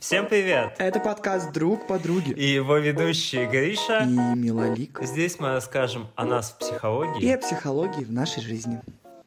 [0.00, 0.76] Всем привет!
[0.78, 2.30] Это подкаст «Друг подруги».
[2.30, 5.00] И его ведущие Гриша и Милолик.
[5.02, 7.20] Здесь мы расскажем о нас в психологии.
[7.20, 8.80] И о психологии в нашей жизни.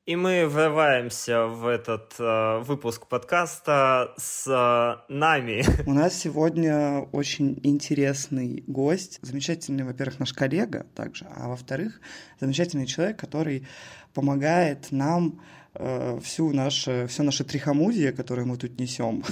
[0.06, 5.66] И мы врываемся в этот э, выпуск подкаста с э, нами.
[5.86, 9.20] У нас сегодня очень интересный гость.
[9.22, 12.00] Замечательный, во-первых, наш коллега также, а во-вторых,
[12.40, 13.68] замечательный человек, который
[14.14, 15.42] помогает нам
[15.74, 19.24] всю наше, все наше трихомудие, которое мы тут несем,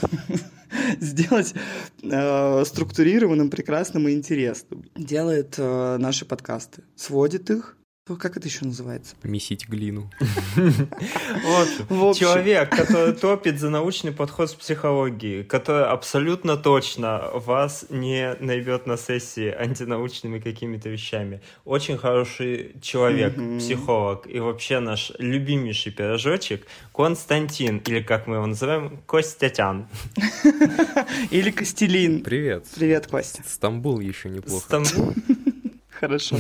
[1.00, 1.54] сделать
[2.02, 4.86] э, структурированным, прекрасным и интересным.
[4.96, 7.78] Делает э, наши подкасты, сводит их,
[8.16, 9.16] как это еще называется?
[9.24, 10.10] Месить глину.
[11.90, 18.88] Вот человек, который топит за научный подход в психологии, который абсолютно точно вас не найдет
[18.88, 21.42] на сессии антинаучными какими-то вещами.
[21.66, 29.00] Очень хороший человек, психолог и вообще наш любимейший пирожочек Константин, или как мы его называем,
[29.06, 29.88] Костятян.
[31.32, 32.24] Или Костелин.
[32.24, 32.66] Привет.
[32.76, 33.44] Привет, Костя.
[33.48, 34.66] Стамбул еще неплохо.
[34.66, 35.14] Стамбул.
[35.90, 36.38] Хорошо.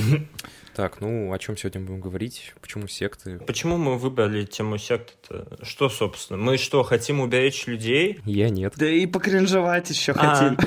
[0.79, 2.53] Так, ну о чем сегодня будем говорить?
[2.61, 3.37] Почему секты?
[3.39, 5.57] Почему мы выбрали тему секты-то?
[5.61, 6.39] Что, собственно?
[6.39, 8.21] Мы что, хотим уберечь людей?
[8.23, 8.75] Я нет.
[8.77, 10.57] Да и покринжевать еще хотим.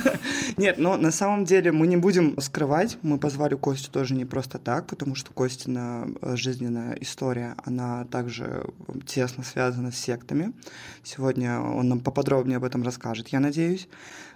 [0.56, 2.96] Нет, но на самом деле мы не будем скрывать.
[3.02, 8.64] Мы позвали Костю тоже не просто так, потому что Костина э, жизненная история, она также
[9.06, 10.52] тесно связана с сектами.
[11.04, 13.86] Сегодня он нам поподробнее об этом расскажет, я надеюсь.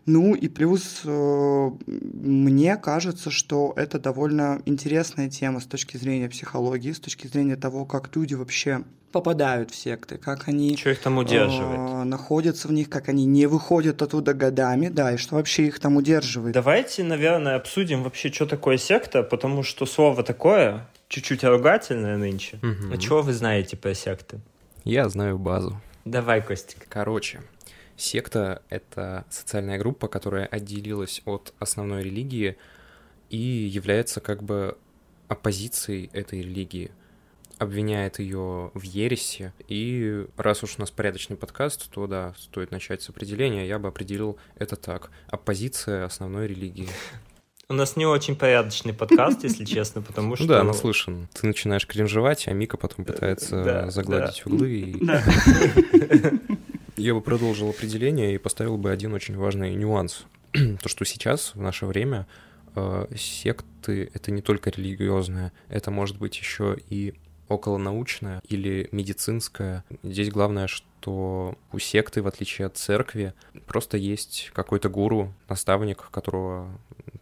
[0.07, 6.93] Ну и плюс э, мне кажется, что это довольно интересная тема с точки зрения психологии,
[6.93, 11.19] с точки зрения того, как люди вообще попадают в секты, как они что их там
[11.19, 11.79] удерживает?
[11.79, 15.79] Э, находятся в них, как они не выходят оттуда годами, да, и что вообще их
[15.79, 16.55] там удерживает.
[16.55, 22.57] Давайте, наверное, обсудим вообще, что такое секта, потому что слово такое чуть-чуть ругательное нынче.
[22.57, 22.95] Угу.
[22.95, 24.41] А чего вы знаете про секты?
[24.85, 25.81] Я знаю базу.
[26.05, 26.87] Давай, Костик.
[26.89, 27.41] Короче,
[27.97, 32.57] Секта— это социальная группа, которая отделилась от основной религии
[33.31, 34.77] и является как бы
[35.29, 36.91] оппозицией этой религии,
[37.59, 39.53] обвиняет ее в ересе.
[39.69, 43.67] И раз уж у нас порядочный подкаст, то да, стоит начать с определения.
[43.67, 45.11] Я бы определил это так.
[45.29, 46.89] Оппозиция основной религии.
[47.69, 50.47] У нас не очень порядочный подкаст, если честно, потому что...
[50.47, 51.29] Да, наслышан.
[51.33, 55.01] Ты начинаешь кринжевать, а Мика потом пытается загладить углы.
[56.97, 60.27] Я бы продолжил определение и поставил бы один очень важный нюанс.
[60.53, 62.27] То, что сейчас, в наше время,
[62.75, 67.15] э, секты— это не только религиозное, это может быть еще и
[67.49, 69.85] околонаучное или медицинское.
[70.03, 73.35] Здесь главное, что у секты, в отличие от церкви,
[73.67, 76.69] просто есть какой-то гуру, наставник, которого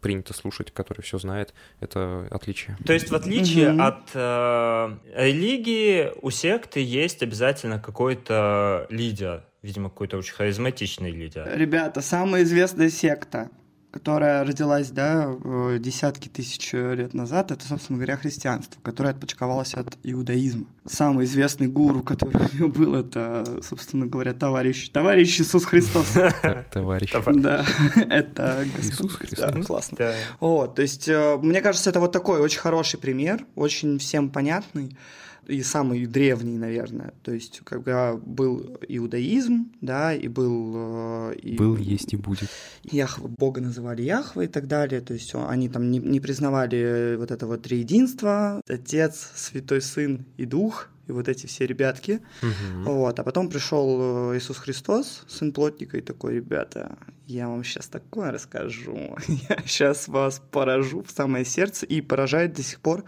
[0.00, 1.54] принято слушать, который все знает.
[1.80, 2.76] Это отличие.
[2.84, 3.82] То есть в отличие mm-hmm.
[3.82, 11.48] от э, религии у секты есть обязательно какой-то лидер, видимо, какой-то очень харизматичный лидер.
[11.54, 13.50] Ребята, самая известная секта
[13.90, 15.34] которая родилась, да,
[15.78, 20.66] десятки тысяч лет назад, это, собственно говоря, христианство, которое отпочковалось от иудаизма.
[20.86, 26.16] Самый известный гуру, который у него был, это, собственно говоря, товарищ, товарищ Иисус Христос.
[26.70, 27.12] Товарищ.
[27.34, 27.64] Да,
[28.08, 29.66] это Иисус Христос.
[29.66, 30.14] Классно.
[30.38, 34.96] Вот, то есть, э, мне кажется, это вот такой очень хороший пример, очень всем понятный
[35.46, 37.12] и самый древний, наверное.
[37.22, 40.72] То есть, когда был иудаизм, да, и был...
[40.76, 42.48] Э, и, был, есть и будет.
[42.84, 45.00] Яхва, Бога называли Яхва и так далее.
[45.00, 50.44] То есть, они там не, не признавали вот это вот триединство, Отец, Святой Сын и
[50.44, 52.20] Дух, и вот эти все ребятки.
[52.42, 52.92] Угу.
[52.92, 53.18] Вот.
[53.18, 56.96] А потом пришел э, Иисус Христос, сын плотника, и такой, ребята,
[57.26, 59.16] я вам сейчас такое расскажу.
[59.48, 63.04] я сейчас вас поражу в самое сердце, и поражает до сих пор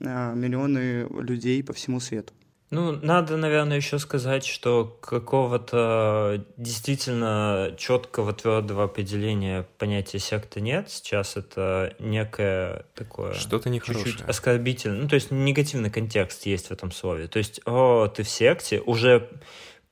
[0.00, 2.32] миллионы людей по всему свету.
[2.70, 10.90] Ну, надо, наверное, еще сказать, что какого-то действительно четкого твердого определения понятия секты нет.
[10.90, 13.34] Сейчас это некое такое...
[13.34, 14.06] Что-то нехорошее.
[14.06, 15.02] Чуть-чуть оскорбительное.
[15.02, 17.28] Ну, то есть негативный контекст есть в этом слове.
[17.28, 19.30] То есть, о, ты в секте, уже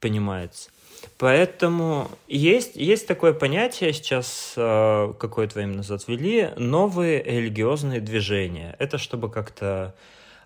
[0.01, 0.71] понимается.
[1.25, 8.77] Поэтому есть, есть такое понятие, сейчас э, какое-то время назад ввели, новые религиозные движения.
[8.79, 9.95] Это чтобы как-то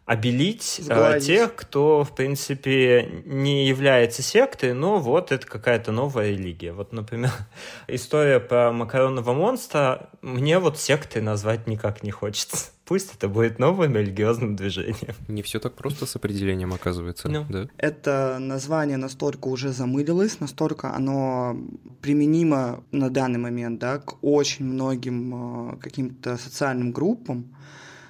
[0.04, 6.72] обелить э, тех, кто, в принципе, не является сектой, но вот это какая-то новая религия.
[6.72, 7.32] Вот, например,
[7.88, 12.70] история про макаронного монстра мне вот сектой назвать никак не хочется.
[12.88, 15.14] Пусть это будет новым религиозным движением.
[15.28, 17.28] Не все так просто с определением оказывается.
[17.28, 17.44] No.
[17.46, 17.68] Да?
[17.76, 21.54] Это название настолько уже замылилось, настолько оно
[22.00, 27.54] применимо на данный момент да, к очень многим э, каким-то социальным группам,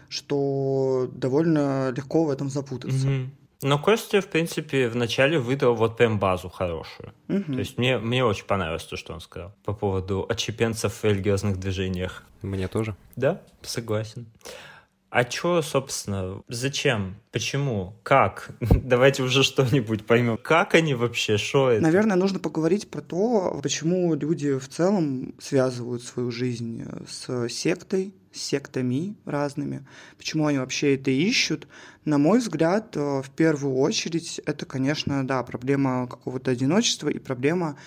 [0.08, 3.08] что довольно легко в этом запутаться.
[3.08, 3.28] Mm-hmm.
[3.62, 7.12] Но Костя, в принципе, вначале выдал вот прям базу хорошую.
[7.28, 7.54] Угу.
[7.54, 11.58] То есть мне, мне очень понравилось то, что он сказал по поводу отчепенцев в религиозных
[11.58, 12.22] движениях.
[12.42, 12.94] Мне тоже.
[13.16, 14.26] Да, согласен.
[15.10, 18.50] А чё, собственно, зачем, почему, как?
[18.60, 20.36] Давайте уже что-нибудь поймем.
[20.36, 21.82] Как они вообще, что это?
[21.82, 28.40] Наверное, нужно поговорить про то, почему люди в целом связывают свою жизнь с сектой, с
[28.40, 29.86] сектами разными,
[30.18, 31.66] почему они вообще это ищут.
[32.04, 37.78] На мой взгляд, в первую очередь, это, конечно, да, проблема какого-то одиночества и проблема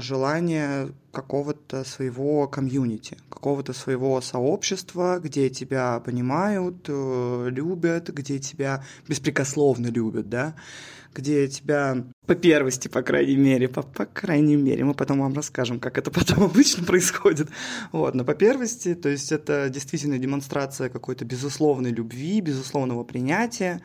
[0.00, 9.88] желание какого-то своего комьюнити, какого-то своего сообщества, где тебя понимают, э, любят, где тебя беспрекословно
[9.88, 10.54] любят, да,
[11.14, 15.80] где тебя по первости, по крайней мере, по, по крайней мере, мы потом вам расскажем,
[15.80, 17.48] как это потом обычно происходит,
[17.92, 23.80] вот, но по первости, то есть это действительно демонстрация какой-то безусловной любви, безусловного принятия,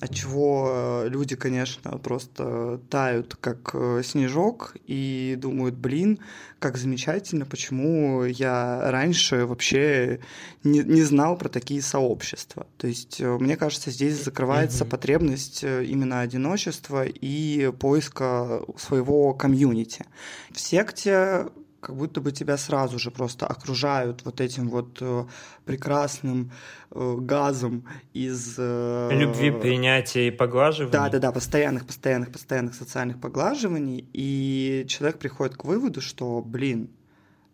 [0.00, 6.18] от чего э, люди, конечно, просто тают, как э, снежок, и думают, блин,
[6.58, 10.20] как замечательно, почему я раньше вообще
[10.64, 12.66] не, не знал про такие сообщества.
[12.78, 14.88] То есть, э, мне кажется, здесь закрывается mm-hmm.
[14.88, 20.06] потребность именно одиночества и поиска своего комьюнити.
[20.50, 21.46] В секте
[21.82, 25.24] как будто бы тебя сразу же просто окружают вот этим вот э,
[25.64, 26.52] прекрасным
[26.92, 27.84] э, газом
[28.14, 28.54] из...
[28.56, 30.92] Э, Любви, принятия и поглаживаний.
[30.92, 36.88] Да-да-да, постоянных, постоянных, постоянных социальных поглаживаний, и человек приходит к выводу, что, блин,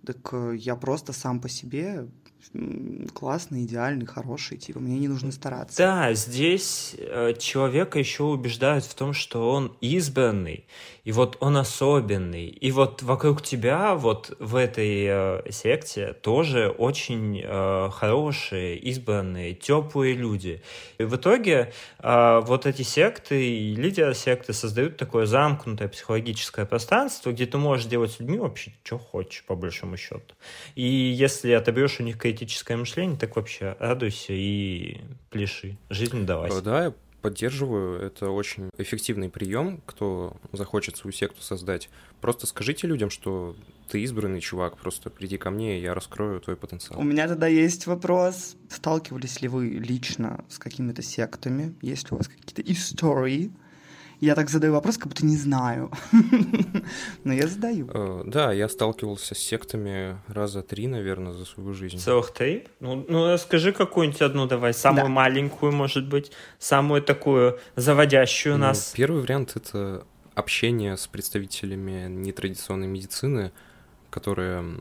[0.04, 2.06] так я просто сам по себе
[3.14, 5.76] классный, идеальный, хороший, типа мне не нужно стараться.
[5.78, 10.66] Да, здесь э, человека еще убеждают в том, что он избранный,
[11.04, 17.42] и вот он особенный, и вот вокруг тебя вот в этой э, секте тоже очень
[17.42, 20.62] э, хорошие, избранные, теплые люди.
[20.98, 27.32] И в итоге э, вот эти секты и лидеры секты создают такое замкнутое психологическое пространство,
[27.32, 30.34] где ты можешь делать с людьми вообще, что хочешь, по большому счету.
[30.74, 34.98] И если отобьешь у них критическое мышление, так вообще радуйся и
[35.30, 35.76] пляши.
[35.90, 36.50] Жизнь давай.
[36.62, 38.00] Да, я поддерживаю.
[38.00, 41.88] Это очень эффективный прием, кто захочет свою секту создать.
[42.20, 43.56] Просто скажите людям, что
[43.90, 47.00] ты избранный чувак, просто приди ко мне, и я раскрою твой потенциал.
[47.00, 48.56] У меня тогда есть вопрос.
[48.68, 51.74] Сталкивались ли вы лично с какими-то сектами?
[51.82, 53.50] Есть ли у вас какие-то истории?
[54.20, 55.90] Я так задаю вопрос, как будто не знаю.
[57.24, 57.88] Но я задаю.
[57.92, 61.98] Э, да, я сталкивался с сектами раза три, наверное, за свою жизнь.
[61.98, 62.66] Целых три?
[62.80, 65.10] Ну, ну расскажи какую-нибудь одну давай, самую да.
[65.10, 68.92] маленькую, может быть, самую такую заводящую ну, нас.
[68.96, 70.04] Первый вариант— это
[70.34, 73.52] общение с представителями нетрадиционной медицины,
[74.10, 74.80] которые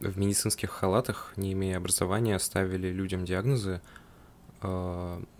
[0.00, 3.80] в медицинских халатах, не имея образования, ставили людям диагнозы,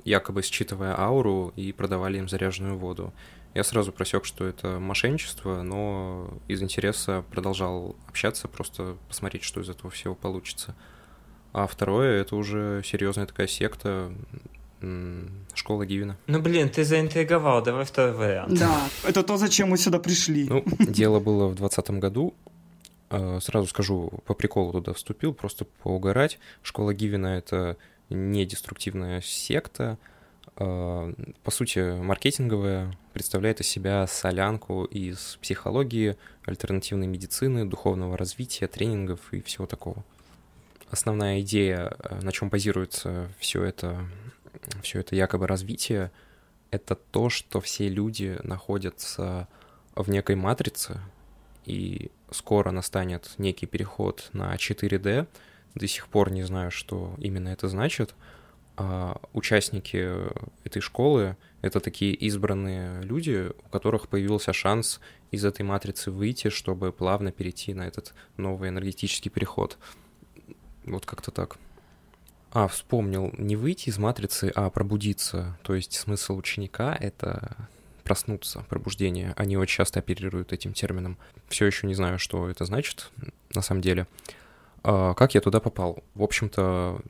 [0.05, 3.12] якобы считывая ауру и продавали им заряженную воду.
[3.55, 9.69] Я сразу просек, что это мошенничество, но из интереса продолжал общаться, просто посмотреть, что из
[9.69, 10.76] этого всего получится.
[11.52, 14.12] А второе, это уже серьезная такая секта,
[15.52, 16.16] школа Гивина.
[16.28, 18.58] Ну, блин, ты заинтриговал, давай второй вариант.
[18.58, 20.49] Да, это то, зачем мы сюда пришли.
[20.49, 22.34] Ну, дело было в двадцатом году.
[23.11, 26.38] Э, сразу скажу, по приколу туда вступил, просто поугарать.
[26.62, 27.76] Школа Гивина— это
[28.11, 29.99] недеструктивная секта,
[30.57, 31.12] а,
[31.43, 39.41] по сути, маркетинговая, представляет из себя солянку из психологии, альтернативной медицины, духовного развития, тренингов и
[39.43, 40.05] всего такого.
[40.90, 44.05] Основная идея, э, на чем базируется все это,
[44.83, 46.11] все это якобы развитие,
[46.71, 49.49] это то, что все люди находятся
[49.95, 51.00] в некой матрице,
[51.64, 55.26] и скоро настанет некий переход на 4D,
[55.75, 58.15] до сих пор не знаю, что именно это значит.
[58.77, 60.11] А участники
[60.65, 65.00] этой школы— это такие избранные люди, у которых появился шанс
[65.31, 69.77] из этой матрицы выйти, чтобы плавно перейти на этот новый энергетический переход.
[70.85, 71.59] Вот как-то так.
[72.53, 75.59] А, вспомнил, не выйти из матрицы, а пробудиться.
[75.62, 77.69] То есть смысл ученика— это
[78.03, 79.35] проснуться, пробуждение.
[79.37, 81.17] Они очень часто оперируют этим термином.
[81.49, 83.11] Все еще не знаю, что это значит
[83.55, 84.09] на самом деле.
[84.82, 86.02] А, как я туда попал?
[86.14, 87.00] В общем-то,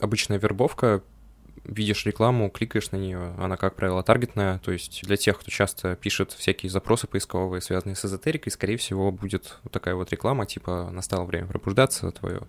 [0.00, 1.02] обычная вербовка,
[1.64, 5.96] видишь рекламу, кликаешь на нее, она, как правило, таргетная, то есть для тех, кто часто
[5.96, 10.88] пишет всякие запросы поисковые, связанные с эзотерикой, скорее всего, будет вот такая вот реклама, типа
[10.90, 12.42] «настало время пробуждаться, твое,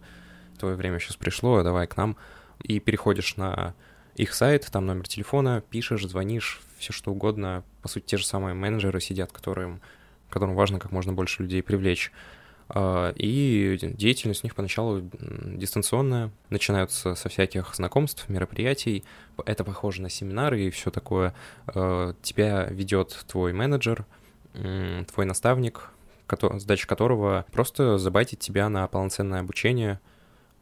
[0.58, 2.16] твое время сейчас пришло, давай к нам»,
[2.64, 3.74] и переходишь на
[4.16, 7.64] их сайт, там номер телефона, пишешь, звонишь, все что угодно.
[7.82, 9.82] По сути, те же самые менеджеры сидят, которым,
[10.30, 12.12] которым важно как можно больше людей привлечь.
[12.70, 19.04] А, и деятельность у них поначалу дистанционная, начинаются со всяких знакомств, мероприятий,
[19.46, 21.34] это похоже на семинары и все такое.
[21.68, 24.06] А, тебя ведет твой менеджер,
[24.54, 25.90] твой наставник,
[26.42, 30.00] задача которого просто забайтить тебя на полноценное обучение.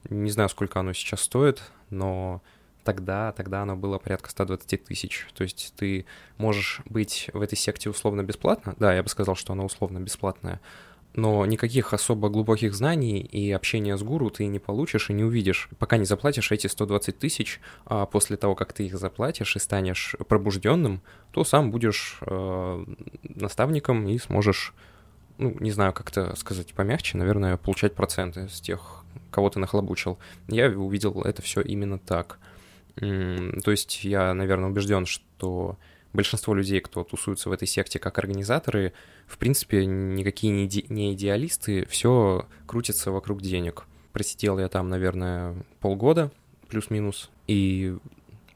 [0.10, 2.42] Не знаю, сколько оно сейчас стоит, но
[2.84, 5.28] тогда, тогда оно было порядка 120 тысяч.
[5.34, 6.06] То есть ты
[6.38, 8.76] можешь быть в этой секте условно бесплатно.
[8.80, 10.62] Да, я бы сказал, что оно условно бесплатное,
[11.18, 15.68] но никаких особо глубоких знаний и общения с гуру ты не получишь и не увидишь,
[15.80, 20.16] пока не заплатишь эти 120 тысяч, а после того, как ты их заплатишь и станешь
[20.28, 22.86] пробужденным, то сам будешь э,
[23.24, 24.76] наставником и сможешь,
[25.40, 30.20] ну, не знаю, как это сказать помягче, наверное, получать проценты с тех, кого ты нахлобучил.
[30.48, 32.38] Я увидел это все именно так.
[32.96, 35.78] То есть я, наверное, убежден, что
[36.18, 38.92] большинство людей, кто тусуется в этой секте как организаторы,
[39.28, 43.86] в принципе, никакие не, иде- не идеалисты, все крутится вокруг денег.
[44.12, 46.32] Просидел я там, наверное, полгода,
[46.68, 47.96] плюс-минус, и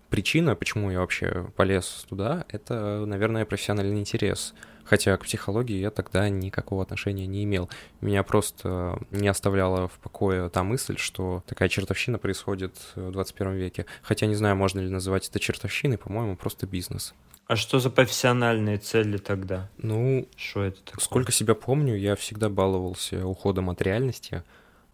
[0.09, 4.53] причина, почему я вообще полез туда, это, наверное, профессиональный интерес.
[4.91, 7.69] Хотя к психологии я тогда никакого отношения не имел.
[8.01, 13.85] Меня просто не оставляла в покое та мысль, что такая чертовщина происходит в 21 веке.
[14.01, 17.13] Хотя не знаю, можно ли называть это чертовщиной, по-моему, просто бизнес.
[17.47, 19.69] А что за профессиональные цели тогда?
[19.77, 21.05] Ну, что это такое?
[21.05, 24.43] Сколько себя помню, я всегда баловался уходом от реальности.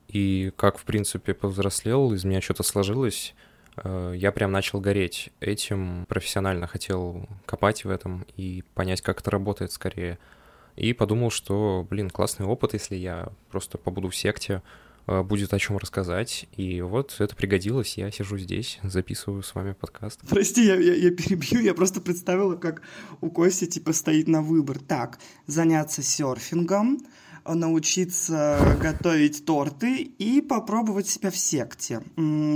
[0.08, 3.34] И как, в принципе, повзрослел, из меня что-то сложилось,
[3.84, 9.72] я прям начал гореть этим, профессионально хотел копать в этом и понять, как это работает
[9.72, 10.20] скорее.
[10.76, 14.62] И подумал, что, блин, классный опыт, если я просто побуду в секте,
[15.08, 16.48] Э, будет о чем рассказать.
[16.56, 17.98] И вот это пригодилось.
[17.98, 20.20] Я сижу здесь, записываю с вами подкаст.
[20.30, 21.62] Прости, я, я, я перебью.
[21.62, 22.82] Я просто представила, как
[23.22, 24.80] у Кости типа стоит на выбор.
[24.80, 25.18] Так,
[25.48, 27.00] заняться серфингом,
[27.54, 32.02] научиться готовить торты и попробовать себя в секте.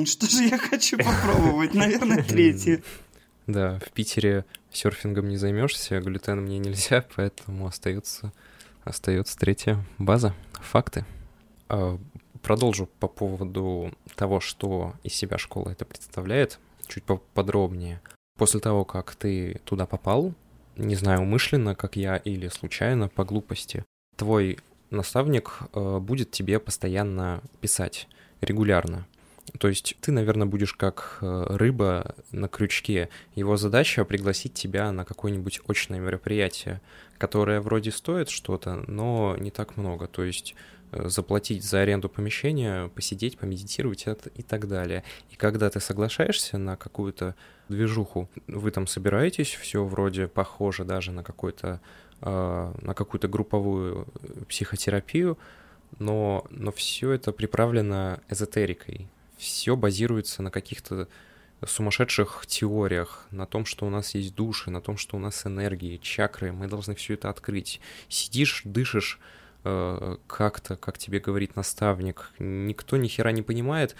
[0.05, 1.73] Что же я хочу попробовать?
[1.73, 2.81] Наверное, третье.
[3.47, 8.31] Да, в Питере серфингом не займешься, глютен мне нельзя, поэтому остается,
[8.83, 10.33] остается третья база.
[10.53, 11.05] Факты.
[11.69, 11.97] А,
[12.41, 18.01] продолжу по поводу того, что из себя школа это представляет, чуть поподробнее.
[18.37, 20.33] После того, как ты туда попал,
[20.77, 23.83] не знаю, умышленно, как я, или случайно, по глупости,
[24.15, 24.59] твой
[24.91, 28.07] наставник э, будет тебе постоянно писать
[28.41, 29.07] регулярно.
[29.59, 33.09] То есть ты, наверное, будешь как э, рыба на крючке.
[33.35, 36.81] Его задача пригласить тебя на какое-нибудь очное мероприятие,
[37.17, 40.07] которое вроде стоит что-то, но не так много.
[40.07, 40.55] То есть
[40.91, 44.05] Э, заплатить за аренду помещения, посидеть, помедитировать
[44.35, 45.03] и так далее.
[45.29, 47.35] И когда ты соглашаешься на какую-то
[47.69, 51.79] движуху, вы там собираетесь, все вроде похоже даже на какой-то
[52.21, 54.07] на какую-то групповую
[54.47, 55.37] психотерапию,
[55.99, 59.07] но, но все это приправлено эзотерикой.
[59.37, 61.07] Все базируется на каких-то
[61.65, 65.97] сумасшедших теориях, на том, что у нас есть души, на том, что у нас энергии,
[65.97, 67.81] чакры, мы должны все это открыть.
[68.07, 69.19] Сидишь, дышишь,
[69.63, 73.95] Э, как-то, как тебе говорит наставник, никто ни хера не понимает,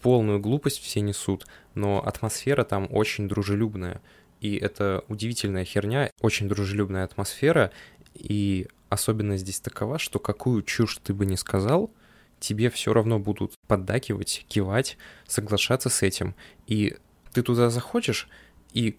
[0.00, 4.00] полную глупость все несут, но атмосфера там очень дружелюбная.
[4.40, 7.72] И это удивительная херня, очень дружелюбная атмосфера,
[8.14, 11.90] и особенность здесь такова, что какую чушь ты бы ни сказал,
[12.38, 16.34] тебе все равно будут поддакивать, кивать, соглашаться с этим.
[16.66, 16.96] И
[17.32, 18.28] ты туда заходишь,
[18.72, 18.96] и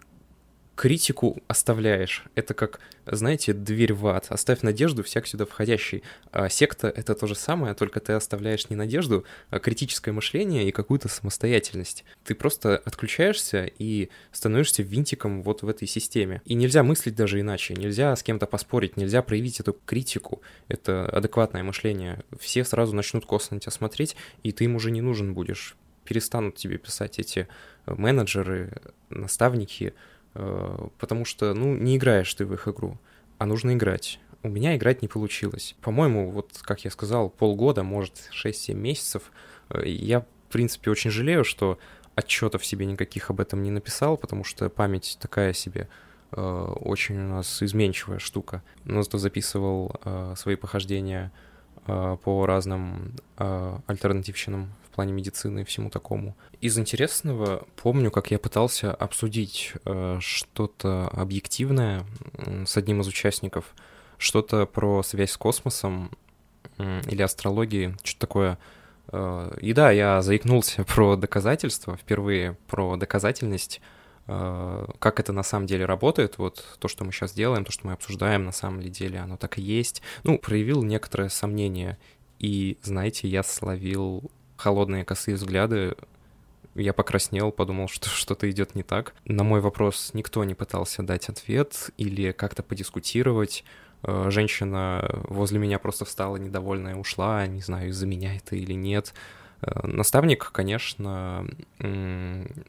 [0.78, 2.24] критику оставляешь.
[2.36, 4.28] Это как, знаете, дверь в ад.
[4.30, 6.04] Оставь надежду всяк сюда входящий.
[6.32, 10.72] А секта— это то же самое, только ты оставляешь не надежду, а критическое мышление и
[10.72, 12.06] какую-то самостоятельность.
[12.24, 16.44] Ты просто отключаешься и становишься винтиком вот в этой системе.
[16.46, 20.44] И нельзя мыслить даже иначе, нельзя с кем-то поспорить, нельзя проявить эту критику.
[20.68, 22.24] Это адекватное мышление.
[22.40, 25.76] Все сразу начнут косо на тебя смотреть, и ты им уже не нужен будешь.
[26.04, 27.48] Перестанут тебе писать эти
[27.88, 28.74] менеджеры,
[29.10, 30.17] наставники, Э,
[31.00, 32.98] потому что, ну, не играешь ты в их игру,
[33.38, 34.20] а нужно играть.
[34.44, 35.76] У меня играть не получилось.
[35.82, 39.32] По-моему, вот, как я сказал, полгода, может, 6-7 месяцев.
[39.70, 41.80] Э, я, в принципе, очень жалею, что
[42.16, 45.88] отчетов себе никаких об этом не написал, потому что память такая себе
[46.32, 48.64] э, очень у нас изменчивая штука.
[48.86, 49.96] Но зато записывал
[50.36, 51.32] свои похождения
[51.86, 56.36] по разным альтернативщинам плане медицины и всему такому.
[56.60, 62.04] Из интересного помню, как я пытался обсудить э, что-то объективное
[62.66, 63.76] с одним из участников,
[64.18, 66.10] что-то про связь с космосом
[66.80, 68.58] или астрологией, что-то такое.
[69.12, 73.82] Э, и да, я заикнулся про доказательства, впервые про доказательность,
[74.26, 77.86] э, как это на самом деле работает, вот то, что мы сейчас делаем, то, что
[77.86, 80.02] мы обсуждаем, на самом деле оно так и есть.
[80.24, 82.00] Ну, проявил некоторое сомнение
[82.40, 85.96] И, знаете, я словил холодные косые взгляды
[86.76, 89.14] я покраснел, подумал, что что-то идет не так.
[89.26, 93.64] На мой вопрос никто не пытался дать ответ или как-то подискутировать.
[94.04, 99.14] Э, женщина возле меня просто встала недовольная ушла, не знаю, из-за меня это или нет.
[99.62, 101.48] Э, наставник, конечно,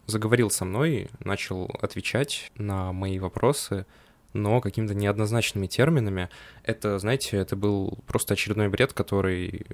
[0.07, 3.87] заговорил со мной, начал отвечать на мои вопросы,
[4.33, 6.29] но какими-то неоднозначными терминами.
[6.63, 9.67] Это, знаете, это был просто очередной бред, который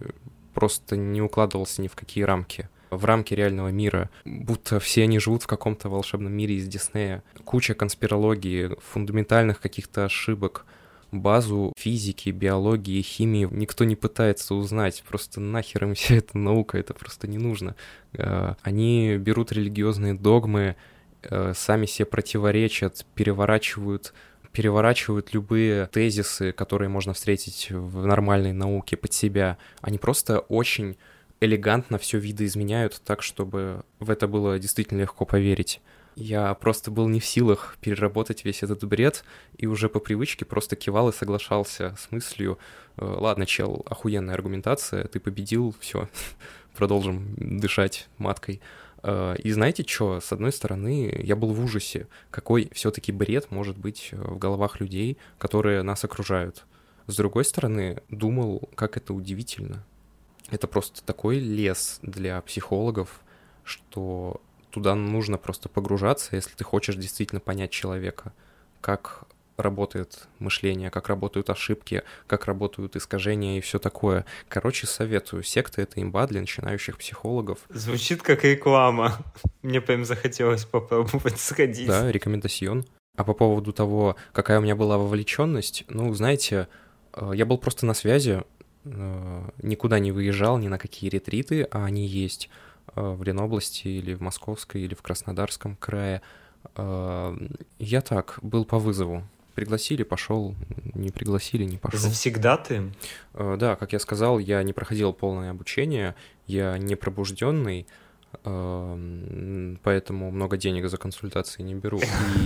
[0.55, 5.43] просто не укладывался ни в какие рамки в рамки реального мира, будто все они живут
[5.43, 7.23] в каком-то волшебном мире из Диснея.
[7.45, 10.65] Куча конспирологии, фундаментальных каких-то ошибок,
[11.15, 15.03] базу физики, биологии, химии никто не пытается узнать.
[15.07, 17.75] Просто нахер им вся эта наука, это просто не нужно.
[18.13, 20.77] Э, они берут религиозные догмы,
[21.23, 24.13] э, сами себе противоречат, переворачивают
[24.55, 29.59] переворачивают любые тезисы, которые можно встретить в нормальной науке под себя.
[29.81, 30.97] Они просто очень
[31.41, 35.81] элегантно все видоизменяют так, чтобы в это было действительно легко поверить.
[36.15, 39.25] Я просто был не в силах переработать весь этот бред
[39.59, 42.57] и уже по привычке просто кивал и соглашался с мыслью,
[42.97, 46.09] «Э, ладно, чел, охуенная аргументация, ты победил, все,
[46.77, 48.61] продолжим дышать маткой.
[49.05, 53.77] Э, и знаете что, с одной стороны, я был в ужасе, какой все-таки бред может
[53.77, 56.65] быть э, в головах людей, которые нас окружают.
[57.07, 59.85] С другой стороны, думал, как это удивительно,
[60.51, 63.21] это просто такой лес для психологов,
[63.63, 68.33] что туда нужно просто погружаться, если ты хочешь действительно понять человека,
[68.81, 69.25] как
[69.57, 74.25] работает мышление, как работают ошибки, как работают искажения и все такое.
[74.49, 75.43] Короче, советую.
[75.43, 77.59] Секта— это имба для начинающих психологов.
[77.69, 79.17] Звучит как реклама.
[79.63, 81.87] Мне прям захотелось попробовать сходить.
[81.87, 82.85] Да, рекомендацион.
[83.17, 86.67] А по поводу того, какая у меня была вовлеченность, ну, знаете,
[87.13, 88.43] э, я был просто на связи,
[88.85, 92.51] Э, никуда не выезжал, ни на какие ретриты, а они есть
[92.95, 96.23] э, в Ленобласти или в Московской или в Краснодарском крае.
[96.77, 99.23] Я так, был по вызову.
[99.55, 100.55] Пригласили, пошел,
[100.95, 102.01] не пригласили, не пошел.
[102.01, 102.93] Завсегда ты?
[103.35, 106.15] Да, как я сказал, я не проходил полное обучение,
[106.47, 107.87] я не пробужденный,
[108.43, 112.01] поэтому много денег за консультации не беру.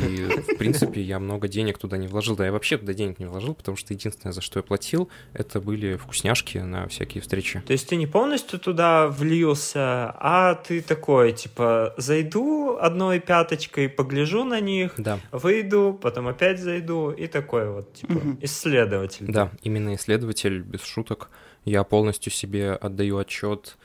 [0.09, 2.37] И, в принципе, я много денег туда не вложил.
[2.37, 5.61] Да, я вообще туда денег не вложил, потому что единственное, за что я платил, это
[5.61, 7.62] были вкусняшки на всякие встречи.
[7.66, 14.44] То есть ты не полностью туда влился, а ты такой, типа, зайду одной пяточкой, погляжу
[14.44, 15.18] на них, да.
[15.33, 18.38] выйду, потом опять зайду, и такой вот, типа, угу.
[18.42, 19.27] исследователь.
[19.29, 21.31] Да, именно исследователь, без шуток.
[21.64, 23.77] Я полностью себе отдаю отчет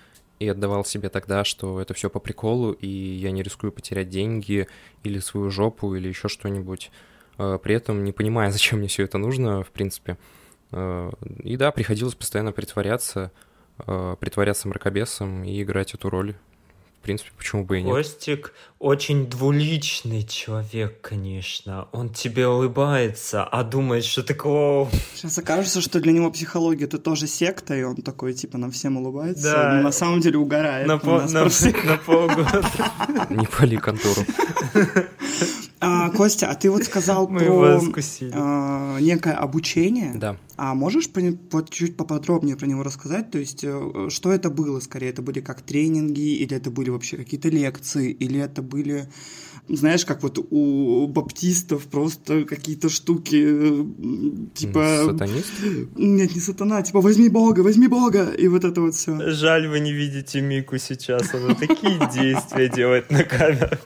[0.43, 4.67] и отдавал себе тогда, что это все по приколу, и я не рискую потерять деньги
[5.03, 6.91] или свою жопу или еще что-нибудь.
[7.37, 10.17] Э, при этом не понимая, зачем мне все это нужно, в принципе.
[10.71, 11.11] Э,
[11.43, 13.31] и да, приходилось постоянно притворяться,
[13.87, 16.35] э, притворяться мракобесом и играть эту роль
[17.03, 17.93] принципе, почему бы и нет.
[17.93, 21.87] Костик очень двуличный человек, конечно.
[21.91, 24.89] Он тебе улыбается, а думает, что ты клоун.
[25.13, 28.97] Сейчас окажется, что для него психология это тоже секта, и он такой, типа, на всем
[28.97, 29.73] улыбается, да.
[29.75, 30.87] но на самом деле угорает.
[30.87, 31.43] На, по, на,
[31.83, 32.61] на полгода.
[33.29, 34.21] Не пали контору.
[35.85, 37.81] А, Костя, а ты вот сказал про
[38.31, 40.13] а, некое обучение.
[40.15, 40.37] Да.
[40.55, 41.09] А можешь
[41.51, 43.31] вот чуть поподробнее про него рассказать?
[43.31, 45.09] То есть, э, что это было скорее?
[45.09, 49.09] Это были как тренинги, или это были вообще какие-то лекции, или это были
[49.67, 53.85] знаешь, как вот у баптистов просто какие-то штуки,
[54.53, 55.03] типа...
[55.05, 55.51] Сатанист?
[55.95, 59.31] Нет, не сатана, типа возьми Бога, возьми Бога, и вот это вот все.
[59.31, 63.77] Жаль, вы не видите Мику сейчас, она такие действия делает на камеру.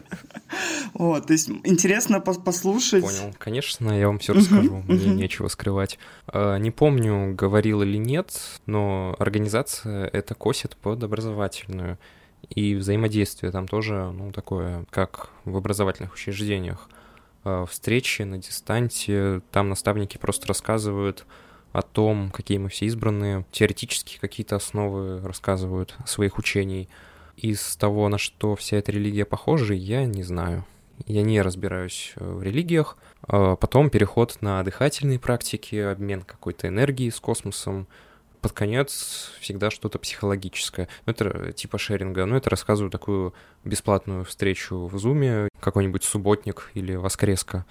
[0.93, 3.03] Вот, то есть интересно послушать.
[3.03, 5.99] Понял, конечно, я вам все расскажу, мне нечего скрывать.
[6.27, 8.33] А, не помню, говорил или нет,
[8.65, 11.99] но организация это косит под образовательную.
[12.49, 16.89] И взаимодействие там тоже, ну, такое, как в образовательных учреждениях.
[17.43, 21.25] А, встречи на дистанте, там наставники просто рассказывают
[21.71, 26.89] о том, какие мы все избранные, теоретически какие-то основы рассказывают своих учений.
[27.35, 30.65] Из того, на что вся эта религия похожа, я не знаю.
[31.05, 32.97] Я не разбираюсь э, в религиях.
[33.21, 37.87] А потом переход на дыхательные практики, обмен какой-то энергией с космосом,
[38.41, 40.87] под конец всегда что-то психологическое.
[41.05, 42.25] Ну, это типа шеринга.
[42.25, 47.65] Ну, это рассказываю такую бесплатную встречу в Зуме, какой-нибудь субботник или воскреска.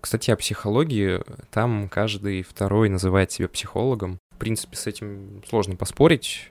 [0.00, 1.20] Кстати, о психологии.
[1.50, 4.18] Там каждый второй называет себя психологом.
[4.32, 6.50] В принципе, с этим сложно поспорить,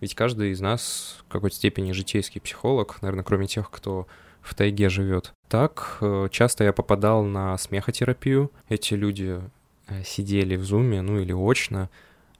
[0.00, 4.06] ведь каждый из нас в какой-то степени житейский психолог, наверное, кроме тех, кто
[4.42, 5.32] в тайге живет.
[5.48, 8.50] Так, э, часто я попадал на смехотерапию.
[8.68, 9.40] Эти люди
[9.86, 11.88] э, сидели в зуме, ну или очно,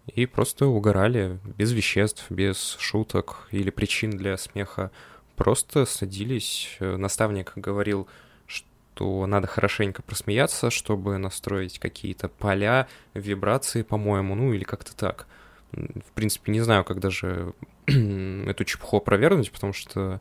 [0.06, 4.90] и просто угорали без веществ, без шуток или причин для смеха.
[5.36, 6.76] Просто садились.
[6.80, 8.08] Наставник говорил,
[8.46, 15.26] что надо хорошенько просмеяться, чтобы настроить какие-то поля, вибрации, по-моему, ну или как-то так.
[15.72, 17.54] В принципе, не знаю, как даже
[17.86, 20.20] эту чепуху опровергнуть, потому что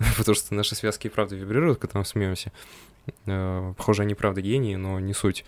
[0.16, 2.52] потому что наши связки и правда вибрируют, когда мы смеемся.
[3.26, 5.44] Э, похоже, они правда гении, но не суть.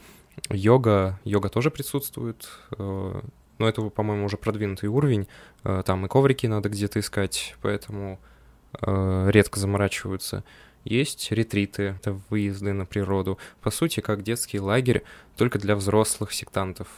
[0.51, 2.49] Йога, йога тоже присутствует,
[2.79, 3.21] э,
[3.63, 5.29] но это, по-моему, уже продвинутый уровень.
[5.65, 8.21] Э, там и коврики надо где-то искать, поэтому
[8.81, 10.45] редко заморачиваются.
[10.85, 13.39] Есть ретриты, это выезды на природу.
[13.61, 15.03] По сути, как детский лагерь,
[15.37, 16.89] только для взрослых сектантов.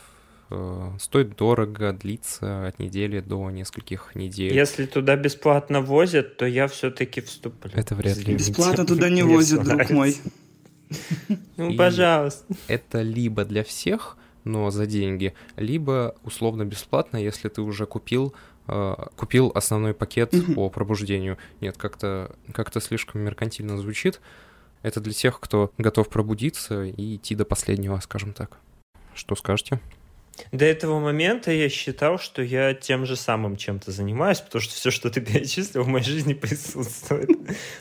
[0.50, 4.54] Э, стоит дорого, длится от недели до нескольких недель.
[4.54, 7.72] Если туда бесплатно возят, то я все-таки вступлю.
[7.74, 8.34] Это вряд ли.
[8.34, 10.16] Бесплатно туда не возят, друг мой.
[11.56, 12.54] Ну, пожалуйста.
[12.68, 18.34] Это либо для всех, но за деньги, либо условно бесплатно, если ты уже купил
[18.68, 21.38] э, купил основной пакет по пробуждению.
[21.60, 24.20] Нет, как-то как слишком меркантильно звучит.
[24.82, 28.58] Это для тех, кто готов пробудиться и идти до последнего, скажем так.
[29.14, 29.80] Что скажете?
[30.52, 34.90] До этого момента я считал, что я тем же самым чем-то занимаюсь, потому что все,
[34.90, 37.30] что ты перечислил, в моей жизни присутствует.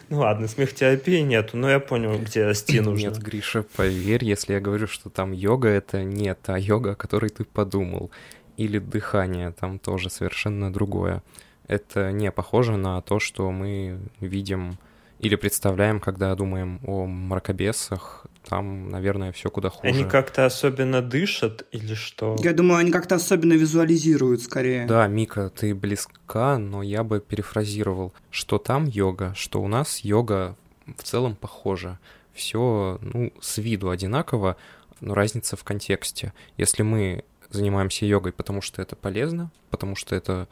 [0.10, 3.08] Ну ладно, смехотерапии нету, но я понял, где расти нужно.
[3.08, 7.30] Нет, Гриша, поверь, если я говорю, что там йога, это не та йога, о которой
[7.30, 8.12] ты подумал.
[8.58, 11.24] Или дыхание, там тоже совершенно другое.
[11.68, 14.78] Это не похоже на то, что мы видим
[15.24, 19.94] или представляем, когда думаем о мракобесах, там, наверное, все куда хуже.
[19.94, 22.36] Они как-то особенно дышат или что?
[22.44, 24.86] Я думаю, они как-то особенно визуализируют скорее.
[24.86, 30.58] Да, Мика, ты близка, но я бы перефразировал, что там йога, что у нас йога
[30.98, 32.00] в целом похожа.
[32.34, 34.58] Все, ну, с виду одинаково,
[35.00, 36.34] но разница в контексте.
[36.58, 40.50] Если мы занимаемся йогой, потому что это полезно, потому что это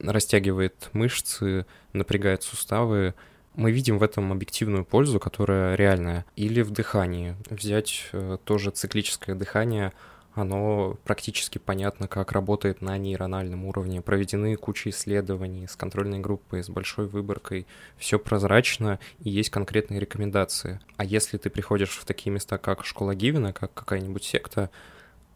[0.00, 3.14] растягивает мышцы, напрягает суставы,
[3.54, 6.24] мы видим в этом объективную пользу, которая реальная.
[6.36, 7.36] Или в дыхании.
[7.50, 9.92] Взять э, тоже циклическое дыхание,
[10.34, 14.00] оно практически понятно, как работает на нейрональном уровне.
[14.00, 17.66] Проведены куча исследований с контрольной группой, с большой выборкой.
[17.98, 20.80] Все прозрачно и есть конкретные рекомендации.
[20.96, 24.70] А если ты приходишь в такие места, как школа Гивена, как какая-нибудь секта,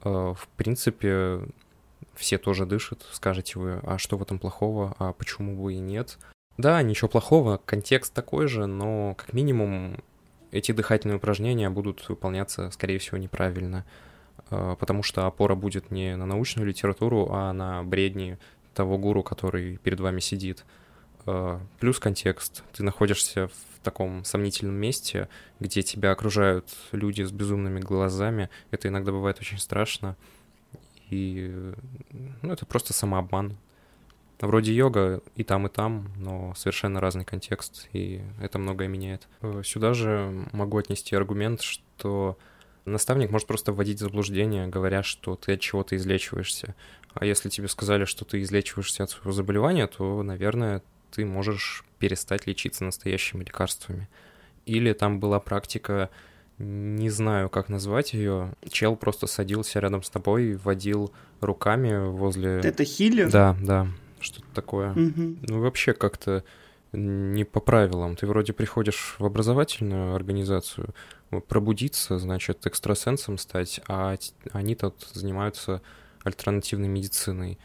[0.02, 1.40] э, в принципе,
[2.14, 3.04] все тоже дышат.
[3.12, 6.18] Скажете вы, а что в этом плохого, а почему бы и нет?
[6.58, 9.98] Да, ничего плохого, контекст такой же, но как минимум
[10.52, 13.84] эти дыхательные упражнения будут выполняться, скорее всего, неправильно,
[14.48, 18.38] а, потому что опора будет не на научную литературу, а на бредни
[18.74, 20.64] того гуру, который перед вами сидит.
[21.26, 22.62] А, плюс контекст.
[22.72, 25.28] Ты находишься в таком сомнительном месте,
[25.60, 28.48] где тебя окружают люди с безумными глазами.
[28.70, 30.16] Это иногда бывает очень страшно.
[31.10, 31.72] И
[32.42, 33.56] ну, это просто самообман.
[34.40, 39.28] Вроде йога и там, и там, но совершенно разный контекст, и это многое меняет.
[39.40, 42.36] Э, сюда же могу отнести аргумент, что
[42.84, 46.74] наставник может просто вводить в заблуждение, говоря, что ты от чего-то излечиваешься.
[47.14, 52.46] А если тебе сказали, что ты излечиваешься от своего заболевания, то, наверное, ты можешь перестать
[52.46, 54.06] лечиться настоящими лекарствами.
[54.66, 56.10] Или там была практика,
[56.58, 58.52] не знаю, как назвать ее.
[58.68, 62.60] Чел просто садился рядом с тобой, водил руками возле...
[62.62, 63.30] Это хилер?
[63.30, 63.88] Да, да
[64.20, 64.92] что-то такое.
[64.92, 65.36] Угу.
[65.42, 66.44] Ну, вообще как-то
[66.92, 68.16] не по правилам.
[68.16, 70.94] Ты вроде приходишь в образовательную организацию,
[71.48, 74.16] пробудиться, значит, экстрасенсом стать, а
[74.52, 75.82] они тут занимаются
[76.22, 77.58] альтернативной медициной.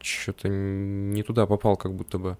[0.00, 2.36] Что-то не туда попал, как будто бы.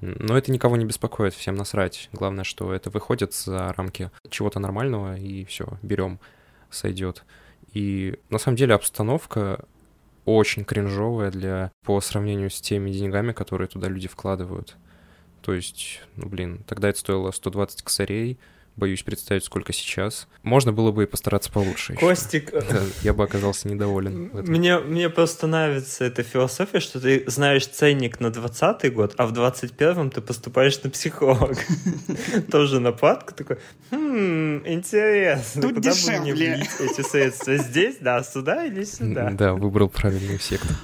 [0.00, 2.08] Но это никого не беспокоит, всем насрать.
[2.12, 6.18] Главное, что это выходит за рамки чего-то нормального, и все, берем,
[6.70, 7.24] сойдет.
[7.72, 9.64] И на самом деле обстановка
[10.24, 14.76] очень кринжовая для по сравнению с теми деньгами, которые туда люди вкладывают.
[15.42, 18.38] То есть, ну блин, тогда это стоило 120 косарей,
[18.76, 20.28] боюсь представить, сколько сейчас.
[20.42, 21.94] Можно было бы и постараться получше.
[21.94, 22.50] Костик...
[22.52, 24.30] Да, я бы оказался недоволен.
[24.32, 29.32] Мне, мне просто нравится эта философия, что ты знаешь ценник на 20 год, а в
[29.32, 31.56] 21-м ты поступаешь на психолог.
[32.50, 33.58] Тоже нападка такой,
[33.90, 36.16] хм, интересно, Тут куда дешевле.
[36.16, 37.56] бы мне влить эти средства?
[37.56, 39.30] Здесь, да, сюда или сюда?
[39.30, 40.76] Да, выбрал правильный сектор.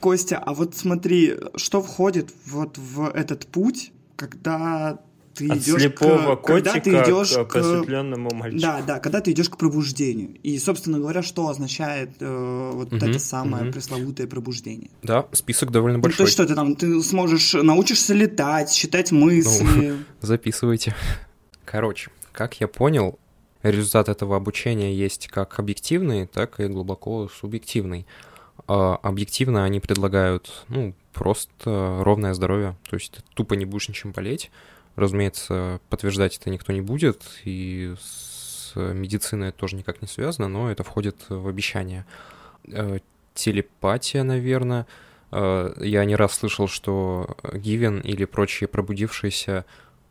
[0.00, 4.98] Костя, а вот смотри, что входит вот в этот путь, когда
[5.38, 8.60] ты От идешь слепого к, когда котика ты идешь к к просветленному мальчику.
[8.62, 10.36] Да, да, когда ты идешь к пробуждению.
[10.42, 13.72] И, собственно говоря, что означает э, вот Мгм, это самое мгм.
[13.72, 14.90] пресловутое пробуждение?
[15.02, 16.24] Да, список довольно Ну, то большой.
[16.26, 19.96] есть что ты там, ты сможешь, научишься летать, считать мысли.
[20.20, 20.94] Записывайте.
[21.64, 23.18] Короче, как я понял,
[23.62, 28.06] результат этого обучения есть как объективный, так и глубоко субъективный.
[28.66, 32.76] А объективно они предлагают, ну, просто ровное здоровье.
[32.88, 34.50] То есть ты тупо не будешь ничем болеть.
[34.98, 40.72] Разумеется, подтверждать это никто не будет, и с медициной это тоже никак не связано, но
[40.72, 42.04] это входит в обещание.
[42.66, 42.98] Э,
[43.32, 44.88] телепатия, наверное.
[45.30, 49.64] Э, я не раз слышал, что Гивен или прочие пробудившиеся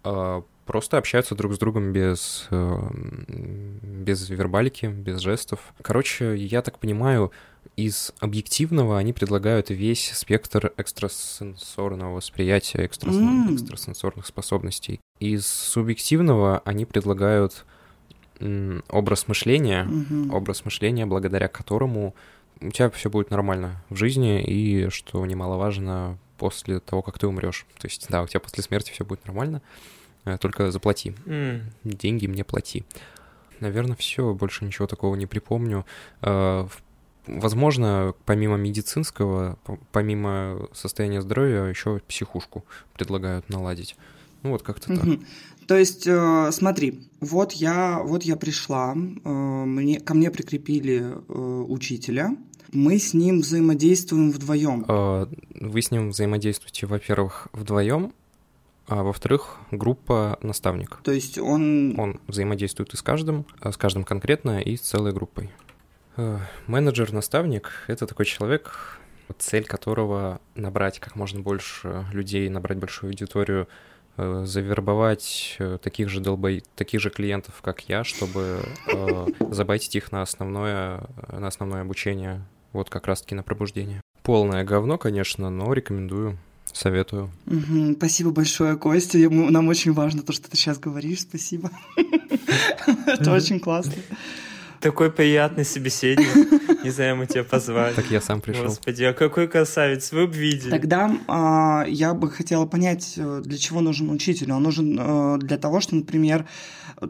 [0.06, 5.74] э, просто общаются друг с другом без, без вербалики, без жестов.
[5.82, 7.32] Короче, я так понимаю,
[7.76, 13.16] из объективного они предлагают весь спектр экстрасенсорного восприятия, экстрас...
[13.16, 13.56] mm.
[13.56, 15.00] экстрасенсорных способностей.
[15.20, 17.66] Из субъективного они предлагают
[18.90, 20.32] образ мышления, mm-hmm.
[20.32, 22.14] образ мышления, благодаря которому
[22.62, 27.66] у тебя все будет нормально в жизни, и, что немаловажно, после того, как ты умрешь.
[27.80, 29.62] То есть, да, у тебя после смерти все будет нормально,
[30.38, 31.14] только заплати.
[31.26, 31.62] Mm.
[31.86, 32.84] Деньги мне плати.
[33.62, 35.86] Наверное, все, больше ничего такого не припомню.
[36.22, 36.68] Э,
[37.28, 39.60] Возможно, помимо медицинского,
[39.92, 42.64] помимо состояния здоровья, еще психушку
[42.94, 43.98] предлагают наладить.
[44.44, 45.20] Ну вот как-то так.
[45.68, 51.66] То есть, э, смотри, вот я, вот я пришла, э, мне, ко мне прикрепили э,
[51.68, 52.38] учителя,
[52.72, 54.86] мы с ним взаимодействуем вдвоем.
[54.88, 58.14] Вы с ним взаимодействуете, во-первых, вдвоем,
[58.88, 61.00] а во-вторых, группа наставник.
[61.04, 62.00] То есть он...
[62.00, 65.52] Он взаимодействует и с каждым, а с каждым конкретно, и с целой группой.
[66.16, 69.00] Э, менеджер-наставник— это такой человек,
[69.38, 73.68] цель которого набрать как можно больше людей, набрать большую аудиторию,
[74.16, 78.62] э, завербовать э, таких же долбой, таких же клиентов, как я, чтобы
[79.52, 84.02] забайтить их на основное, на основное обучение, вот как раз-таки на пробуждение.
[84.24, 86.38] Полное говно, конечно, но рекомендую.
[86.74, 87.30] Советую.
[87.48, 89.18] Угу, спасибо большое, Костя.
[89.30, 91.22] Нам очень важно то, что ты сейчас говоришь.
[91.22, 91.72] Спасибо.
[93.08, 93.94] Это очень классно.
[94.80, 96.28] Такой приятный собеседник.
[96.84, 97.96] Не знаю, мы тебя позвали.
[97.96, 98.66] Так я сам пришел.
[98.66, 100.70] Господи, а какой красавец, вы бы видели.
[100.70, 104.52] Тогда а, я бы хотела понять, э, для чего нужен учитель.
[104.52, 106.46] Он нужен а, для того, что, например,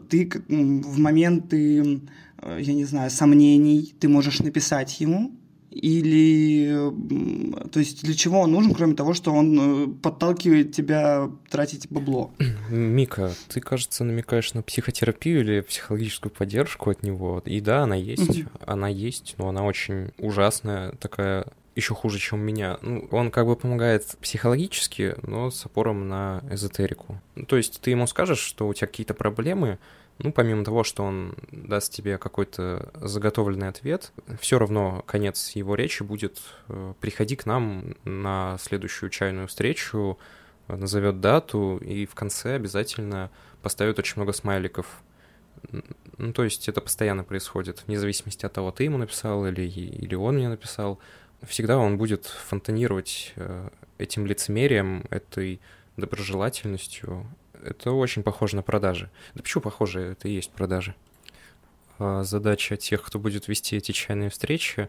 [0.08, 2.00] ты в моменты,
[2.40, 5.32] э, я не знаю, сомнений, ты можешь написать ему,
[5.78, 11.88] или, то есть для чего он нужен, кроме того, что он э, подталкивает тебя тратить
[11.88, 12.32] бабло?
[12.70, 17.42] Мика, ты, кажется, намекаешь на психотерапию или психологическую поддержку от него.
[17.44, 22.42] И да, она есть, она есть, но она очень ужасная, такая еще хуже, чем у
[22.42, 22.78] меня.
[22.82, 27.20] Ну, он как бы помогает психологически, но с опором на эзотерику.
[27.46, 29.78] То есть ты ему скажешь, что у тебя какие-то проблемы,
[30.18, 36.02] ну, помимо того, что он даст тебе какой-то заготовленный ответ, все равно конец его речи
[36.02, 40.18] будет э, «приходи к нам на следующую чайную встречу»,
[40.66, 43.30] назовет дату и в конце обязательно
[43.62, 45.02] поставит очень много смайликов.
[46.18, 50.14] Ну, то есть это постоянно происходит, вне зависимости от того, ты ему написал или, или
[50.14, 50.98] он мне написал.
[51.42, 55.60] Всегда он будет фонтанировать э, этим лицемерием, этой
[55.96, 57.26] доброжелательностью,
[57.64, 59.10] это очень похоже на продажи.
[59.34, 60.00] Да почему похоже?
[60.00, 60.94] Это и есть продажи.
[61.98, 64.88] А задача тех, кто будет вести эти чайные встречи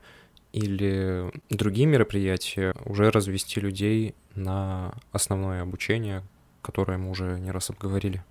[0.53, 6.23] или другие мероприятия, уже развести людей на основное обучение,
[6.62, 8.23] которое мы уже не раз обговорили.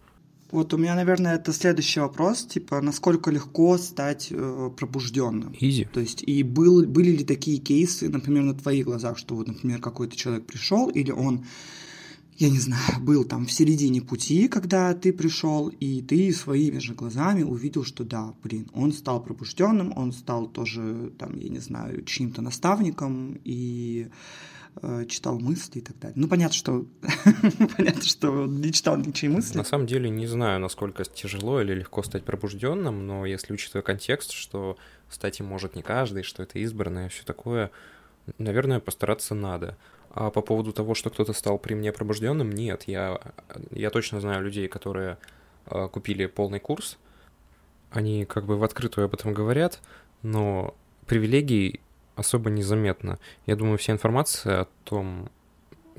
[0.51, 5.55] Вот у меня, наверное, это следующий вопрос, типа, насколько легко стать э, пробужденным?
[5.61, 5.85] Изи.
[5.85, 9.81] То есть, и был, были ли такие кейсы, например, на твоих глазах, что вот, например,
[9.81, 11.45] какой-то человек пришел, или он
[12.39, 16.95] я не знаю, был там в середине пути, когда ты пришел, и ты своими же
[16.95, 22.05] глазами увидел, что да, блин, он стал пробужденным, он стал тоже, там, я не знаю,
[22.05, 24.09] чьим-то наставником и
[24.81, 26.15] э, читал мысли и так далее.
[26.15, 26.87] Ну, понятно, что
[27.77, 29.59] понятно, что не читал ничьи мысли.
[29.59, 34.31] На самом деле не знаю, насколько тяжело или легко стать пробужденным, но если учитывая контекст,
[34.31, 34.79] что
[35.11, 37.73] стать им может не каждый, что это избранное, все такое,
[38.39, 39.77] наверное, постараться надо.
[40.11, 42.85] А по поводу того, что кто-то стал при мне пробужденным, нет.
[42.87, 43.21] Я,
[43.71, 45.19] я точно знаю людей, которые
[45.67, 46.99] э, купили полный курс.
[47.91, 49.81] Они как бы в открытую об этом говорят,
[50.23, 50.75] но
[51.07, 51.81] привилегий
[52.17, 53.19] особо незаметно.
[53.47, 55.31] Я думаю, вся информация о том,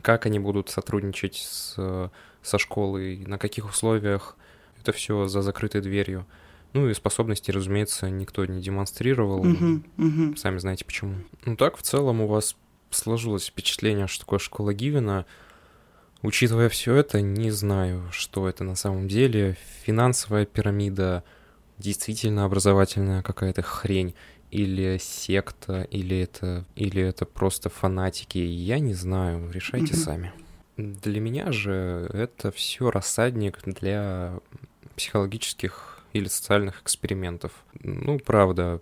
[0.01, 4.35] как они будут сотрудничать с, со школой, на каких условиях,
[4.79, 6.25] это все за закрытой дверью.
[6.73, 9.43] Ну и способности, разумеется, никто не демонстрировал.
[9.43, 10.37] Uh-huh, uh-huh.
[10.37, 11.15] Сами знаете почему.
[11.45, 12.55] Ну так, в целом у вас
[12.91, 15.25] сложилось впечатление, что такое школа Гивена.
[16.21, 19.57] Учитывая все это, не знаю, что это на самом деле.
[19.83, 21.23] Финансовая пирамида,
[21.77, 24.15] действительно образовательная какая-то хрень,
[24.51, 29.97] или секта, или это, или это просто фанатики, я не знаю, решайте mm-hmm.
[29.97, 30.33] сами.
[30.77, 34.39] Для меня же это все рассадник для
[34.95, 37.51] психологических или социальных экспериментов.
[37.81, 38.81] Ну, правда,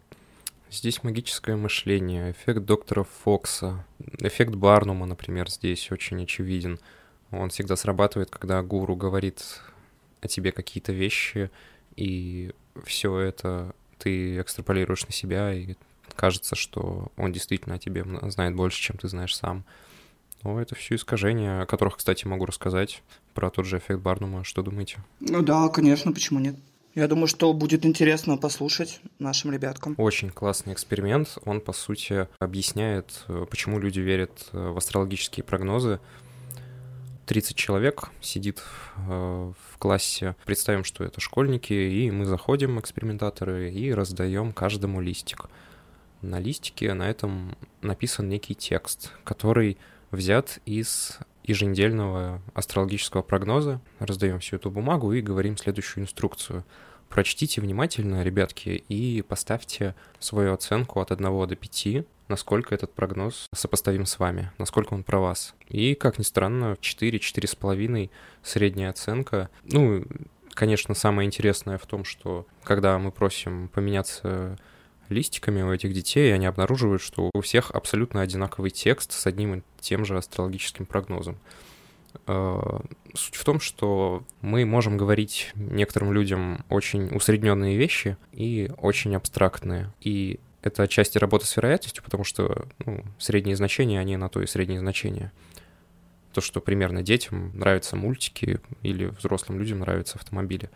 [0.69, 3.85] Здесь магическое мышление, эффект доктора Фокса,
[4.19, 6.79] эффект Барнума, например, здесь очень очевиден.
[7.31, 9.61] Он всегда срабатывает, когда гуру говорит
[10.21, 11.51] о тебе какие-то вещи,
[11.95, 12.51] и
[12.85, 15.75] все это ты экстраполируешь на себя, и
[16.15, 19.63] кажется, что он действительно о тебе знает больше, чем ты знаешь сам.
[20.43, 23.01] Но это все искажения, о которых, кстати, могу рассказать
[23.33, 24.43] про тот же эффект Барнума.
[24.43, 24.99] Что думаете?
[25.21, 26.55] Ну да, конечно, почему нет?
[26.97, 29.93] Я думаю, что будет интересно послушать нашим ребяткам.
[29.99, 31.37] Очень классный эксперимент.
[31.45, 35.99] Он, по сути, объясняет, э, почему люди верят э, в астрологические прогнозы.
[37.27, 38.63] 30 человек сидит
[39.07, 40.35] э, в классе.
[40.43, 45.51] Представим, что это школьники, и мы заходим, экспериментаторы, и раздаем каждому листик.
[46.23, 49.77] На листике на этом написан некий текст, который
[50.09, 53.81] взят из еженедельного астрологического прогноза.
[53.99, 56.63] Раздаем всю эту бумагу и говорим следующую инструкцию.
[57.09, 64.05] Прочтите внимательно, ребятки, и поставьте свою оценку от 1 до 5, насколько этот прогноз сопоставим
[64.05, 65.55] с вами, насколько он про вас.
[65.69, 68.09] И, как ни странно, 4-4,5
[68.43, 69.49] средняя оценка.
[69.63, 70.03] Ну,
[70.51, 74.57] конечно, самое интересное в том, что когда мы просим поменяться
[75.09, 79.61] листиками у этих детей, они обнаруживают, что у всех абсолютно одинаковый текст с одним и
[79.79, 81.37] тем же астрологическим прогнозом.
[82.25, 82.79] Э,
[83.13, 89.93] суть в том, что мы можем говорить некоторым людям очень усредненные вещи и очень абстрактные.
[90.01, 94.47] И это отчасти работа с вероятностью, потому что ну, средние значения, они на то и
[94.47, 95.31] средние значения.
[96.33, 100.69] То, что примерно детям нравятся мультики или взрослым людям нравятся автомобили.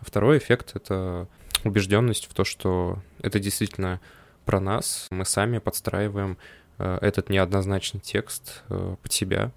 [0.00, 1.28] Второй эффект— это
[1.64, 4.00] убежденность в то, что это действительно
[4.44, 5.08] про нас.
[5.10, 6.36] Мы сами подстраиваем
[6.78, 9.50] э, этот неоднозначный текст э, под себя.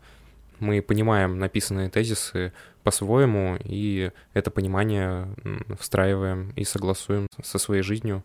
[0.59, 2.51] Мы понимаем написанные тезисы
[2.83, 5.27] по-своему, и это понимание
[5.79, 8.23] встраиваем и согласуем со своей жизнью.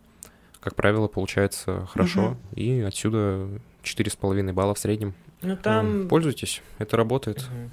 [0.60, 2.36] Как правило, получается хорошо, угу.
[2.54, 3.48] и отсюда
[3.82, 5.14] 4,5 балла в среднем.
[5.42, 6.08] Ну, там...
[6.08, 7.38] Пользуйтесь, это работает.
[7.38, 7.70] Угу.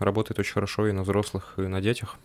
[0.00, 2.18] Работает очень хорошо и на взрослых, и на детях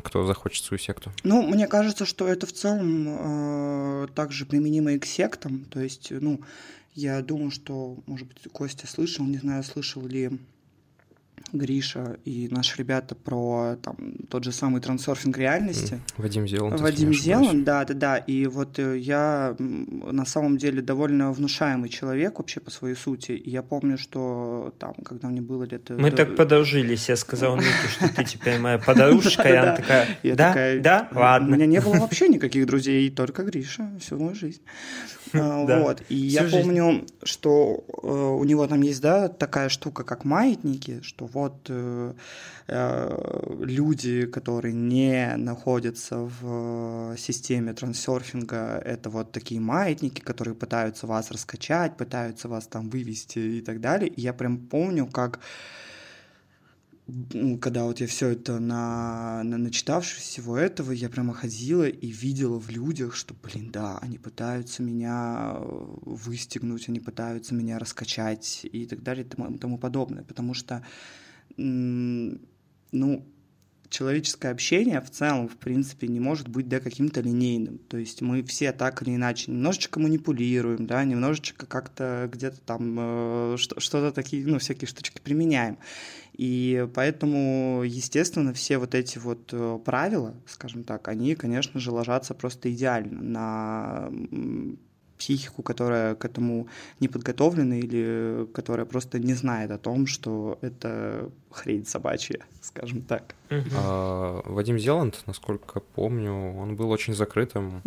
[0.00, 1.12] кто захочет свою секту?
[1.22, 5.64] Ну, мне кажется, что это в целом э, также применимо и к сектам.
[5.66, 6.40] То есть, ну,
[6.94, 10.38] я думаю, что, может быть, Костя слышал, не знаю, слышал ли
[11.52, 13.96] Гриша и наши ребята про там,
[14.28, 16.00] тот же самый трансерфинг реальности.
[16.16, 16.80] Вадим Зеланд.
[16.80, 18.16] Вадим Зеланд, да, да, да.
[18.16, 23.32] И вот э, я на самом деле довольно внушаемый человек вообще по своей сути.
[23.32, 25.90] И я помню, что там, когда мне было лет...
[25.90, 26.18] Мы до...
[26.18, 27.08] так подружились.
[27.08, 29.48] Я сказал Нике, что ты теперь моя подружка.
[29.48, 31.48] И она такая, да, да, ладно.
[31.48, 34.62] У меня не было вообще никаких друзей, только Гриша всю мою жизнь.
[35.34, 36.02] А, вот.
[36.08, 41.26] И я помню, что э, у него там есть, да, такая штука, как маятники, что
[41.32, 42.14] вот э,
[42.68, 51.30] э, люди, которые не находятся в системе трансерфинга, это вот такие маятники, которые пытаются вас
[51.30, 54.08] раскачать, пытаются вас там вывести и так далее.
[54.08, 55.40] И я прям помню, как
[57.60, 62.58] когда вот я все это на, на начитавшись всего этого, я прямо ходила и видела
[62.58, 69.02] в людях, что, блин, да, они пытаются меня выстегнуть, они пытаются меня раскачать и так
[69.02, 70.84] далее и тому, тому подобное, потому что,
[71.56, 73.24] ну,
[73.92, 77.78] человеческое общение в целом, в принципе, не может быть, да, каким-то линейным.
[77.78, 83.56] То есть мы все так или иначе немножечко манипулируем, да, немножечко как-то где-то там э,
[83.58, 85.78] что-то такие, ну, всякие штучки применяем.
[86.32, 92.34] И поэтому, естественно, все вот эти вот э, правила, скажем так, они, конечно же, ложатся
[92.34, 94.10] просто идеально на
[95.22, 96.66] психику, которая к этому
[96.98, 103.36] не подготовлена или которая просто не знает о том, что это хрень собачья, скажем так.
[103.50, 107.82] А, Вадим Зеланд, насколько помню, он был очень закрытым.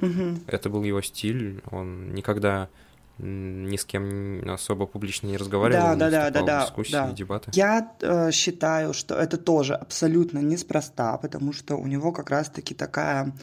[0.48, 1.62] Это был его стиль.
[1.72, 2.70] Он никогда
[3.18, 7.12] ни с кем особо публично не разговаривал, да, не да, да, да, в дискуссии, да.
[7.12, 7.52] дебаты.
[7.54, 13.34] Я э, считаю, что это тоже абсолютно неспроста, потому что у него как раз-таки такая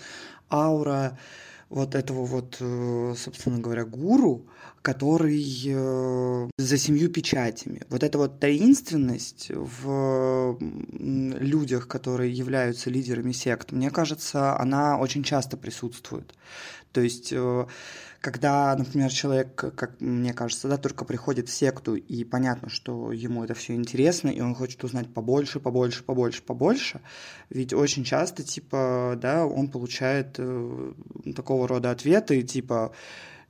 [0.50, 1.18] аура
[1.72, 4.46] вот этого вот, э, собственно говоря, гуру,
[4.82, 7.80] который э, за семью печатями.
[7.88, 15.56] Вот эта вот таинственность в людях, которые являются лидерами сект, мне кажется, она очень часто
[15.56, 16.34] присутствует.
[16.92, 17.66] То есть э,
[18.22, 23.42] когда, например, человек, как мне кажется, да, только приходит в секту, и понятно, что ему
[23.42, 27.00] это все интересно, и он хочет узнать побольше, побольше, побольше, побольше,
[27.50, 30.92] ведь очень часто, типа, да, он получает э,
[31.34, 32.92] такого рода ответы, типа,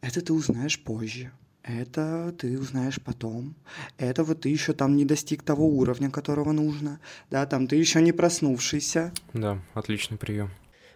[0.01, 1.31] это ты узнаешь позже,
[1.63, 3.55] это ты узнаешь потом.
[3.99, 6.99] Это вот ты еще там не достиг того уровня, которого нужно.
[7.31, 9.13] Да, там ты еще не проснувшийся.
[9.35, 10.51] Да, отличный прием.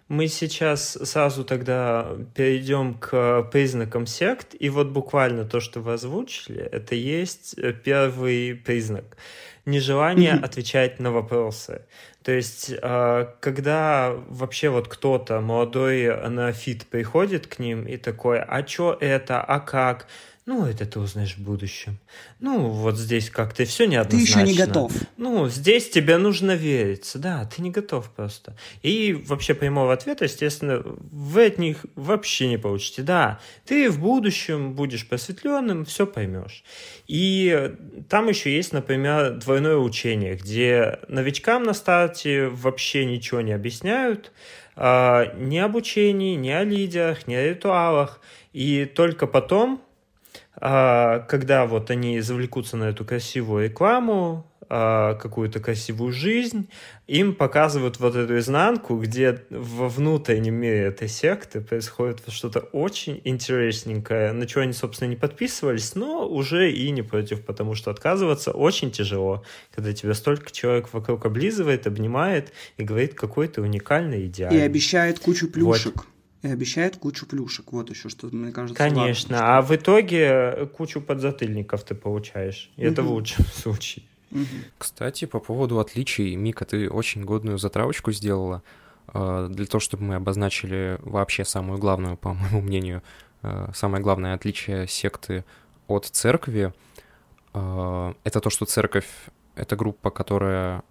[0.09, 6.63] Мы сейчас сразу тогда перейдем к признакам сект, и вот буквально то, что вы озвучили,
[6.63, 9.17] это есть первый признак.
[9.65, 11.83] Нежелание отвечать на вопросы.
[12.23, 18.65] То есть, а, когда вообще вот кто-то, молодой анафит, приходит к ним и такой, а
[18.67, 20.07] что это, а как?
[20.47, 21.99] Ну, это ты узнаешь в будущем.
[22.39, 24.45] Ну, вот здесь как-то все неоднозначно.
[24.45, 24.93] Ты еще не готов.
[25.17, 27.19] Ну, здесь тебе нужно вериться.
[27.19, 28.57] Да, ты не готов просто.
[28.81, 33.03] И вообще прямого ответа, естественно, вы от них вообще не получите.
[33.03, 36.63] Да, ты в будущем будешь просветленным, все поймешь.
[37.09, 37.75] И
[38.09, 44.31] там еще есть, например, двойное учение, где новичкам на старте вообще ничего не объясняют,
[44.77, 48.21] а, ни об учении, ни о лидерах, ни о ритуалах.
[48.53, 49.83] И только потом
[50.59, 56.69] а, когда вот они завлекутся на эту красивую рекламу, а, какую-то красивую жизнь,
[57.07, 64.33] им показывают вот эту изнанку, где во внутреннем мире этой секты происходит что-то очень интересненькое,
[64.33, 68.91] на что они, собственно, не подписывались, но уже и не против, потому что отказываться очень
[68.91, 74.59] тяжело, когда тебя столько человек вокруг облизывает, обнимает и говорит, какой ты уникальный, идеальный.
[74.59, 75.97] И обещает кучу плюшек.
[75.97, 76.07] Вот
[76.43, 77.73] и обещает кучу плюшек.
[77.73, 82.71] Вот еще что, мне кажется, Конечно, важно, а в итоге кучу подзатыльников ты получаешь.
[82.77, 82.93] И угу.
[82.93, 84.05] это в лучшем случае.
[84.31, 84.45] Угу.
[84.79, 88.63] Кстати, по поводу отличий, Мика, ты очень годную затравочку сделала
[89.09, 93.03] а, для того, чтобы мы обозначили вообще самую главную, по моему мнению,
[93.43, 95.45] а, самое главное отличие секты
[95.89, 96.73] от церкви.
[97.53, 99.07] Это то, что церковь—
[99.55, 100.83] это группа, которая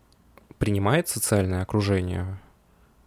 [0.58, 2.40] принимает социальное окружение,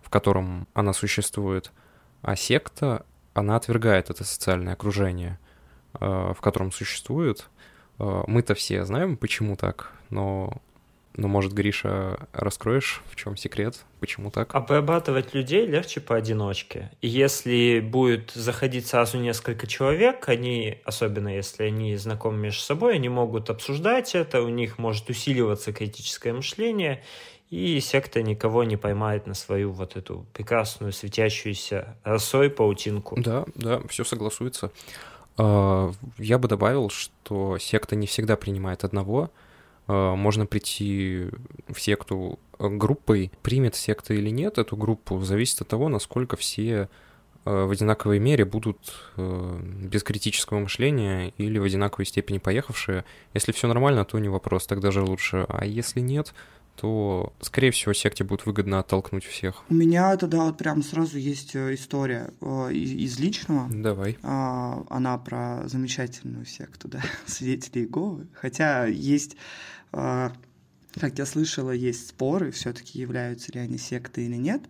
[0.03, 1.73] в котором она существует—
[2.23, 3.05] а секта,
[3.35, 5.39] она отвергает это социальное окружение,
[6.01, 7.49] э, в котором существует.
[7.99, 10.61] Э, мы-то все знаем, почему так, но
[11.19, 14.55] но, может, Гриша, раскроешь, в чем секрет, почему так?
[14.55, 16.93] Обрабатывать людей легче поодиночке.
[17.01, 23.09] И если будет заходить сразу несколько человек, они, особенно если они знакомы между собой, они
[23.09, 27.03] могут обсуждать это, у них может усиливаться критическое мышление,
[27.51, 33.19] и секта никого не поймает на свою вот эту прекрасную светящуюся росой паутинку.
[33.21, 34.71] Да, да, все согласуется.
[35.39, 39.31] А, я бы добавил, что секта не всегда принимает одного.
[39.87, 41.29] А, можно прийти
[41.69, 43.31] в секту группой.
[43.43, 46.91] Примет секта или нет эту группу, зависит от того, насколько все
[47.45, 53.07] а, в одинаковой мере будут без критического мышления или в одинаковой степени поехавшие.
[53.33, 55.47] Если все нормально, то не вопрос, тогда же лучше.
[55.49, 56.35] А если нет,
[56.81, 59.65] то, скорее всего, секте будет выгодно оттолкнуть всех.
[59.69, 63.69] У меня тогда вот прям сразу есть э, история э, из личного.
[63.69, 64.17] Давай.
[64.23, 68.29] А, она про замечательную секту, да, свидетелей Иеговы.
[68.33, 69.37] Хотя есть,
[69.93, 70.33] а,
[70.95, 74.63] как я слышала, есть споры, все-таки являются ли они сектой или нет.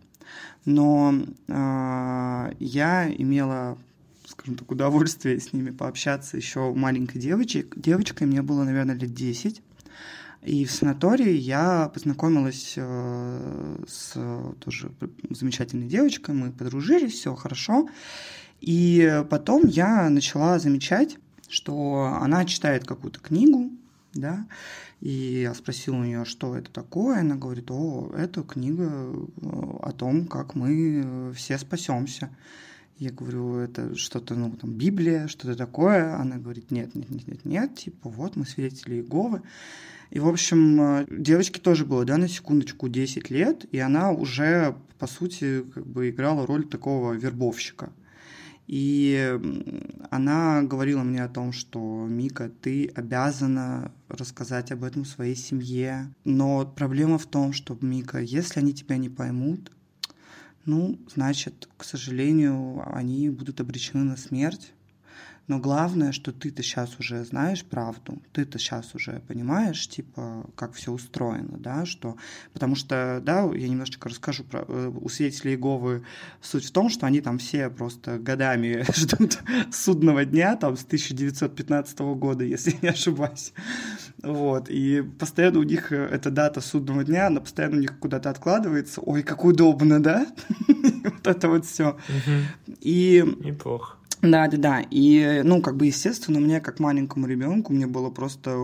[0.64, 1.14] Но
[1.48, 3.78] я имела
[4.26, 7.66] скажем так, удовольствие с ними пообщаться еще маленькой девочкой.
[7.76, 9.62] Девочкой мне было, наверное, лет 10.
[10.43, 14.12] И в санатории я познакомилась э, с
[14.61, 14.93] тоже
[15.30, 17.89] замечательной девочкой, мы подружились, все хорошо.
[18.61, 21.16] И потом я начала замечать,
[21.49, 23.70] что она читает какую-то книгу,
[24.14, 24.47] да,
[25.01, 27.20] и я спросила у нее, что это такое.
[27.20, 32.30] Она говорит, о, это книга э, о том, как мы все спасемся.
[32.99, 36.16] Я говорю, это что-то, ну, там, Библия, что-то такое.
[36.16, 39.43] Она говорит, нет, нет, нет, нет, нет, типа, вот мы свидетели Иеговы.
[40.11, 44.76] И, в общем, э, девочке тоже было, да, на секундочку 10 лет, и она уже,
[44.98, 47.92] по сути, как бы играла роль такого вербовщика.
[48.68, 49.38] И
[50.11, 56.12] она говорила мне о том, что Мика, ты обязана рассказать об этом своей семье.
[56.24, 59.72] Но проблема в том, что Мика, если они тебя не поймут,
[60.66, 64.74] ну, значит, к сожалению, они будут обречены на смерть.
[65.49, 70.92] Но главное, что ты-то сейчас уже знаешь правду, ты-то сейчас уже понимаешь, типа, как все
[70.92, 72.16] устроено, да, что...
[72.53, 74.66] Потому что, да, я немножечко расскажу про...
[74.68, 76.05] Э, у свидетелей Иеговы
[76.42, 79.38] суть в том, что они там все просто годами ждут
[79.72, 83.55] судного дня, там, с 1915 года, если не ошибаюсь.
[84.22, 88.28] Вот, и постоянно у них э, эта дата судного дня, она постоянно у них куда-то
[88.28, 89.01] откладывается.
[89.01, 90.26] Ой, как удобно, да?
[91.05, 91.99] Вот это вот все.
[92.80, 93.24] И...
[93.40, 93.97] Неплохо.
[94.21, 94.81] Да, да, да.
[94.91, 98.57] И, ну, как бы, естественно, мне, как маленькому ребенку, мне было просто,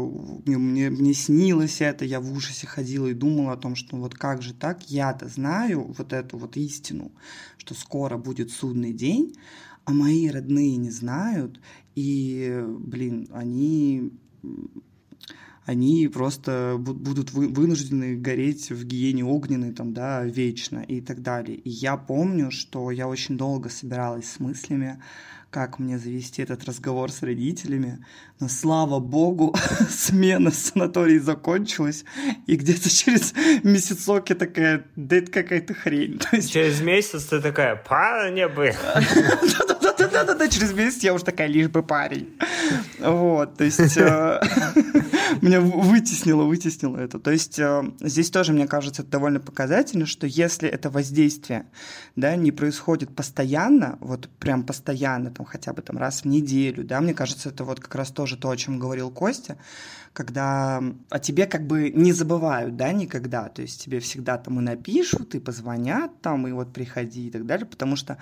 [0.45, 4.15] мне, мне, мне снилось это, я в ужасе ходила и думала о том, что вот
[4.15, 7.13] как же так, я-то знаю вот эту вот истину,
[7.57, 9.37] что скоро будет судный день,
[9.85, 11.61] а мои родные не знают,
[11.95, 14.11] и, блин, они
[15.67, 21.57] они просто будут вынуждены гореть в гиене огненной, там, да, вечно и так далее.
[21.57, 25.03] И я помню, что я очень долго собиралась с мыслями,
[25.55, 28.05] как мне завести этот разговор с родителями.
[28.41, 29.55] Но слава богу,
[29.89, 32.05] смена в санатории закончилась,
[32.49, 33.33] и где-то через
[33.63, 36.19] месяцок я такая, да это какая-то хрень.
[36.31, 36.51] То есть...
[36.51, 38.75] Через месяц ты такая, парня бы.
[40.15, 42.37] Да-да-да, через месяц я уже такая, лишь бы парень.
[42.99, 44.41] Вот, то есть э,
[45.41, 47.19] меня вытеснило, вытеснило это.
[47.19, 51.67] То есть э, здесь тоже, мне кажется, это довольно показательно, что если это воздействие,
[52.17, 57.01] да, не происходит постоянно, вот прям постоянно, там хотя бы там раз в неделю, да,
[57.01, 59.57] мне кажется, это вот как раз тоже то, о чем говорил Костя,
[60.15, 64.63] когда о тебе как бы не забывают, да, никогда, то есть тебе всегда там и
[64.63, 68.17] напишут, и позвонят там, и вот приходи и так далее, потому что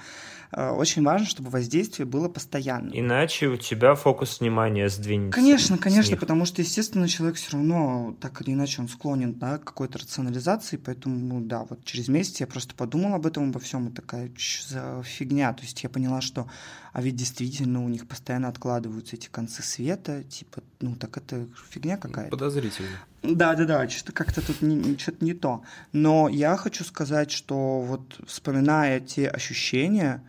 [0.53, 2.91] э, очень важно, чтобы воздействие было постоянно.
[2.95, 5.39] Иначе у тебя фокус внимания сдвинется.
[5.39, 9.65] Конечно, конечно, потому что, естественно, человек все равно, так или иначе, он склонен да, к
[9.65, 13.89] какой-то рационализации, поэтому, ну, да, вот через месяц я просто подумала об этом, обо всем,
[13.89, 16.49] и такая, что за фигня, то есть я поняла, что,
[16.95, 21.82] а ведь действительно у них постоянно откладываются эти концы света, типа, ну, так это фигня
[21.83, 22.31] фигня какая-то.
[22.31, 22.89] Подозрительно.
[23.23, 25.63] Да, да, да, что-то как-то тут не, что-то не то.
[25.93, 30.23] Но я хочу сказать, что вот вспоминая те ощущения,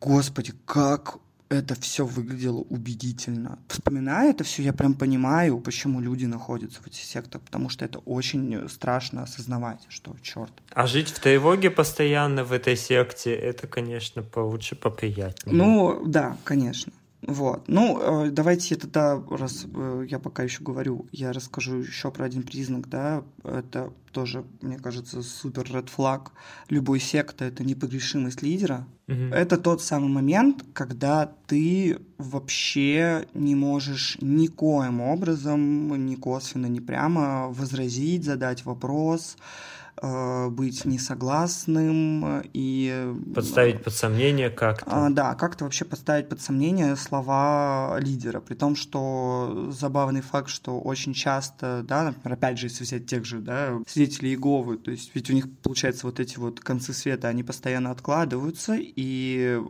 [0.00, 1.18] господи, как
[1.50, 3.58] это все выглядело убедительно.
[3.68, 8.00] Вспоминая это все, я прям понимаю, почему люди находятся в этих сектах, потому что это
[8.00, 10.52] очень страшно осознавать, что черт.
[10.72, 15.56] А жить в тревоге постоянно в этой секте, это, конечно, получше, поприятнее.
[15.56, 16.92] Ну, да, конечно.
[17.22, 17.64] Вот.
[17.66, 22.44] Ну, э, давайте тогда, раз э, я пока еще говорю, я расскажу еще про один
[22.44, 26.32] признак, да, это тоже, мне кажется, супер red флаг
[26.68, 28.86] любой секты, это непогрешимость лидера.
[29.08, 29.34] Mm-hmm.
[29.34, 37.48] Это тот самый момент, когда ты вообще не можешь никоим образом, ни косвенно, ни прямо
[37.48, 39.36] возразить, задать вопрос,
[40.02, 43.14] быть несогласным и...
[43.34, 44.84] Подставить под сомнение как-то.
[44.86, 50.78] А, да, как-то вообще подставить под сомнение слова лидера, при том, что забавный факт, что
[50.80, 55.10] очень часто, да, например, опять же, если взять тех же, да, свидетелей Иеговы, то есть
[55.14, 59.60] ведь у них, получается, вот эти вот концы света, они постоянно откладываются, и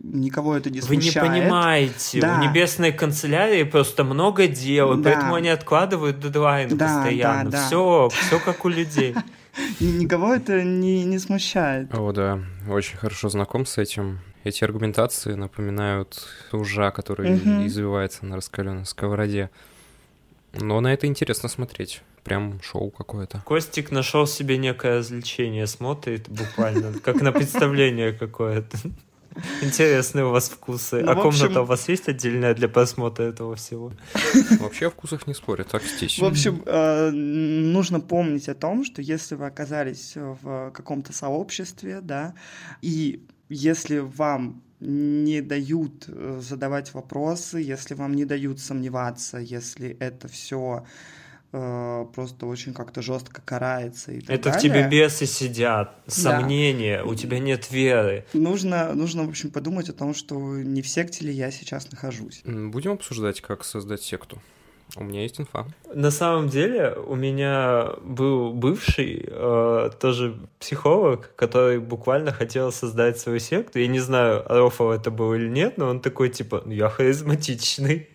[0.00, 1.28] никого это не смущает.
[1.28, 2.38] Вы не понимаете, да.
[2.38, 5.10] у небесной канцелярии просто много дел, да.
[5.10, 7.50] поэтому они откладывают дедлайн да, постоянно.
[7.50, 7.66] Да, да.
[7.66, 9.14] Все, все как у людей.
[9.80, 11.94] Никого это не, не смущает.
[11.94, 14.20] О, да, очень хорошо знаком с этим.
[14.44, 17.66] Эти аргументации напоминают ужа, который угу.
[17.66, 19.50] извивается на раскаленной сковороде.
[20.52, 22.02] Но на это интересно смотреть.
[22.22, 23.42] Прям шоу какое-то.
[23.44, 28.78] Костик нашел себе некое развлечение, смотрит буквально, как на представление какое-то.
[29.62, 31.02] Интересные у вас вкусы.
[31.02, 31.22] Ну, а общем...
[31.22, 33.92] комната у вас есть отдельная для просмотра этого всего?
[34.60, 36.18] Вообще о вкусах не спорят, так здесь.
[36.18, 42.34] В общем, э, нужно помнить о том, что если вы оказались в каком-то сообществе, да,
[42.82, 50.28] и если вам не дают э, задавать вопросы, если вам не дают сомневаться, если это
[50.28, 50.84] все
[52.14, 54.58] просто очень как-то жестко карается и так Это далее.
[54.58, 57.04] в тебе бесы сидят, сомнения, да.
[57.04, 58.24] у тебя нет веры.
[58.32, 62.42] Нужно, нужно, в общем, подумать о том, что не в секте ли я сейчас нахожусь.
[62.44, 64.40] Будем обсуждать, как создать секту.
[64.94, 65.66] У меня есть инфа.
[65.92, 73.38] На самом деле у меня был бывший э, тоже психолог, который буквально хотел создать свою
[73.38, 73.78] секту.
[73.78, 78.08] Я не знаю, Рофл это был или нет, но он такой типа, ну я харизматичный,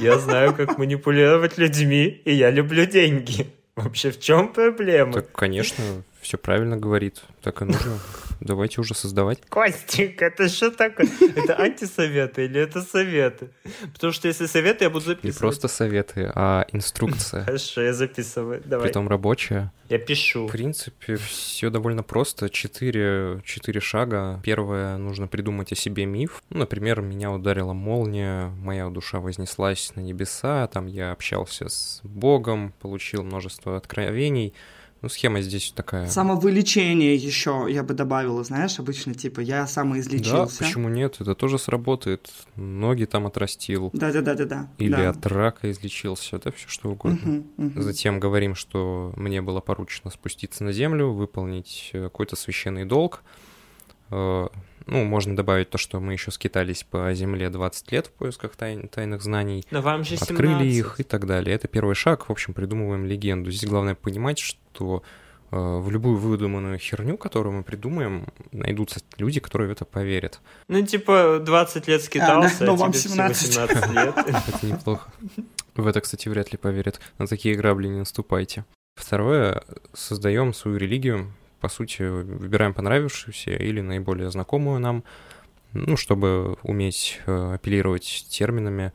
[0.00, 3.46] я знаю, как манипулировать людьми, и я люблю деньги.
[3.76, 5.12] Вообще в чем проблема?
[5.12, 5.84] Так, конечно,
[6.26, 7.22] все правильно говорит.
[7.40, 8.00] Так и нужно.
[8.40, 9.40] Давайте уже создавать.
[9.48, 11.08] Костик, это что такое?
[11.36, 13.50] Это антисоветы или это советы?
[13.92, 15.36] Потому что если советы, я буду записывать.
[15.36, 17.44] Не просто советы, а инструкция.
[17.44, 18.60] Хорошо, я записываю.
[18.64, 18.86] Давай.
[18.88, 19.72] Притом рабочая.
[19.88, 20.48] Я пишу.
[20.48, 22.50] В принципе, все довольно просто.
[22.50, 24.40] Четыре, четыре шага.
[24.42, 26.42] Первое, нужно придумать о себе миф.
[26.50, 32.74] Ну, например, меня ударила молния, моя душа вознеслась на небеса, там я общался с Богом,
[32.80, 34.54] получил множество откровений.
[35.02, 36.08] Ну, схема здесь такая.
[36.08, 40.60] Самовылечение еще, я бы добавила, знаешь, обычно типа я самоизлечился.
[40.60, 41.16] Да, почему нет?
[41.20, 42.30] Это тоже сработает.
[42.56, 43.90] Ноги там отрастил.
[43.92, 44.68] Да-да-да-да-да.
[44.78, 45.10] Или да.
[45.10, 47.44] от рака излечился, да, все что угодно.
[47.56, 47.82] Угу, угу.
[47.82, 53.22] Затем говорим, что мне было поручено спуститься на землю, выполнить э, какой-то священный долг.
[54.86, 58.86] Ну, можно добавить то, что мы еще скитались по земле 20 лет в поисках тай-
[58.86, 59.64] тайных знаний.
[59.72, 60.30] Но вам же 17.
[60.30, 61.56] Открыли их и так далее.
[61.56, 62.28] Это первый шаг.
[62.28, 63.50] В общем, придумываем легенду.
[63.50, 65.02] Здесь главное понимать, что
[65.50, 70.40] э, в любую выдуманную херню, которую мы придумаем, найдутся люди, которые в это поверят.
[70.68, 73.56] Ну, типа, 20 лет скитался, а, но а вам тебе 17.
[73.56, 74.14] 18 лет.
[74.16, 75.10] Это неплохо.
[75.74, 77.00] В это, кстати, вряд ли поверят.
[77.18, 78.64] На такие грабли не наступайте.
[78.94, 79.62] Второе,
[79.92, 81.32] создаем свою религию,
[81.66, 85.02] по сути, выбираем понравившуюся или наиболее знакомую нам,
[85.72, 88.92] ну, чтобы уметь э, апеллировать терминами.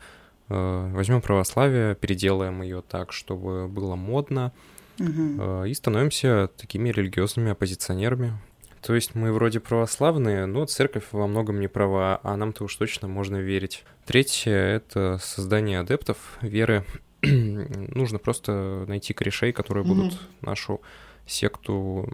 [0.47, 4.53] Э, возьмем православие, переделаем ее так, чтобы было модно,
[4.97, 5.65] угу.
[5.65, 8.39] и становимся такими религиозными оппозиционерами.
[8.82, 13.09] То есть мы вроде православные, но церковь во многом не права, а нам-то уж точно
[13.09, 13.84] можно верить.
[14.05, 16.86] Третье— это создание адептов веры.
[17.22, 19.93] Нужно просто найти корешей, которые угу.
[19.93, 20.80] будут нашу
[21.26, 22.11] секту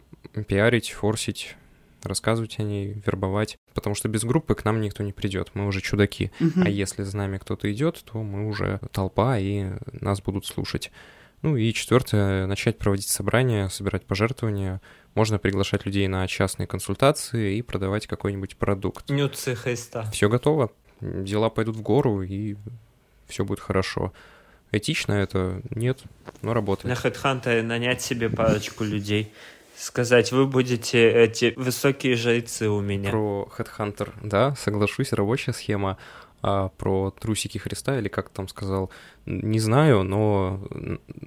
[0.48, 1.56] пиарить, форсить,
[2.04, 5.82] рассказывать о ней, вербовать, потому что без группы к нам никто не придет, мы уже
[5.82, 6.32] чудаки.
[6.40, 6.62] Угу.
[6.66, 10.92] А если за нами кто-то идет, то мы уже толпа, и нас будут слушать.
[11.44, 14.82] Ну и четвертое, начать проводить собрания, собирать пожертвования.
[15.14, 19.10] Можно приглашать людей на частные консультации и продавать какой-нибудь продукт.
[19.10, 20.10] Нюцы Христа.
[20.12, 22.56] Все готово, дела пойдут в гору, и
[23.28, 24.14] все будет хорошо.
[24.72, 25.62] Этично это?
[25.72, 26.00] Нет,
[26.42, 26.98] но работает.
[26.98, 29.32] На HeadHunter нанять себе парочку людей
[29.78, 33.12] сказать, вы будете эти высокие жрецы у меня.
[33.12, 35.98] Про Headhunter, да, соглашусь, рабочая схема.
[36.44, 38.92] А про трусики Христа, или как там сказал,
[39.26, 40.62] не знаю, но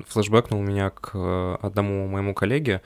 [0.06, 2.80] флешбэкнул меня к одному моему коллеге.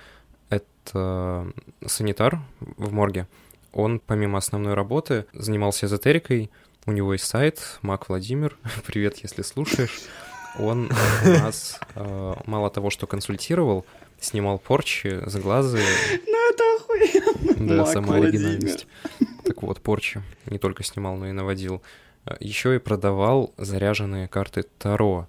[0.48, 1.46] Это
[1.84, 3.28] санитар в морге.
[3.72, 6.50] Он, помимо основной работы, занимался эзотерикой.
[6.86, 8.56] У него есть сайт, Мак Владимир.
[8.86, 10.00] Привет, если слушаешь.
[10.58, 10.90] Он
[11.24, 13.84] у нас э, мало того, что консультировал,
[14.20, 15.80] снимал порчи, заглазы.
[16.26, 17.76] Ну это охуенно.
[17.76, 18.86] Да, сама оригинальность.
[19.44, 21.82] Так вот, порчи не только снимал, но и наводил.
[22.40, 25.26] Еще и продавал заряженные карты Таро.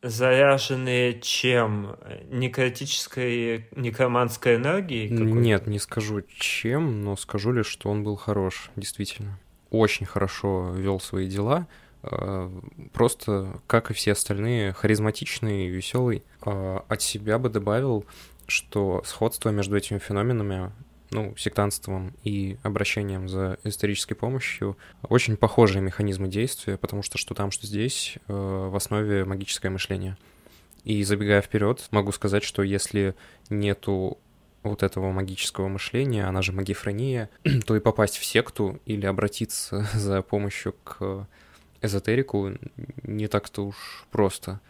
[0.00, 1.96] Заряженные чем?
[2.30, 5.10] Некротической, некроманской энергией?
[5.10, 9.38] Нет, не скажу чем, но скажу лишь, что он был хорош, действительно.
[9.70, 11.66] Очень хорошо вел свои дела.
[12.92, 16.22] Просто, как и все остальные, харизматичный, веселый.
[16.44, 18.04] Э, от себя бы добавил,
[18.46, 20.72] что сходство между этими феноменами,
[21.10, 27.50] ну, сектантством и обращением за исторической помощью, очень похожие механизмы действия, потому что что там,
[27.50, 30.16] что здесь, э, в основе магическое мышление.
[30.84, 33.14] И забегая вперед, могу сказать, что если
[33.50, 34.18] нету
[34.62, 37.30] вот этого магического мышления, она же магифрения,
[37.66, 41.26] то и попасть в секту или обратиться за помощью к
[41.82, 42.52] эзотерику
[43.02, 44.60] не так-то уж просто.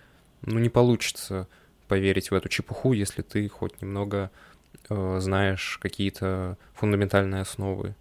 [0.42, 1.48] Ну, не получится
[1.88, 4.30] поверить в эту чепуху, если ты хоть немного
[4.88, 7.94] э, знаешь какие-то фундаментальные основы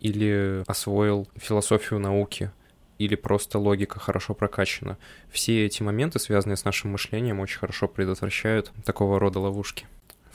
[0.00, 2.50] или освоил философию науки,
[2.98, 4.98] или просто логика хорошо прокачана.
[5.30, 9.86] Все эти моменты, связанные с нашим мышлением, очень хорошо предотвращают такого рода ловушки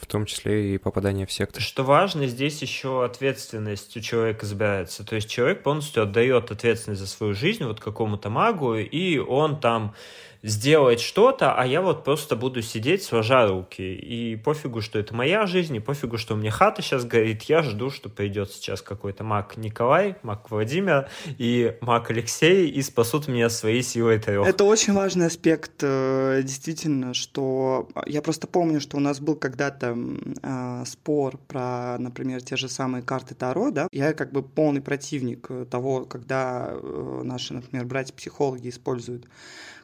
[0.04, 1.62] в том числе и попадание в секты.
[1.62, 5.06] Что важно, здесь еще ответственность у человека избирается.
[5.06, 9.96] То есть человек полностью отдает ответственность за свою жизнь вот какому-то магу, и он там
[10.44, 13.82] сделать что-то, а я вот просто буду сидеть, сложа руки.
[13.82, 17.44] И пофигу, что это моя жизнь, и пофигу, что у меня хата сейчас горит.
[17.44, 23.30] Я жду, что придет сейчас какой-то маг Николай, маг Владимир и маг Алексей и спасут
[23.30, 24.46] меня своей силой трех.
[24.46, 29.98] Это очень важный аспект, э, действительно, что я просто помню, что у нас был когда-то
[30.42, 33.88] э, спор про, например, те же самые карты Таро, да.
[33.94, 39.28] Я как бы полный противник того, когда э, наши, например, братья-психологи используют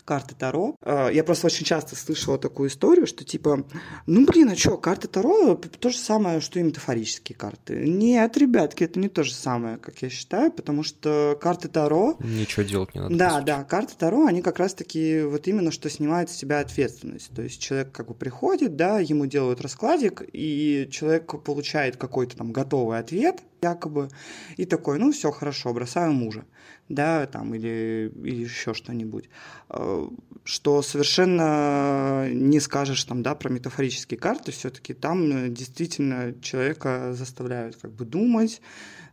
[0.09, 0.75] карты Таро.
[0.81, 3.63] А, я просто очень часто слышала такую историю, что типа,
[4.07, 7.87] ну блин, а что, карты Таро то же самое, что и метафорические карты.
[7.87, 12.17] Нет, ребятки, это не то же самое, как я считаю, потому что карты Таро...
[12.21, 13.15] Ничего делать не надо.
[13.15, 17.29] Да, да, карты Таро, они как раз-таки вот именно что снимают с себя ответственность.
[17.35, 22.51] То есть человек как бы приходит, да, ему делают раскладик, и человек получает какой-то там
[22.51, 24.09] готовый ответ, якобы,
[24.57, 26.45] и такой, ну все, хорошо, бросаю мужа
[26.89, 29.29] да, там, или, или еще что-нибудь,
[29.69, 30.07] э,
[30.43, 37.77] что совершенно не скажешь там, да, про метафорические карты, все-таки там э, действительно человека заставляют
[37.77, 38.61] как бы думать,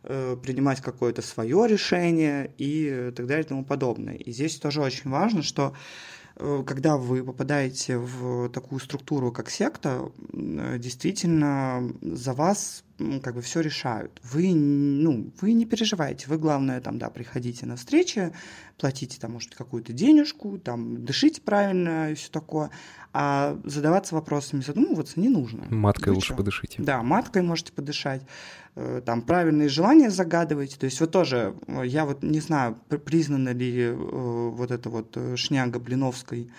[0.03, 4.15] э, принимать какое-то свое решение и так далее и тому подобное.
[4.15, 5.73] И здесь тоже очень важно, что
[6.67, 12.83] когда вы попадаете в такую структуру, как секта, действительно за вас
[13.21, 14.19] как бы все решают.
[14.23, 16.25] Вы, ну, вы не переживаете.
[16.27, 18.33] Вы, главное, там, да, приходите на встречи,
[18.77, 22.71] платите там, может, какую-то денежку, там, дышите правильно и все такое.
[23.13, 25.65] А задаваться вопросами, задумываться не нужно.
[25.69, 26.37] Маткой вы лучше что?
[26.37, 26.81] подышите.
[26.81, 28.21] Да, маткой можете подышать.
[28.75, 30.77] Э, там правильные желания загадываете.
[30.77, 35.17] То есть вот тоже, э, я вот не знаю, признана ли э, вот эта вот
[35.35, 36.49] шняга Блиновской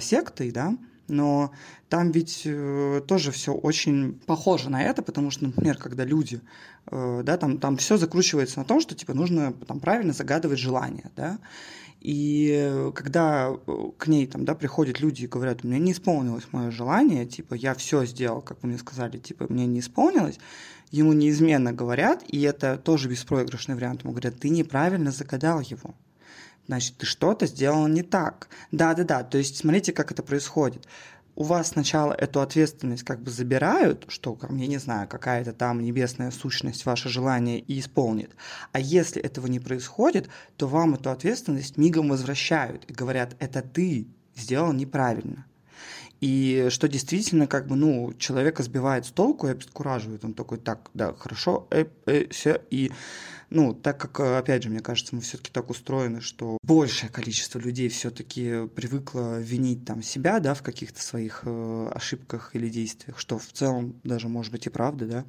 [0.00, 0.76] сектой, да,
[1.10, 1.52] но
[1.88, 6.40] там ведь э, тоже все очень похоже на это, потому что, например, когда люди,
[6.86, 11.10] э, да, там, там все закручивается на том, что типа нужно там правильно загадывать желание,
[11.16, 11.38] да,
[12.00, 13.56] И когда
[13.98, 17.54] к ней там, да, приходят люди и говорят, у меня не исполнилось мое желание, типа,
[17.54, 20.38] я все сделал, как вы мне сказали, типа, мне не исполнилось,
[20.90, 25.94] ему неизменно говорят, и это тоже беспроигрышный вариант, ему говорят, ты неправильно загадал его.
[26.70, 28.48] Значит, ты что-то сделал не так.
[28.70, 30.86] Да-да-да, то есть смотрите, как это происходит
[31.34, 36.30] у вас сначала эту ответственность как бы забирают, что, я не знаю, какая-то там небесная
[36.30, 38.36] сущность ваше желание и исполнит.
[38.72, 44.06] А если этого не происходит, то вам эту ответственность мигом возвращают и говорят, это ты
[44.36, 45.46] сделал неправильно.
[46.20, 50.24] И что действительно, как бы, ну, человека сбивает с толку и обескураживает.
[50.24, 52.60] Он такой, так, да, хорошо, э, э, все.
[52.70, 52.90] И
[53.50, 57.58] ну, так как, э, опять же, мне кажется, мы все-таки так устроены, что большее количество
[57.58, 63.38] людей все-таки привыкло винить там себя, да, в каких-то своих э, ошибках или действиях, что
[63.38, 65.24] в целом даже может быть и правда, да,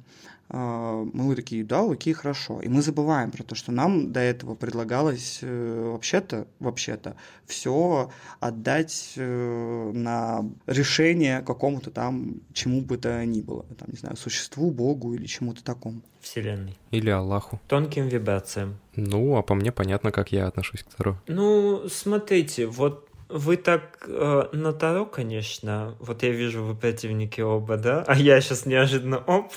[0.52, 2.60] мы такие, да, окей, хорошо.
[2.60, 9.14] И мы забываем про то, что нам до этого предлагалось э, вообще-то, вообще-то все отдать
[9.16, 13.64] э, на решение какому-то там, чему бы то ни было.
[13.78, 16.02] Там, не знаю, существу, Богу или чему-то такому.
[16.20, 16.76] Вселенной.
[16.90, 17.60] Или Аллаху.
[17.66, 18.76] Тонким вибрациям.
[18.94, 21.18] Ну, а по мне понятно, как я отношусь к Таро.
[21.26, 27.76] Ну, смотрите, вот вы так э, на Таро, конечно, вот я вижу, вы противники оба,
[27.76, 28.04] да?
[28.06, 29.52] А я сейчас неожиданно оп.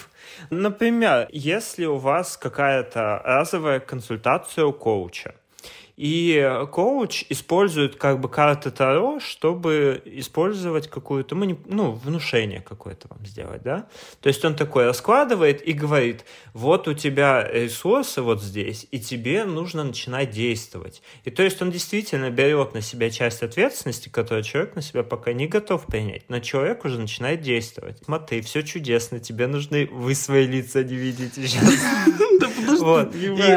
[0.50, 5.36] Например, если у вас какая-то разовая консультация у коуча,
[5.98, 13.62] и коуч использует как бы карты Таро, чтобы использовать какую-то, ну, внушение какое-то вам сделать,
[13.64, 13.88] да?
[14.22, 19.46] То есть он такой раскладывает и говорит, вот у тебя ресурсы вот здесь, и тебе
[19.46, 21.02] нужно начинать действовать.
[21.24, 25.34] И то есть он действительно берет на себя часть ответственности, которую человек на себя пока
[25.34, 28.00] не готов принять, но человек уже начинает действовать.
[28.04, 31.64] Смотри, все чудесно, тебе нужны, вы свои лица не видите сейчас.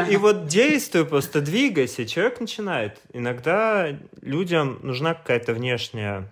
[0.09, 2.05] И вот действуй, просто двигайся.
[2.05, 2.99] Человек начинает.
[3.13, 6.31] Иногда людям нужна какая-то внешняя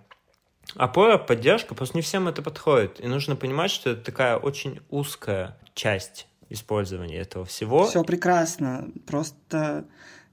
[0.76, 3.00] опора, поддержка, просто не всем это подходит.
[3.00, 7.86] И нужно понимать, что это такая очень узкая часть использования этого всего.
[7.86, 8.88] Все прекрасно.
[9.06, 9.86] Просто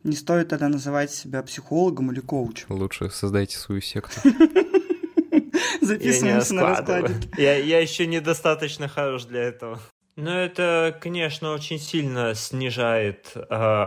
[0.03, 2.68] не стоит тогда называть себя психологом или коучем.
[2.70, 4.22] Лучше создайте свою секту.
[5.82, 7.16] Записываемся на раскладе.
[7.38, 9.80] Я, я еще недостаточно хорош для этого.
[10.16, 13.41] Но это, конечно, очень сильно снижает э,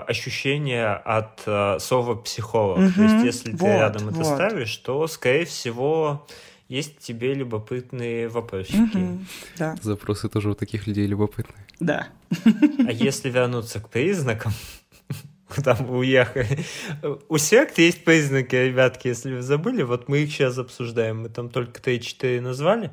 [0.07, 2.79] ощущение от э, слова психолог.
[2.79, 6.27] Угу, То есть, если вот, ты рядом это ставишь, то, скорее всего,
[6.69, 8.77] есть тебе любопытные вопросики.
[8.77, 9.19] Угу,
[9.57, 9.77] да.
[9.81, 11.65] Запросы тоже у таких людей любопытные.
[11.81, 12.09] Да.
[12.45, 14.53] А если вернуться к признакам,
[15.49, 16.65] куда мы уехали.
[17.31, 21.49] У сект есть признаки, ребятки, если вы забыли, вот мы их сейчас обсуждаем, мы там
[21.49, 22.91] только 3-4 назвали.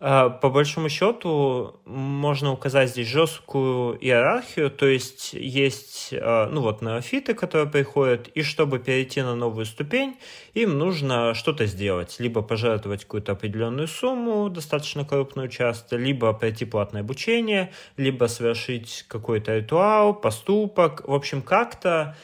[0.00, 6.82] А, по большому счету можно указать здесь жесткую иерархию, то есть есть, а, ну вот,
[6.82, 10.16] неофиты, которые приходят, и чтобы перейти на новую ступень,
[10.54, 17.02] им нужно что-то сделать, либо пожертвовать какую-то определенную сумму, достаточно крупную часто, либо пройти платное
[17.02, 22.14] обучение, либо совершить какой-то ритуал, поступок, в общем, как-то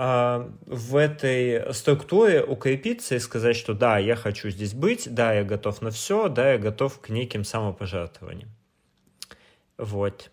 [0.00, 5.82] в этой структуре укрепиться и сказать, что да, я хочу здесь быть, да, я готов
[5.82, 8.48] на все, да, я готов к неким самопожертвованиям.
[9.76, 10.30] Вот.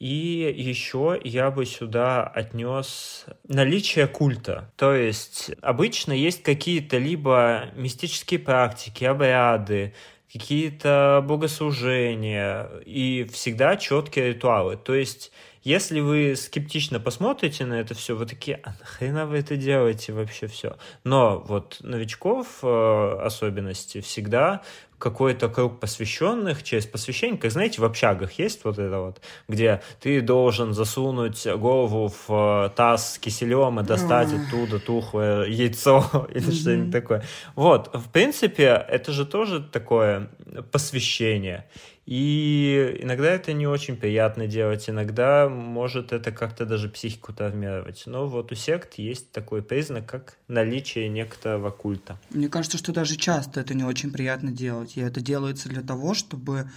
[0.00, 4.72] И еще я бы сюда отнес наличие культа.
[4.76, 9.94] То есть обычно есть какие-то либо мистические практики, обряды,
[10.32, 14.76] какие-то богослужения и всегда четкие ритуалы.
[14.76, 15.30] То есть
[15.66, 20.46] если вы скептично посмотрите на это все, вы такие, а нахрена вы это делаете вообще
[20.46, 20.76] все?
[21.02, 24.62] Но вот новичков э, особенности всегда
[24.98, 30.20] какой-то круг посвященных через посвящение, как знаете, в общагах есть вот это вот, где ты
[30.20, 36.92] должен засунуть голову в э, таз с киселем и достать оттуда тухлое яйцо или что-нибудь
[36.92, 37.24] такое.
[37.56, 40.30] Вот, в принципе, это же тоже такое
[40.70, 41.66] посвящение.
[42.06, 48.04] И иногда это не очень приятно делать, иногда может это как-то даже психику травмировать.
[48.06, 52.16] Но вот у сект есть такой признак, как наличие некоторого культа.
[52.30, 54.96] Мне кажется, что даже часто это не очень приятно делать.
[54.96, 56.70] И это делается для того, чтобы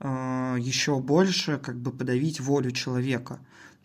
[0.00, 3.38] э, еще больше как бы подавить волю человека.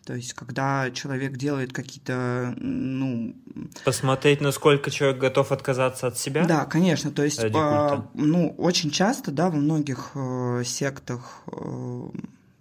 [0.08, 3.36] То есть, когда человек делает какие-то, ну...
[3.84, 6.46] Посмотреть, насколько человек готов отказаться от себя?
[6.46, 7.10] Да, конечно.
[7.10, 12.08] То есть, по, ну, очень часто, да, во многих э, сектах, э,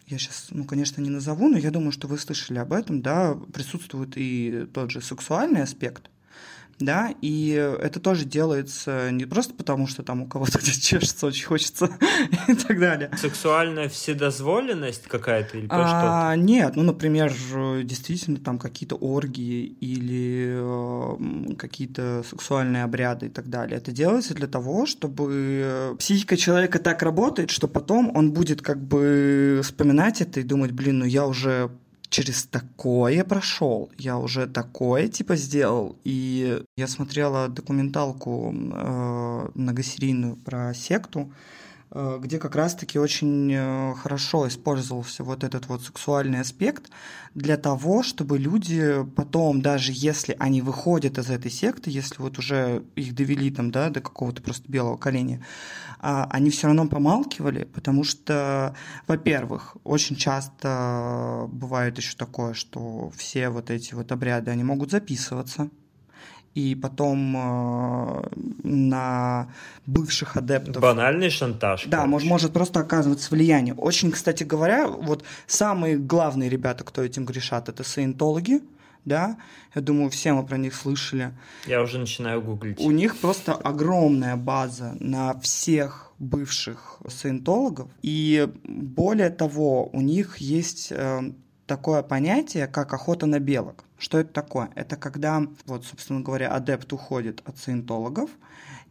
[0.07, 3.37] я сейчас, ну, конечно, не назову, но я думаю, что вы слышали об этом, да,
[3.53, 6.09] присутствует и тот же сексуальный аспект.
[6.79, 7.49] Да, и
[7.81, 11.97] это тоже делается не просто потому, что там у кого-то где чешется, очень хочется
[12.47, 13.11] и так далее.
[13.17, 16.41] Сексуальная вседозволенность какая-то или а, что?
[16.41, 17.33] Нет, ну, например,
[17.83, 23.77] действительно там какие-то оргии или э, какие-то сексуальные обряды и так далее.
[23.77, 29.61] Это делается для того, чтобы психика человека так работает, что потом он будет как бы
[29.63, 31.71] вспоминать это и думать, блин, ну я уже
[32.09, 35.97] через такое прошел, я уже такое типа сделал.
[36.03, 41.31] И я смотрела документалку э, многосерийную про секту,
[41.89, 46.89] где как раз-таки очень э, хорошо использовался вот этот вот сексуальный аспект
[47.33, 52.83] для того, чтобы люди потом, даже если они выходят из этой секты, если вот уже
[52.95, 55.41] их довели там, да, до какого-то просто белого коленя,
[55.99, 58.75] а, они все равно помалкивали, потому что,
[59.07, 65.69] во-первых, очень часто бывает еще такое, что все вот эти вот обряды, они могут записываться,
[66.57, 68.23] и потом э,
[68.63, 69.47] на
[69.85, 70.81] бывших адептов...
[70.81, 71.85] Банальный шантаж.
[71.85, 73.75] Да, может, может просто оказываться влияние.
[73.75, 78.61] Очень, кстати говоря, вот самые главные ребята, кто этим грешат, это саентологи,
[79.05, 79.37] да,
[79.75, 81.31] я думаю, все мы про них слышали.
[81.67, 82.79] Я уже начинаю гуглить.
[82.79, 90.87] У них просто огромная база на всех бывших саентологов, и более того, у них есть
[90.89, 91.21] э,
[91.67, 93.83] такое понятие, как охота на белок.
[93.99, 94.69] Что это такое?
[94.75, 98.29] Это когда, вот, собственно говоря, адепт уходит от саентологов,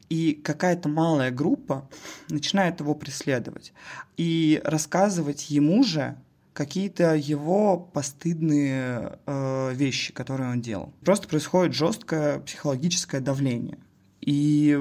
[0.09, 1.89] и какая-то малая группа
[2.29, 3.73] начинает его преследовать
[4.17, 6.17] и рассказывать ему же
[6.53, 10.93] какие-то его постыдные э, вещи, которые он делал.
[11.05, 13.79] Просто происходит жесткое психологическое давление.
[14.21, 14.79] И,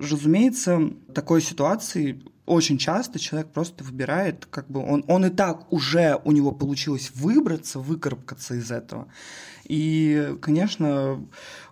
[0.00, 6.20] разумеется, такой ситуации очень часто человек просто выбирает, как бы он, он и так уже
[6.24, 9.06] у него получилось выбраться, выкарабкаться из этого.
[9.64, 11.20] И, конечно,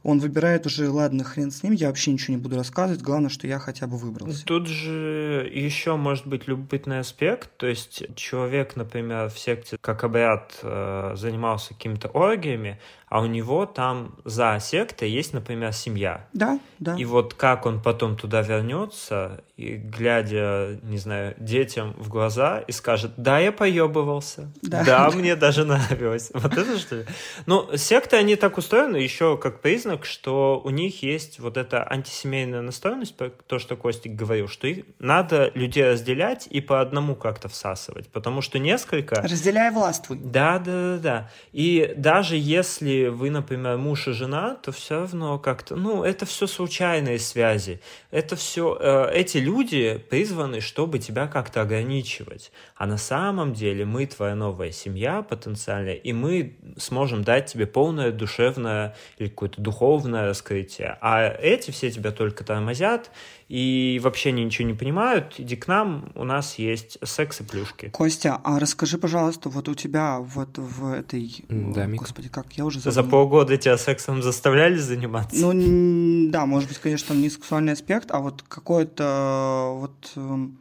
[0.03, 3.47] он выбирает уже, ладно, хрен с ним, я вообще ничего не буду рассказывать, главное, что
[3.47, 4.45] я хотя бы выбрался.
[4.45, 10.59] Тут же еще может быть любопытный аспект, то есть человек, например, в секте как обряд
[10.63, 12.79] э, занимался какими-то оргиями,
[13.11, 16.29] а у него там за сектой есть, например, семья.
[16.33, 16.95] Да, да.
[16.97, 22.73] И вот как он потом туда вернется, и глядя, не знаю, детям в глаза и
[22.73, 26.31] скажет, да, я поебывался, да, да мне даже нравилось.
[26.33, 27.07] Вот это что ли?
[27.47, 32.61] Ну, секты, они так устроены еще как признак, что у них есть вот эта антисемейная
[32.61, 33.17] настроенность,
[33.47, 38.43] то, что Костик говорил, что их надо людей разделять и по одному как-то всасывать, потому
[38.43, 39.17] что несколько...
[39.17, 40.19] Разделяй властвуй.
[40.19, 41.31] Да, да, да, да.
[41.53, 46.47] И даже если вы, например, муж и жена, то все равно как-то, ну, это все
[46.47, 47.81] случайные связи.
[48.11, 52.53] Это все, э, эти люди призваны, чтобы тебя как-то ограничивать.
[52.77, 58.13] А на самом деле мы твоя новая семья потенциальная, и мы сможем дать тебе полное
[58.13, 60.99] душевное или какое-то духовное раскрытие.
[61.01, 63.11] А эти все тебя только тормозят,
[63.49, 67.89] и вообще они ничего не понимают, иди к нам, у нас есть секс и плюшки.
[67.89, 71.45] Костя, а расскажи, пожалуйста, вот у тебя вот в этой...
[71.49, 72.93] Да, Господи, как я уже забыл.
[72.93, 75.37] За полгода тебя сексом заставляли заниматься?
[75.37, 80.59] Ну, да, может быть, конечно, не сексуальный аспект, а вот какое-то вот эм,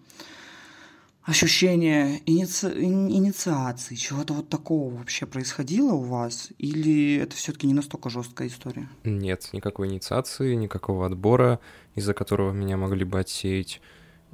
[1.30, 2.68] ощущение иници...
[2.68, 6.50] инициации, чего-то вот такого вообще происходило у вас?
[6.58, 8.90] Или это все-таки не настолько жесткая история?
[9.04, 11.60] Нет, никакой инициации, никакого отбора,
[11.96, 13.82] из-за которого меня могли бы отсеять.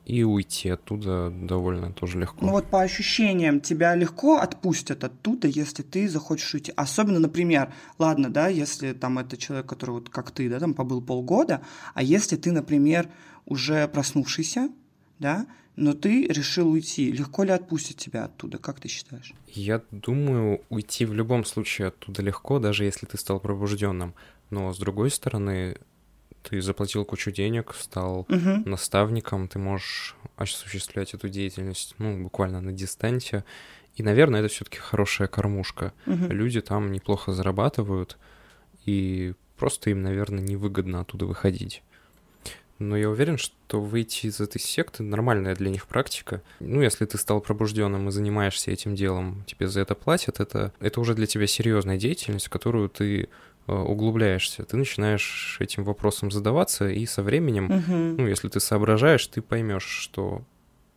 [0.06, 2.46] И уйти оттуда довольно тоже легко.
[2.46, 6.72] Ну вот по ощущениям, тебя легко отпустят оттуда, если ты захочешь уйти.
[6.76, 11.02] Особенно, например, ладно, да, если там это человек, который вот как ты, да, там побыл
[11.02, 11.62] полгода,
[11.96, 13.10] а если ты, например,
[13.48, 14.70] уже проснувшийся,
[15.18, 17.12] да, но ты решил уйти.
[17.12, 18.58] Легко ли отпустить тебя оттуда?
[18.58, 19.34] Как ты считаешь?
[19.48, 24.14] Я думаю, уйти в любом случае оттуда легко, даже если ты стал пробужденным.
[24.50, 25.78] Но с другой стороны,
[26.44, 28.70] ты заплатил кучу денег, стал угу.
[28.70, 33.44] наставником, ты можешь осуществлять эту деятельность, ну, буквально на дистанте.
[33.96, 35.94] И, наверное, это все-таки хорошая кормушка.
[36.06, 36.28] Угу.
[36.28, 38.18] Люди там неплохо зарабатывают,
[38.86, 41.82] и просто им, наверное, невыгодно оттуда выходить.
[42.80, 46.42] Но я уверен, что выйти из этой секты нормальная для них практика.
[46.60, 51.00] Ну, если ты стал пробужденным и занимаешься этим делом, тебе за это платят, это, это
[51.00, 53.30] уже для тебя серьезная деятельность, которую ты
[53.68, 58.22] э, углубляешься, ты начинаешь этим вопросом задаваться, и со временем, угу.
[58.22, 60.44] ну, если ты соображаешь, ты поймешь, что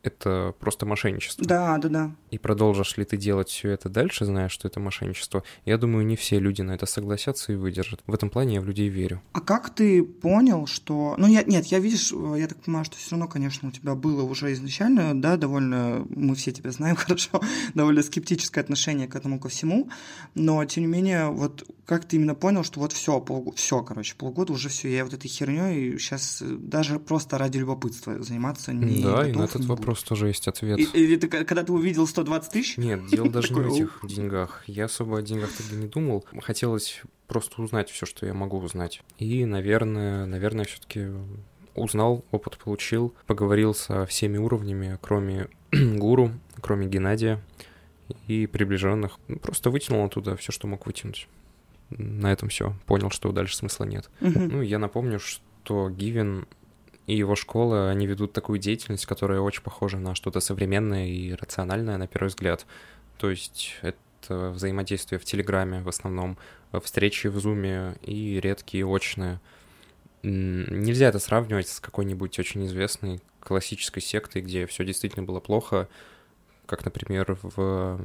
[0.03, 1.45] это просто мошенничество.
[1.45, 2.11] Да, да, да.
[2.31, 5.43] И продолжишь ли ты делать все это дальше, зная, что это мошенничество?
[5.65, 8.01] Я думаю, не все люди на это согласятся и выдержат.
[8.07, 9.23] В этом плане я в людей верю.
[9.33, 11.15] А как ты понял, что...
[11.19, 14.23] Ну, я, нет, я, видишь, я так понимаю, что все равно, конечно, у тебя было
[14.23, 17.41] уже изначально, да, довольно, мы все тебя знаем хорошо,
[17.75, 19.91] довольно скептическое отношение к этому ко всему,
[20.35, 24.15] но, тем не менее, вот как ты именно понял, что вот все, полгода, все, короче,
[24.15, 29.11] полгода уже все, я вот этой херней сейчас даже просто ради любопытства заниматься не Да,
[29.11, 30.79] готов, и на этот вопрос тоже есть ответ.
[30.95, 32.77] Или ты, когда ты увидел 120 тысяч?
[32.77, 34.65] Нет, дело даже не в этих деньгах.
[34.67, 36.25] Я особо о деньгах тогда не думал.
[36.41, 39.03] Хотелось просто узнать все, что я могу узнать.
[39.19, 41.09] И, наверное, наверное, все-таки
[41.75, 47.43] узнал, опыт получил, поговорил со всеми уровнями, кроме гуру, кроме Геннадия
[48.27, 49.19] и приближенных.
[49.43, 51.29] Просто вытянул оттуда все, что мог вытянуть.
[51.91, 52.75] На этом все.
[52.87, 54.11] Понял, что дальше смысла нет.
[54.21, 56.47] Ну, я напомню, что Гивен
[57.09, 61.97] и его школа, они ведут такую деятельность, которая очень похожа на что-то современное и рациональное,
[61.97, 62.67] на первый взгляд.
[63.17, 66.37] То есть это взаимодействие в Телеграме в основном,
[66.73, 69.41] э, встречи в Зуме и редкие очные.
[70.23, 75.89] Нельзя это сравнивать с какой-нибудь очень известной классической сектой, где все действительно было плохо,
[76.67, 77.99] как, например, в,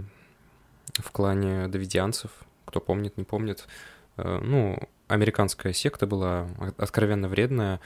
[0.93, 2.31] в клане давидианцев,
[2.63, 3.67] кто помнит, не помнит.
[4.15, 4.79] Э, Ну,
[5.09, 6.47] американская секта была
[6.77, 7.81] откровенно вредная,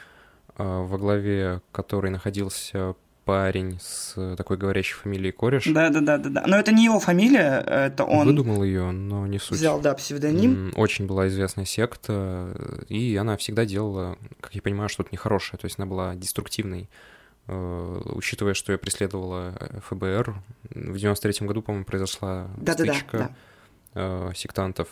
[0.58, 2.96] во главе которой находился
[3.26, 5.66] парень с такой говорящей фамилией Кореш.
[5.68, 6.44] Да, да, да, да, да.
[6.48, 9.58] Но это не его фамилия, это он Выдумал ее, но не суть.
[9.58, 10.74] взял, да, псевдоним.
[10.78, 15.60] Очень была известная секта, э, и она всегда делала, как я понимаю, что-то нехорошее.
[15.60, 16.90] То есть она была деструктивной,
[17.48, 20.36] Э, учитывая, что ее преследовала э, ФБР.
[20.72, 23.32] В 93 году, по-моему, произошла Да-да-да, стычка да.
[24.30, 24.88] э, сектантов.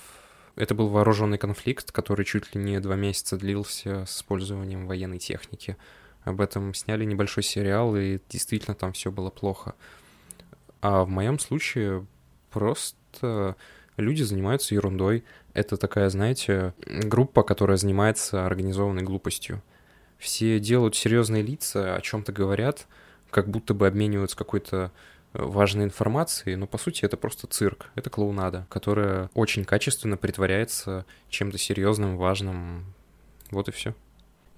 [0.55, 5.75] Это был вооруженный конфликт, который чуть ли не два месяца длился с использованием военной техники.
[6.23, 9.75] Об этом сняли небольшой сериал, и действительно там все было плохо.
[10.81, 12.05] А в моем случае
[12.51, 13.55] просто
[13.97, 15.25] люди занимаются ерундой.
[15.53, 19.61] Это такая, знаете, группа, которая занимается организованной глупостью.
[20.17, 22.87] Все делают серьезные лица, о чем-то говорят,
[23.29, 24.91] как будто бы обмениваются какой-то
[25.37, 31.57] важной информацией, но по сути это просто цирк, это клоунада, которая очень качественно притворяется чем-то
[31.57, 32.93] серьезным, важным.
[33.51, 33.93] Вот и все.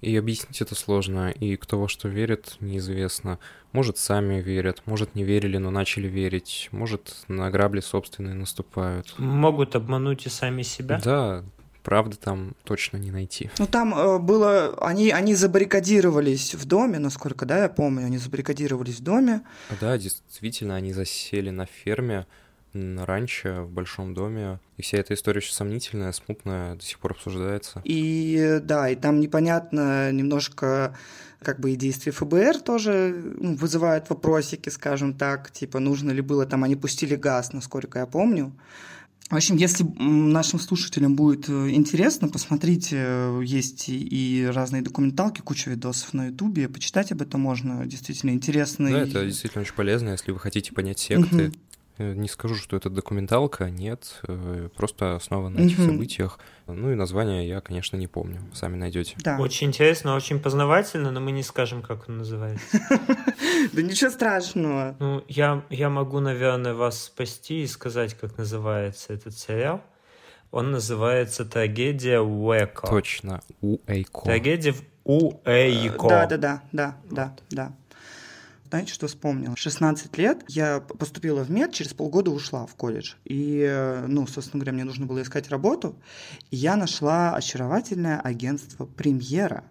[0.00, 3.40] И объяснить это сложно, и кто во что верит, неизвестно.
[3.72, 9.18] Может, сами верят, может, не верили, но начали верить, может, на грабли собственные наступают.
[9.18, 11.00] Могут обмануть и сами себя.
[11.02, 11.44] Да,
[11.88, 13.50] правды там точно не найти.
[13.58, 14.76] Ну, там э, было...
[14.78, 19.40] Они, они забаррикадировались в доме, насколько, да, я помню, они забаррикадировались в доме.
[19.80, 22.26] Да, действительно, они засели на ферме,
[22.74, 24.60] на ранчо, в большом доме.
[24.76, 27.80] И вся эта история очень сомнительная, смутная, до сих пор обсуждается.
[27.84, 30.94] И да, и там непонятно немножко
[31.42, 36.44] как бы и действия ФБР тоже ну, вызывают вопросики, скажем так, типа нужно ли было
[36.44, 38.52] там, они пустили газ, насколько я помню.
[39.30, 45.68] В общем, если нашим слушателям будет э, интересно, посмотрите, э, есть и разные документалки, куча
[45.70, 48.90] видосов на Ютубе, почитать об этом можно, действительно интересно.
[48.90, 51.18] Да, и- это действительно очень полезно, если вы хотите понять секты.
[51.36, 51.52] Мгм.
[51.98, 56.38] Э, Не скажу, что это документалка, нет, э, просто основа на этих событиях.
[56.66, 59.16] Ну и название я, конечно, не помню, сами найдете.
[59.24, 59.38] Да.
[59.38, 62.78] Очень интересно, очень познавательно, но мы не скажем, как он называется.
[63.72, 64.96] да ничего страшного.
[65.00, 69.82] Ну, я, я могу, наверное, вас спасти и сказать, как называется этот сериал.
[70.50, 72.86] Он называется «Трагедия Уэко».
[72.86, 74.22] Точно, у Эйко.
[74.22, 76.08] Трагедия в Уэйко.
[76.08, 77.72] Да, да, да, да, да, да.
[78.68, 79.56] Знаете, что вспомнила?
[79.56, 83.14] 16 лет я поступила в мед, через полгода ушла в колледж.
[83.24, 85.96] И, э, ну, собственно говоря, мне нужно было искать работу.
[86.50, 89.64] И я нашла очаровательное агентство «Премьера»,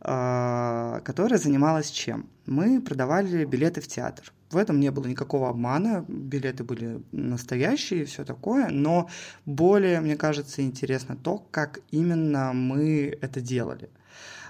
[0.00, 2.28] а, которое занималось чем?
[2.46, 4.32] Мы продавали билеты в театр.
[4.50, 9.10] В этом не было никакого обмана, билеты были настоящие и все такое, но
[9.44, 13.90] более, мне кажется, интересно то, как именно мы это делали.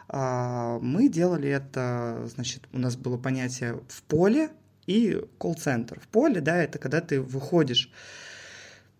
[0.08, 4.50] А, Мы делали это, значит, у нас было понятие в поле
[4.86, 6.00] и колл-центр.
[6.00, 7.90] В поле, да, это когда ты выходишь,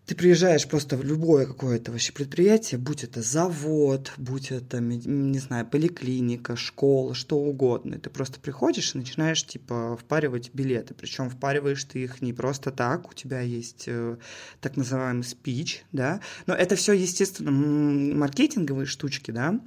[0.05, 5.65] ты приезжаешь просто в любое какое-то вообще предприятие, будь это завод, будь это, не знаю,
[5.65, 7.97] поликлиника, школа, что угодно.
[7.97, 10.93] Ты просто приходишь и начинаешь, типа, впаривать билеты.
[10.93, 14.17] Причем впариваешь ты их не просто так, у тебя есть э,
[14.61, 16.21] так называемый спич, да.
[16.45, 19.59] Но это все, естественно, маркетинговые штучки, да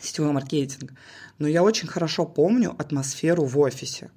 [0.00, 0.92] сетевой маркетинг.
[1.38, 4.10] Но я очень хорошо помню атмосферу в офисе.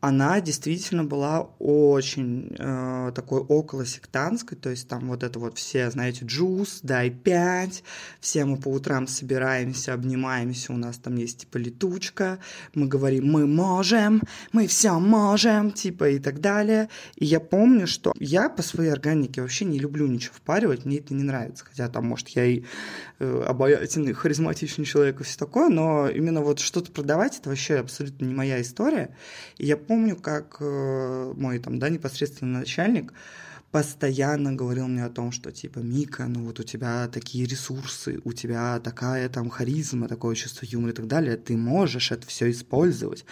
[0.00, 5.90] Она действительно была очень э, такой около сектантской, то есть там вот это вот все,
[5.90, 7.82] знаете, джуз, дай пять,
[8.20, 12.38] все мы по утрам собираемся, обнимаемся, у нас там есть типа летучка,
[12.74, 14.22] мы говорим, мы можем,
[14.52, 16.88] мы все можем, типа и так далее.
[17.16, 21.14] И я помню, что я по своей органике вообще не люблю ничего впаривать, мне это
[21.14, 22.64] не нравится, хотя там, может, я и
[23.18, 28.26] э, обаятельный, харизматичный человек и все такое, но именно вот что-то продавать, это вообще абсолютно
[28.26, 29.16] не моя история.
[29.56, 33.12] И я помню, как э, мой там, да, непосредственный начальник
[33.76, 38.32] постоянно говорил мне о том, что типа Мика, ну вот у тебя такие ресурсы, у
[38.32, 43.26] тебя такая там харизма, такое чувство юмора и так далее, ты можешь это все использовать,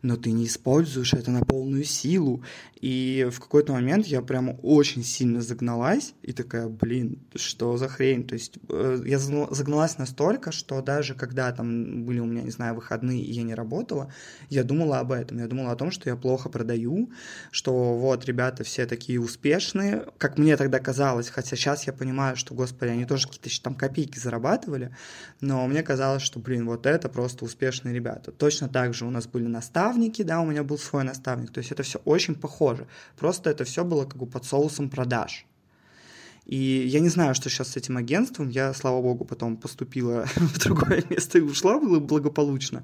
[0.00, 2.42] но ты не используешь это на полную силу.
[2.80, 8.26] И в какой-то момент я прямо очень сильно загналась и такая, блин, что за хрень?
[8.26, 12.74] То есть э, я загналась настолько, что даже когда там были у меня, не знаю,
[12.74, 14.10] выходные, и я не работала,
[14.48, 15.38] я думала об этом.
[15.38, 17.10] Я думала о том, что я плохо продаю,
[17.50, 22.54] что вот ребята все такие успешные, как мне тогда казалось, хотя сейчас я понимаю, что,
[22.54, 24.94] господи, они тоже какие-то там копейки зарабатывали,
[25.40, 28.32] но мне казалось, что, блин, вот это просто успешные ребята.
[28.32, 31.72] Точно так же у нас были наставники, да, у меня был свой наставник, то есть
[31.72, 32.86] это все очень похоже.
[33.18, 35.46] Просто это все было как бы под соусом продаж.
[36.50, 38.48] И я не знаю, что сейчас с этим агентством.
[38.48, 42.82] Я, слава богу, потом поступила в другое место и ушла благополучно.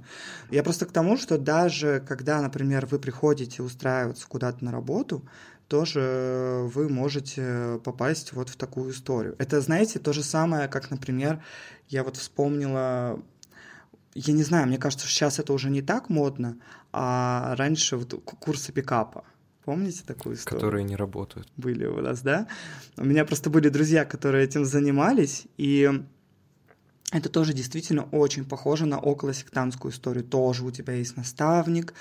[0.53, 5.25] Я просто к тому, что даже когда, например, вы приходите устраиваться куда-то на работу,
[5.69, 9.35] тоже вы можете попасть вот в такую историю.
[9.39, 11.43] Это, знаете, то же самое, как, например,
[11.89, 13.23] я вот вспомнила
[14.19, 16.57] я не знаю, мне кажется, сейчас это уже не так модно,
[16.91, 19.25] а раньше вот курсы пикапа.
[19.65, 20.61] Помните такую историю?
[20.61, 21.49] Которые не работают.
[21.57, 22.47] Были у нас, да?
[22.97, 25.91] У меня просто были друзья, которые этим занимались, и
[27.13, 30.25] это тоже действительно очень похоже на околосектантскую историю.
[30.25, 31.95] Тоже у тебя есть наставник,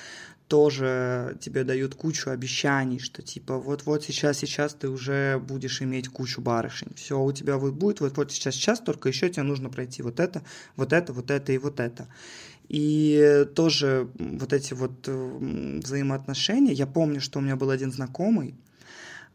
[0.48, 6.41] тоже тебе дают кучу обещаний, что типа вот-вот сейчас, сейчас ты уже будешь иметь кучу
[6.41, 6.93] барышень.
[6.96, 10.43] Все у тебя вот будет, вот-вот сейчас, сейчас, только еще тебе нужно пройти вот это,
[10.76, 12.08] вот это, вот это и вот это.
[12.68, 18.56] И тоже вот эти вот взаимоотношения, я помню, что у меня был один знакомый,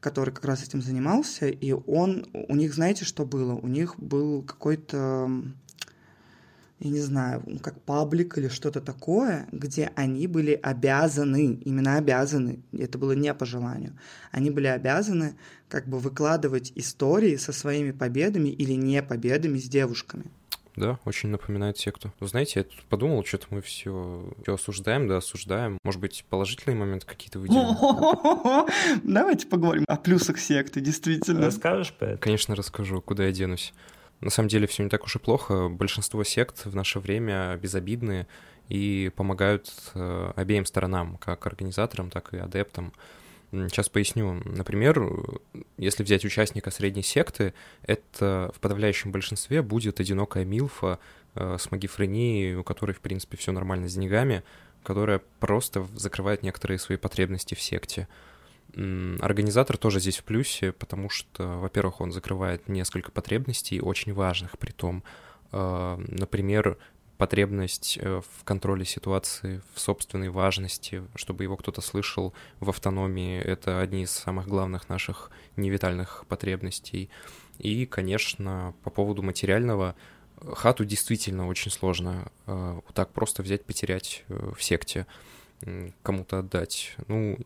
[0.01, 3.55] который как раз этим занимался, и он, у них, знаете, что было?
[3.55, 5.31] У них был какой-то,
[6.81, 12.61] я не знаю, ну, как паблик или что-то такое, где они были обязаны, именно обязаны,
[12.73, 13.99] это было не по желанию,
[14.33, 15.37] они были обязаны
[15.69, 20.25] как бы выкладывать истории со своими победами или не победами с девушками.
[20.77, 22.15] Да, очень напоминает секту.
[22.21, 25.79] Вы знаете, я тут подумал, что-то мы все, все осуждаем, да, осуждаем.
[25.85, 27.77] Может быть, положительные моменты какие-то выделим?
[29.05, 31.47] Давайте поговорим о плюсах секты, действительно.
[31.47, 32.21] Расскажешь по этому?
[32.21, 33.75] Конечно, расскажу, куда я денусь.
[34.21, 35.69] На самом деле все не так уж и плохо.
[35.69, 38.27] Большинство сект в наше время безобидные
[38.69, 42.93] и помогают э, обеим сторонам, как организаторам, так и адептам.
[43.51, 44.41] Сейчас поясню.
[44.45, 45.03] Например,
[45.77, 47.53] если взять участника средней секты,
[47.83, 51.01] это в подавляющем большинстве будет одинокая Милфа
[51.35, 54.45] э, с магифренией, у которой, в принципе, все нормально с деньгами,
[54.85, 58.07] которая просто закрывает некоторые свои потребности в секте.
[58.75, 64.71] Организатор тоже здесь в плюсе, потому что, во-первых, он закрывает несколько потребностей, очень важных при
[64.71, 65.03] том.
[65.53, 66.79] Э, например,
[67.19, 73.41] потребность э, в контроле ситуации, в собственной важности, чтобы его кто-то слышал в автономии.
[73.41, 77.11] Это одни из самых главных наших невитальных потребностей.
[77.59, 79.97] И, конечно, по поводу материального,
[80.55, 85.07] хату действительно очень сложно э, так просто взять, потерять в секте,
[86.03, 86.95] кому-то отдать.
[87.07, 87.39] Ну,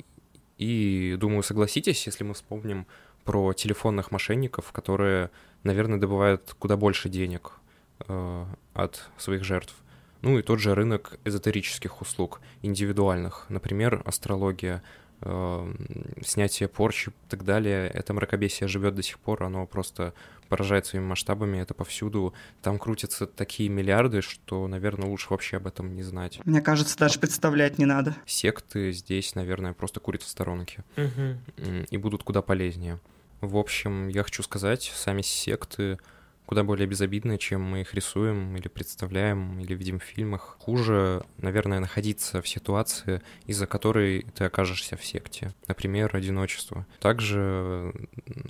[0.58, 2.86] и, думаю, согласитесь, если мы вспомним
[3.24, 5.30] про телефонных мошенников, которые,
[5.62, 7.60] наверное, добывают куда больше денег
[8.08, 8.44] Э,
[8.74, 9.72] от своих жертв.
[10.20, 14.82] Ну и тот же рынок эзотерических услуг, индивидуальных, например, астрология,
[15.20, 15.74] э,
[16.24, 17.86] снятие порчи и так далее.
[17.88, 20.12] Это мракобесие живет до сих пор, оно просто
[20.54, 22.32] поражает своими масштабами, это повсюду.
[22.62, 26.38] Там крутятся такие миллиарды, что, наверное, лучше вообще об этом не знать.
[26.44, 28.14] Мне кажется, даже представлять не надо.
[28.24, 31.66] Секты здесь, наверное, просто курят в сторонке угу.
[31.90, 33.00] и будут куда полезнее.
[33.40, 35.98] В общем, я хочу сказать, сами секты
[36.46, 40.56] куда более безобидны, чем мы их рисуем или представляем, или видим в фильмах.
[40.60, 45.54] Хуже, наверное, находиться в ситуации, из-за которой ты окажешься в секте.
[45.68, 46.86] Например, одиночество.
[47.00, 47.92] Также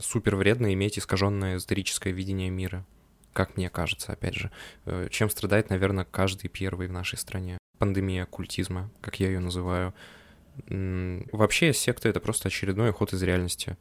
[0.01, 2.85] супер вредно иметь искаженное эзотерическое видение мира.
[3.33, 4.51] Как мне кажется, опять же.
[4.87, 7.59] Э, чем страдает, наверное, каждый первый в нашей стране.
[7.79, 9.95] Пандемия оккультизма, как я ее называю.
[10.69, 13.77] Вообще, секта— это просто очередной уход из реальности.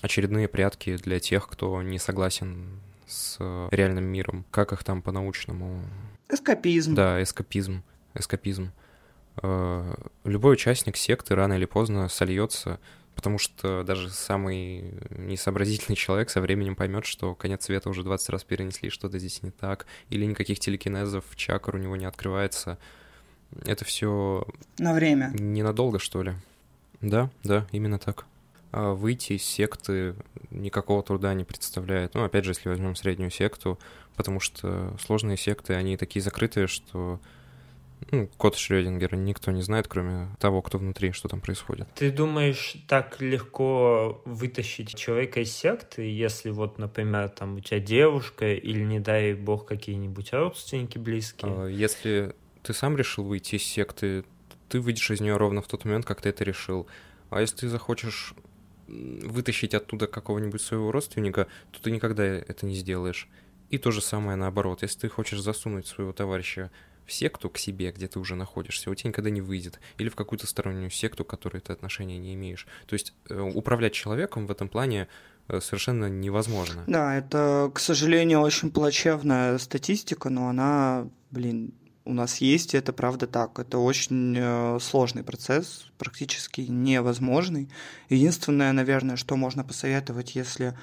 [0.00, 4.44] Очередные прятки для тех, кто не согласен с э, реальным миром.
[4.50, 5.82] Как их там по-научному?
[6.28, 6.94] Эскапизм.
[6.94, 7.82] Да, эскапизм.
[8.14, 8.72] Эскапизм.
[9.42, 9.94] э,
[10.24, 12.80] любой участник секты рано или поздно сольется,
[13.14, 18.44] потому что даже самый несообразительный человек со временем поймет, что конец света уже 20 раз
[18.44, 22.78] перенесли, что-то здесь не так, или никаких телекинезов, чакр у него не открывается.
[23.64, 24.46] Это все...
[24.78, 25.30] На время.
[25.34, 26.34] Ненадолго, что ли?
[27.00, 28.26] Да, да, именно так.
[28.70, 30.14] А выйти из секты
[30.50, 32.14] никакого труда не представляет.
[32.14, 33.78] Ну, опять же, если возьмем среднюю секту,
[34.14, 37.20] потому что сложные секты, они такие закрытые, что
[38.10, 41.88] ну, код Шрёдингера никто не знает, кроме того, кто внутри, что там происходит.
[41.94, 48.54] Ты думаешь, так легко вытащить человека из секты, если вот, например, там у тебя девушка
[48.54, 51.52] или, не дай бог, какие-нибудь родственники близкие?
[51.52, 54.24] А, если ты сам решил выйти из секты,
[54.68, 56.86] ты выйдешь из нее ровно в тот момент, как ты это решил.
[57.30, 58.34] А если ты захочешь
[58.88, 63.28] вытащить оттуда какого-нибудь своего родственника, то ты никогда это не сделаешь.
[63.70, 64.82] И то же самое наоборот.
[64.82, 66.70] Если ты хочешь засунуть своего товарища
[67.04, 69.80] в секту к себе, где ты уже находишься, у тебя никогда не выйдет.
[69.98, 72.66] Или в какую-то стороннюю секту, к которой ты отношения не имеешь.
[72.86, 75.08] То есть э, управлять человеком в этом плане
[75.48, 76.84] э, совершенно невозможно.
[76.86, 81.72] Да, это, к сожалению, очень плачевная статистика, но она, блин,
[82.08, 83.58] у нас есть, и это правда так.
[83.58, 87.68] Это очень э, сложный процесс, практически невозможный.
[88.08, 90.74] Единственное, наверное, что можно посоветовать, если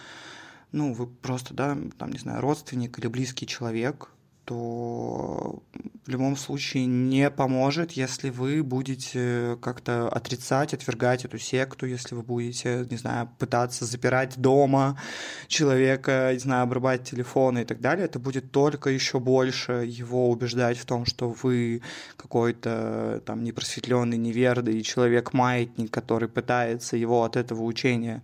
[0.72, 4.10] ну, вы просто, да, там, не знаю, родственник или близкий человек,
[4.46, 5.64] то
[6.06, 12.22] в любом случае не поможет, если вы будете как-то отрицать, отвергать эту секту, если вы
[12.22, 15.00] будете, не знаю, пытаться запирать дома
[15.48, 18.06] человека, не знаю, обрубать телефоны и так далее.
[18.06, 21.82] Это будет только еще больше его убеждать в том, что вы
[22.16, 28.22] какой-то там непросветленный, неверный человек-маятник, который пытается его от этого учения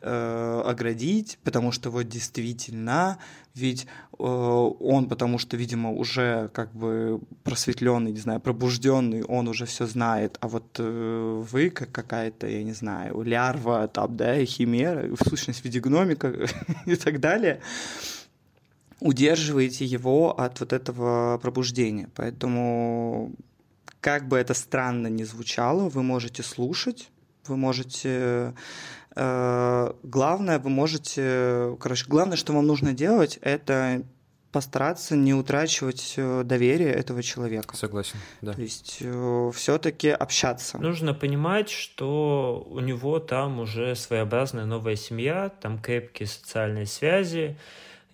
[0.00, 3.18] э, оградить, потому что вот действительно
[3.56, 9.64] ведь э, он, потому что, видимо, уже как бы просветленный, не знаю, пробужденный, он уже
[9.64, 15.08] все знает, а вот э, вы, как какая-то, я не знаю, лярва, там, да, химера,
[15.14, 16.34] в сущности, в виде гномика
[16.86, 17.60] и так далее,
[19.00, 22.10] удерживаете его от вот этого пробуждения.
[22.14, 23.32] Поэтому,
[24.00, 27.10] как бы это странно ни звучало, вы можете слушать,
[27.46, 28.54] вы можете
[29.16, 34.02] главное, вы можете, короче, главное, что вам нужно делать, это
[34.56, 37.76] постараться не утрачивать э, доверие этого человека.
[37.76, 38.54] Согласен, да.
[38.54, 40.78] То есть э, все-таки общаться.
[40.78, 47.58] Нужно понимать, что у него там уже своеобразная новая семья, там крепкие социальные связи,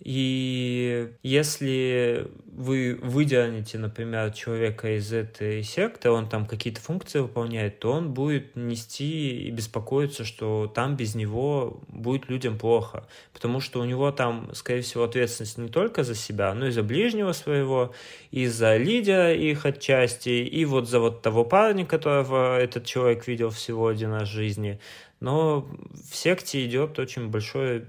[0.03, 7.93] и если вы выдернете, например, человека из этой секты, он там какие-то функции выполняет, то
[7.93, 13.07] он будет нести и беспокоиться, что там без него будет людям плохо.
[13.31, 16.83] Потому что у него там, скорее всего, ответственность не только за себя, но и за
[16.83, 17.93] ближнего своего,
[18.29, 23.51] и за лидера их отчасти, и вот за вот того парня, которого этот человек видел
[23.51, 24.81] всего один раз в жизни
[25.23, 27.85] но в секте идет очень большое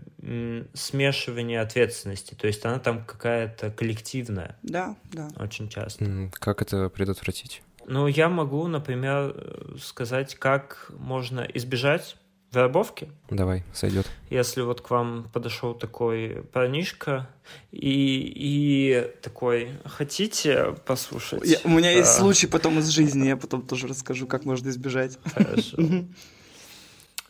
[0.73, 4.57] смешивание ответственности, то есть она там какая-то коллективная.
[4.63, 5.29] Да, да.
[5.41, 6.31] Очень часто.
[6.35, 7.63] Как это предотвратить?
[7.87, 9.35] Ну, я могу, например,
[9.83, 12.17] сказать, как можно избежать
[12.53, 13.11] вербовки.
[13.31, 14.07] Давай, сойдет.
[14.31, 17.29] Если вот к вам подошел такой парнишка
[17.73, 21.45] и, и такой, хотите послушать?
[21.45, 25.19] Я, у меня есть случай потом из жизни, я потом тоже расскажу, как можно избежать.
[25.35, 25.79] Хорошо.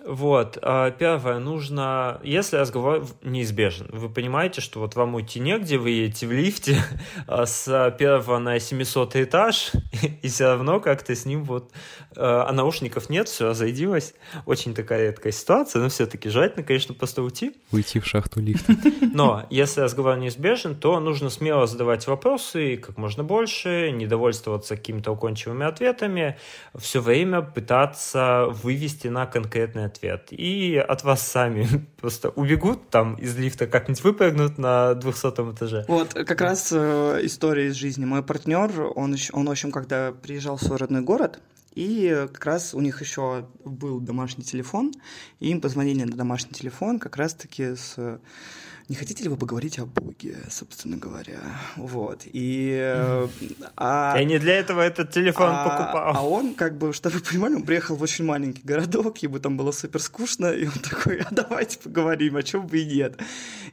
[0.04, 5.90] Вот, а, первое, нужно, если разговор неизбежен, вы понимаете, что вот вам уйти негде, вы
[5.90, 6.76] едете в лифте
[7.26, 9.72] а, с первого на 700 этаж,
[10.22, 11.72] и все равно как-то с ним вот,
[12.16, 14.14] а, а наушников нет, все разойдилось,
[14.44, 17.56] очень такая редкая ситуация, но все-таки желательно, конечно, просто уйти.
[17.72, 18.74] Уйти в шахту лифта.
[19.14, 25.12] Но если разговор неизбежен, то нужно смело задавать вопросы, как можно больше, не довольствоваться какими-то
[25.12, 26.36] укончивыми ответами,
[26.74, 30.28] все время пытаться вывести на конкретный ответ.
[30.30, 31.66] И от вас сами
[32.00, 35.84] просто убегут там из лифта, как-нибудь выпрыгнут на 200 этаже.
[35.88, 38.04] Вот, как раз э, история из жизни.
[38.04, 41.40] Мой партнер, он, он, в общем, когда приезжал в свой родной город,
[41.74, 44.92] и как раз у них еще был домашний телефон,
[45.40, 48.20] и им позвонили на домашний телефон как раз-таки с
[48.88, 51.40] не хотите ли вы поговорить о Боге, собственно говоря?
[51.76, 52.22] Вот.
[52.24, 52.78] И,
[53.76, 56.16] а, Я не для этого этот телефон а, покупал.
[56.16, 59.56] А он, как бы, чтобы вы понимали, он приехал в очень маленький городок, ему там
[59.56, 63.18] было супер скучно, и он такой, а давайте поговорим, о чем бы и нет.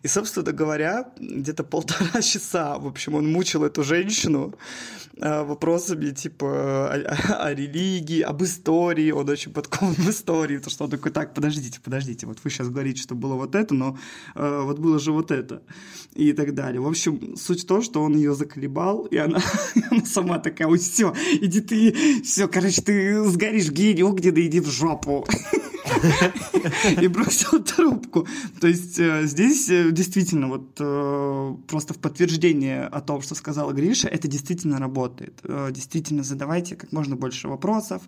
[0.04, 4.54] И, собственно говоря, где-то полтора часа, в общем, он мучил эту женщину
[5.20, 10.58] а, вопросами типа о, о, о религии, религии, об истории, он очень подкован в истории,
[10.58, 13.74] то что он такой, так, подождите, подождите, вот вы сейчас говорите, что было вот это,
[13.74, 13.98] но
[14.36, 15.64] э, вот было же вот это,
[16.14, 16.82] и так далее.
[16.82, 19.42] В общем, суть в том, что он ее заколебал, и она,
[19.92, 24.70] она сама такая, ой, все, иди ты, все, короче, ты сгоришь гений огненный, иди в
[24.70, 25.26] жопу.
[27.02, 28.28] И бросил трубку.
[28.60, 33.72] То есть э, здесь э, действительно вот э, просто в подтверждение о том, что сказала
[33.72, 35.42] Гриша, это действительно работает.
[35.72, 38.02] Действительно задавайте как можно больше вопросов,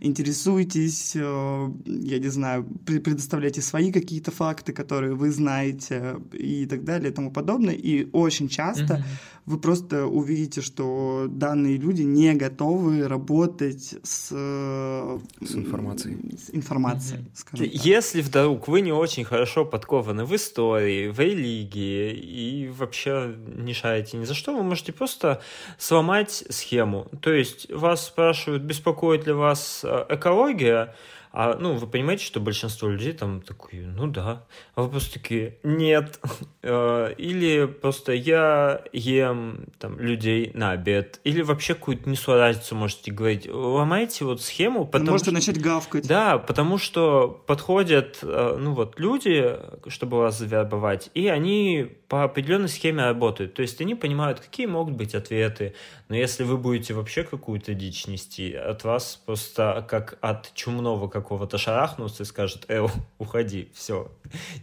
[0.00, 7.14] интересуйтесь, я не знаю, предоставляйте свои какие-то факты, которые вы знаете и так далее и
[7.14, 7.74] тому подобное.
[7.74, 9.04] И очень часто
[9.48, 16.36] вы просто увидите, что данные люди не готовы работать с, с информацией.
[16.36, 17.70] С информацией mm-hmm.
[17.72, 24.18] Если вдруг вы не очень хорошо подкованы в истории, в религии и вообще не шарите
[24.18, 25.40] ни за что, вы можете просто
[25.78, 27.06] сломать схему.
[27.22, 30.94] То есть вас спрашивают, беспокоит ли вас э, экология,
[31.32, 34.44] а, ну, вы понимаете, что большинство людей там такие, ну да.
[34.78, 36.20] А вы просто такие, нет.
[36.60, 41.18] Э, или просто я ем там людей на обед.
[41.24, 43.48] Или вообще какую-то несу разницу можете говорить.
[43.50, 44.84] Ломайте вот схему.
[44.84, 45.34] Потому можете что...
[45.34, 46.06] начать гавкать.
[46.06, 49.56] Да, потому что подходят, э, ну вот, люди,
[49.86, 53.54] чтобы вас завербовать, и они по определенной схеме работают.
[53.54, 55.74] То есть они понимают, какие могут быть ответы.
[56.08, 61.56] Но если вы будете вообще какую-то дичь нести, от вас просто как от чумного какого-то
[61.56, 62.86] шарахнутся и скажут, э,
[63.18, 64.10] уходи, все,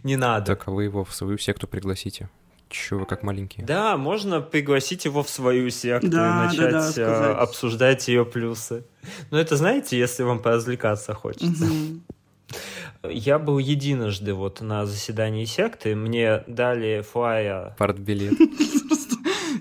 [0.06, 0.46] не надо.
[0.46, 2.30] Так, а вы его в свою секту пригласите?
[2.68, 3.64] Чего вы как маленькие?
[3.64, 8.84] Да, можно пригласить его в свою секту да, и начать да, да, обсуждать ее плюсы.
[9.30, 11.64] Но это, знаете, если вам поразвлекаться хочется.
[11.64, 13.10] Угу.
[13.10, 17.74] Я был единожды вот на заседании секты, мне дали флайер.
[17.78, 18.34] Партбилет.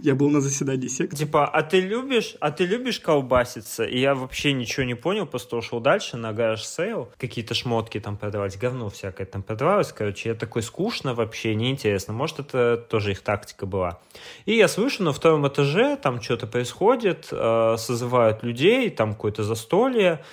[0.05, 1.15] Я был на заседании секты.
[1.15, 3.83] Типа, а ты любишь, а ты любишь колбаситься?
[3.85, 7.09] И я вообще ничего не понял, просто ушел дальше на garage sale.
[7.17, 9.91] Какие-то шмотки там продавались, говно всякое там продавалось.
[9.91, 12.13] Короче, я такой скучно вообще, неинтересно.
[12.13, 13.99] Может, это тоже их тактика была.
[14.45, 20.23] И я слышу, на втором этаже там что-то происходит, э, созывают людей, там какое-то застолье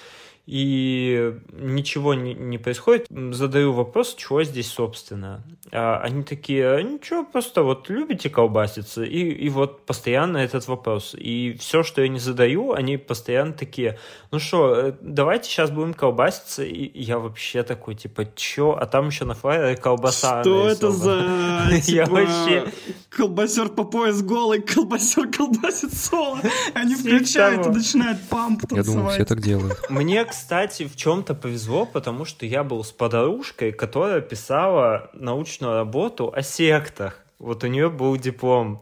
[0.46, 3.06] и ничего не, не происходит.
[3.10, 5.42] Задаю вопрос, чего здесь, собственно.
[5.70, 11.14] А они такие, «А ничего, просто вот любите колбаситься, и, и вот постоянно этот вопрос.
[11.16, 13.98] И все, что я не задаю, они постоянно такие,
[14.32, 18.72] ну что, э, давайте сейчас будем колбаситься, и я вообще такой, типа, чё?
[18.72, 20.42] А там еще на флайере колбаса.
[20.42, 22.64] Что это за, Я типа, вообще...
[23.10, 26.40] Колбасер по пояс голый, колбасер колбасит соло.
[26.74, 29.78] Они включают и начинают памп Я думаю, все так делают.
[29.90, 36.32] Мне, кстати, в чем-то повезло, потому что я был с подружкой, которая писала научную работу
[36.34, 37.18] о сектах.
[37.38, 38.80] Вот у нее был диплом.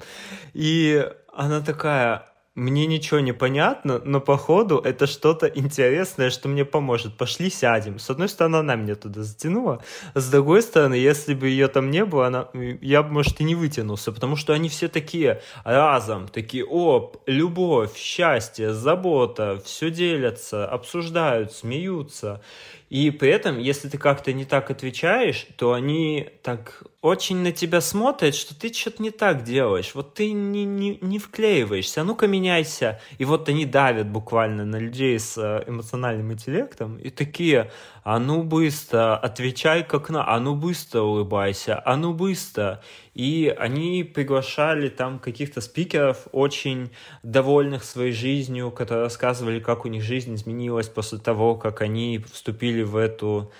[0.54, 7.16] И она такая, мне ничего не понятно, но походу это что-то интересное, что мне поможет.
[7.16, 7.98] Пошли сядем.
[8.00, 9.82] С одной стороны, она меня туда затянула,
[10.14, 12.48] с другой стороны, если бы ее там не было, она,
[12.80, 17.96] я бы, может, и не вытянулся, потому что они все такие разом, такие, оп, любовь,
[17.96, 22.42] счастье, забота, все делятся, обсуждают, смеются.
[22.88, 27.80] И при этом, если ты как-то не так отвечаешь, то они так очень на тебя
[27.80, 29.92] смотрят, что ты что-то не так делаешь.
[29.94, 33.00] Вот ты не, не, не вклеиваешься, а ну-ка меняйся.
[33.16, 37.70] И вот они давят буквально на людей с э, эмоциональным интеллектом и такие,
[38.04, 42.82] а ну быстро, отвечай как на, а ну быстро улыбайся, а ну быстро.
[43.14, 46.90] И они приглашали там каких-то спикеров, очень
[47.22, 52.82] довольных своей жизнью, которые рассказывали, как у них жизнь изменилась после того, как они вступили
[52.82, 53.50] в эту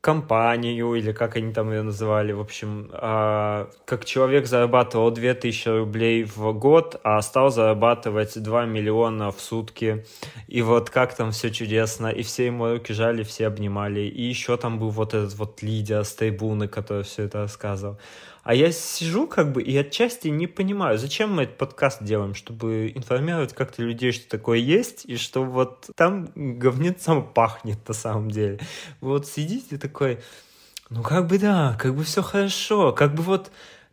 [0.00, 6.24] компанию, или как они там ее называли, в общем, а, как человек зарабатывал 2000 рублей
[6.24, 10.06] в год, а стал зарабатывать 2 миллиона в сутки,
[10.48, 14.56] и вот как там все чудесно, и все ему руки жали, все обнимали, и еще
[14.56, 17.98] там был вот этот вот лидер с трибуны, который все это рассказывал.
[18.50, 22.90] А я сижу как бы и отчасти не понимаю, зачем мы этот подкаст делаем, чтобы
[22.92, 28.58] информировать как-то людей, что такое есть, и что вот там говнецом пахнет на самом деле.
[29.00, 30.18] Вот сидите такой,
[30.88, 33.52] ну как бы да, как бы все хорошо, как бы вот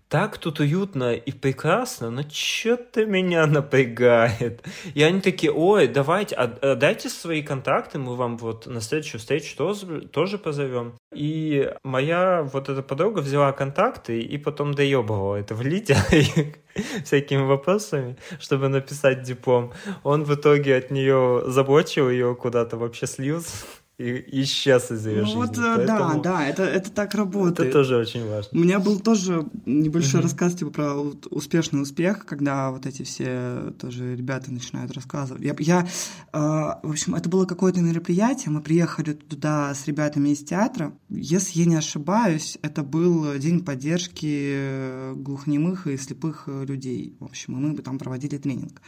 [0.10, 4.64] так тут уютно и прекрасно, но что-то меня напрягает.
[4.96, 9.20] И они такие, ой, давайте, а, а дайте свои контакты, мы вам вот на следующую
[9.20, 10.96] встречу тоже, тоже позовем.
[11.14, 15.96] И моя вот эта подруга взяла контакты и потом доебывала это в лидер
[17.06, 19.72] всякими вопросами, чтобы написать диплом.
[20.04, 23.66] Он в итоге от нее заблочил ее куда-то вообще слился
[23.98, 25.38] и исчез из ее ну, жизни.
[25.38, 26.22] Вот, э, Поэтому...
[26.22, 27.70] да, да, это, это так работает.
[27.70, 28.50] Это тоже очень важно.
[28.52, 30.94] У меня был тоже небольшой рассказ типа про
[31.32, 35.42] успешный успех, когда вот эти все тоже ребята начинают рассказывать.
[35.42, 35.88] Я, я
[36.32, 40.94] э, в общем, это было какое-то мероприятие, мы приехали туда с ребятами из театра.
[41.10, 47.16] Если я не ошибаюсь, это был день поддержки глухонемых и слепых людей.
[47.20, 48.80] В общем, и мы там проводили тренинг.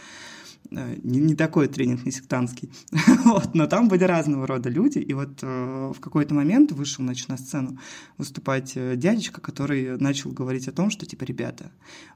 [0.71, 2.71] Э, не, не такой тренинг, не сектантский.
[3.25, 7.27] вот, но там были разного рода люди, и вот э, в какой-то момент вышел значит,
[7.29, 7.79] на сцену
[8.17, 11.71] выступать э, дядечка, который начал говорить о том, что, типа, ребята,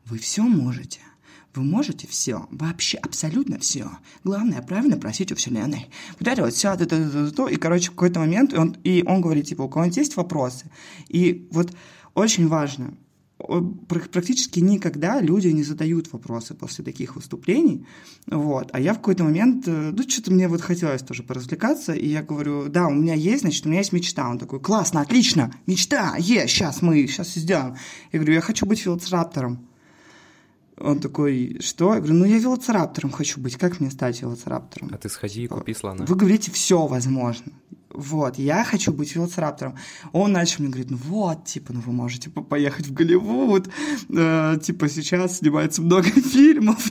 [0.05, 0.99] вы все можете,
[1.55, 3.89] вы можете все, вообще абсолютно все.
[4.23, 5.87] Главное, правильно просить у Вселенной.
[6.19, 9.03] Вот это вот все, то, то, то, то, и, короче, в какой-то момент он, и
[9.05, 10.69] он говорит, типа, у кого-нибудь есть вопросы?
[11.09, 11.73] И вот
[12.13, 12.93] очень важно,
[13.87, 17.85] практически никогда люди не задают вопросы после таких выступлений,
[18.27, 22.07] вот, а я в какой-то момент, э, ну, что-то мне вот хотелось тоже поразвлекаться, и
[22.07, 25.53] я говорю, да, у меня есть, значит, у меня есть мечта, он такой, классно, отлично,
[25.65, 27.75] мечта, есть, сейчас мы, сейчас сделаем,
[28.11, 29.67] я говорю, я хочу быть велоцираптором,
[30.77, 31.93] он такой, что?
[31.93, 34.89] Я говорю, ну я велоцираптором хочу быть, как мне стать велоцираптором?
[34.91, 36.03] А ты сходи и купи слона.
[36.05, 37.53] Вы говорите, все возможно
[37.93, 39.77] вот, я хочу быть велоцираптором.
[40.11, 43.69] Он начал мне говорить, ну вот, типа, ну вы можете поехать в Голливуд,
[44.09, 46.89] э, типа, сейчас снимается много фильмов,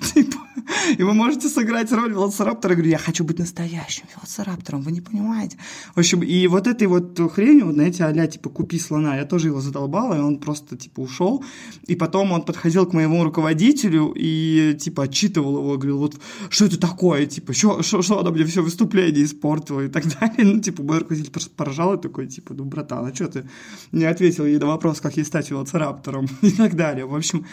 [0.99, 2.73] и вы можете сыграть роль велоцираптора.
[2.73, 5.57] Я говорю, я хочу быть настоящим велоцираптором, вы не понимаете.
[5.95, 9.49] В общем, и вот этой вот хренью, вот, знаете, а типа, купи слона, я тоже
[9.49, 11.45] его задолбала, и он просто, типа, ушел.
[11.87, 16.17] И потом он подходил к моему руководителю и, типа, отчитывал его, говорил, вот,
[16.51, 20.55] что это такое, типа, что, что, что она мне все выступление испортила и так далее.
[20.55, 23.49] Ну, типа, мой руководитель поржал и такой, типа, ну, братан, а что ты
[23.93, 27.07] не ответил ей на вопрос, как ей стать велоцираптором и так далее.
[27.07, 27.47] В общем,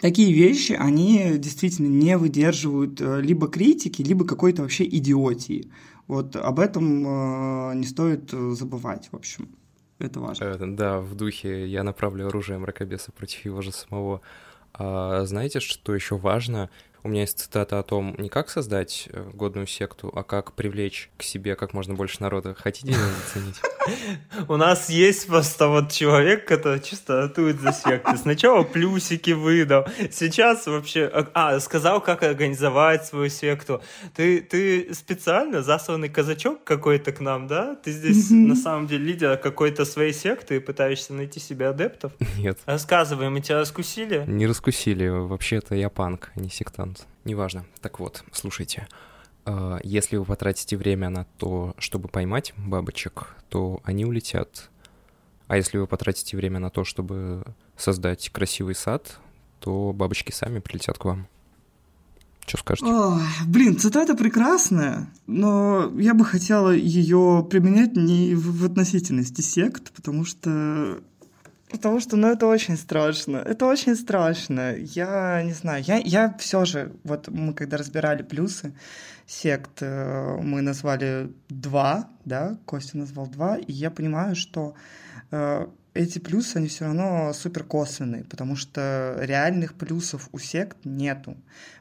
[0.00, 5.70] такие вещи, они действительно не выдерживают э, либо критики, либо какой-то вообще идиотии.
[6.06, 9.48] Вот об этом э, не стоит забывать, в общем.
[9.98, 10.44] Это важно.
[10.44, 14.20] Э, да, в духе я направлю оружие мракобеса против его же самого.
[14.72, 16.68] А знаете, что еще важно?
[17.04, 21.10] У меня есть цитата о том, не как создать э, годную секту, а как привлечь
[21.18, 22.54] к себе как можно больше народа.
[22.54, 23.60] Хотите ее заценить?
[24.48, 28.16] У нас есть просто вот человек, который чисто атует за секты.
[28.16, 31.04] Сначала плюсики выдал, сейчас вообще...
[31.12, 33.82] А, а, сказал, как организовать свою секту.
[34.16, 37.74] Ты, ты специально засланный казачок какой-то к нам, да?
[37.74, 42.12] Ты здесь на самом деле лидер какой-то своей секты и пытаешься найти себе адептов?
[42.38, 42.60] Нет.
[42.64, 44.24] Рассказывай, мы тебя раскусили?
[44.26, 45.06] Не раскусили.
[45.08, 46.93] Вообще-то я панк, а не сектант
[47.24, 47.64] неважно.
[47.80, 48.86] Так вот, слушайте.
[49.44, 54.70] А, если вы потратите время на то, чтобы поймать бабочек, то они улетят.
[55.46, 57.44] А если вы потратите время на то, чтобы
[57.76, 59.18] создать красивый сад,
[59.60, 61.26] то бабочки сами прилетят к вам.
[62.46, 62.90] Что скажете?
[62.90, 70.26] О, блин, цитата прекрасная, но я бы хотела ее применять не в относительности сект, потому
[70.26, 71.00] что
[71.74, 73.38] Потому что, ну, это очень страшно.
[73.38, 74.76] Это очень страшно.
[74.76, 78.72] Я не знаю, я, я все же, вот мы когда разбирали плюсы
[79.26, 84.74] сект, э, мы назвали два, да, Костя назвал два, и я понимаю, что
[85.32, 91.36] э, эти плюсы, они все равно супер косвенные, потому что реальных плюсов у сект нету.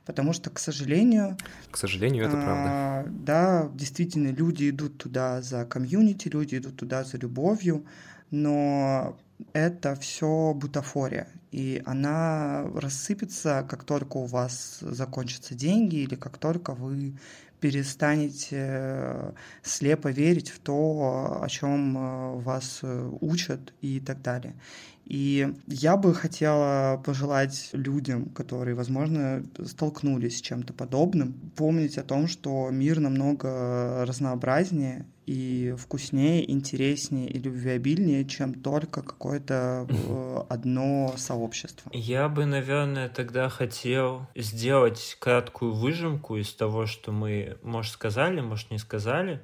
[0.06, 1.38] Потому что, к сожалению...
[1.70, 2.66] К сожалению, это правда.
[2.66, 7.86] А, да, действительно, люди идут туда за комьюнити, люди идут туда за любовью,
[8.32, 9.16] но
[9.54, 16.74] это все бутафория, и она рассыпется, как только у вас закончатся деньги или как только
[16.74, 17.16] вы
[17.60, 24.56] перестанете э, слепо верить в то, о чем э, вас э, учат и так далее.
[25.06, 32.28] И я бы хотела пожелать людям, которые, возможно, столкнулись с чем-то подобным, помнить о том,
[32.28, 41.92] что мир намного разнообразнее и вкуснее, интереснее и любвеобильнее, чем только какое-то э, одно сообщество.
[41.94, 48.72] Я бы, наверное, тогда хотел сделать краткую выжимку из того, что мы, может, сказали, может,
[48.72, 49.42] не сказали.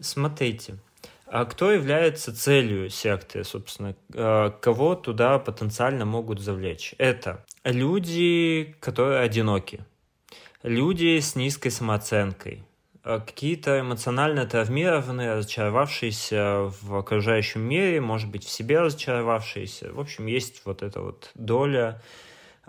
[0.00, 0.76] Смотрите,
[1.32, 3.94] а кто является целью секты, собственно?
[4.14, 6.94] А, кого туда потенциально могут завлечь?
[6.98, 9.84] Это люди, которые одиноки,
[10.64, 12.64] люди с низкой самооценкой,
[13.04, 19.92] а, какие-то эмоционально травмированные, разочаровавшиеся в окружающем мире, может быть, в себе разочаровавшиеся.
[19.92, 22.02] В общем, есть вот эта вот доля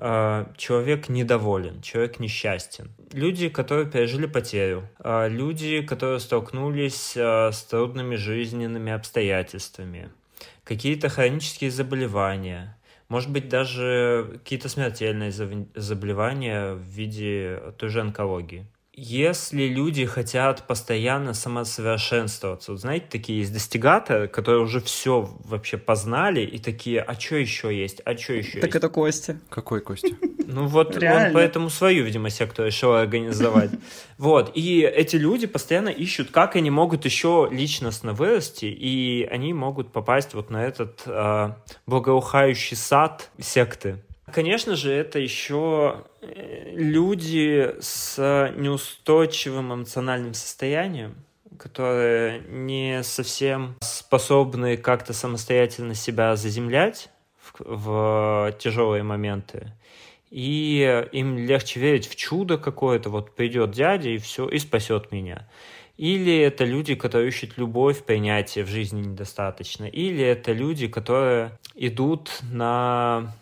[0.04, 2.90] а, человек недоволен, человек несчастен.
[3.14, 10.10] Люди, которые пережили потерю, а, люди, которые столкнулись а, с трудными жизненными обстоятельствами,
[10.64, 12.80] какие-то хронические заболевания,
[13.10, 18.66] может быть, даже какие-то смертельные заболевания в виде той же онкологии.
[19.04, 26.42] Если люди хотят постоянно самосовершенствоваться, вот знаете, такие есть достигаторы, которые уже все вообще познали
[26.42, 28.62] и такие, а что еще есть, а что еще так есть?
[28.62, 29.40] Так это Костя.
[29.50, 30.10] Какой Костя?
[30.54, 31.28] Ну вот Реально?
[31.28, 33.72] он поэтому свою, видимо, секту решил организовать.
[34.18, 39.92] Вот, и эти люди постоянно ищут, как они могут еще личностно вырасти, и они могут
[39.92, 41.54] попасть вот на этот э,
[41.88, 43.98] благоухающий сад секты.
[44.32, 51.16] Конечно же, это еще э, люди с неустойчивым эмоциональным состоянием,
[51.58, 59.72] которые не совсем способны как-то самостоятельно себя заземлять в, в тяжелые моменты.
[60.32, 65.48] И им легче верить в чудо какое-то, вот придет дядя и все, и спасет меня.
[65.98, 69.86] Или это люди, которые ищут любовь, принятие в жизни недостаточно.
[69.86, 73.36] Или это люди, которые идут на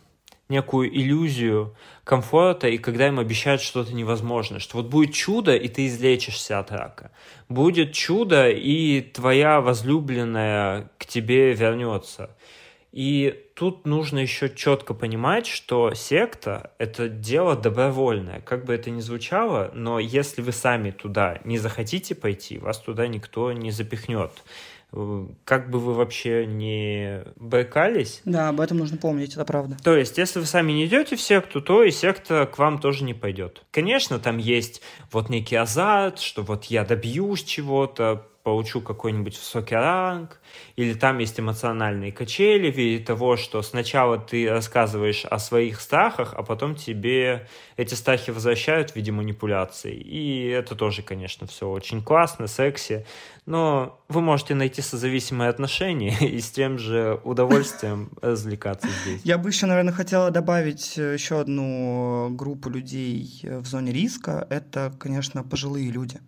[0.49, 5.85] некую иллюзию комфорта, и когда им обещают что-то невозможное, что вот будет чудо, и ты
[5.85, 7.11] излечишься от рака.
[7.47, 12.35] Будет чудо, и твоя возлюбленная к тебе вернется.
[12.91, 18.41] И тут нужно еще четко понимать, что секта— это дело добровольное.
[18.41, 23.07] Как бы это ни звучало, но если вы сами туда не захотите пойти, вас туда
[23.07, 24.31] никто не запихнет
[25.45, 28.21] как бы вы вообще не брыкались.
[28.25, 29.77] Да, об этом нужно помнить, это правда.
[29.83, 33.03] То есть, если вы сами не идете в секту, то и секта к вам тоже
[33.03, 33.63] не пойдет.
[33.71, 40.39] Конечно, там есть вот некий азарт, что вот я добьюсь чего-то, получу какой-нибудь высокий ранг,
[40.75, 46.33] или там есть эмоциональные качели в виде того, что сначала ты рассказываешь о своих страхах,
[46.33, 47.47] а потом тебе
[47.77, 49.93] эти страхи возвращают в виде манипуляций.
[49.93, 53.05] И это тоже, конечно, все очень классно, секси,
[53.45, 59.21] но вы можете найти созависимые отношения и с тем же удовольствием развлекаться здесь.
[59.23, 64.47] Я бы еще, наверное, хотела добавить еще одну группу людей в зоне риска.
[64.49, 66.19] Это, конечно, пожилые люди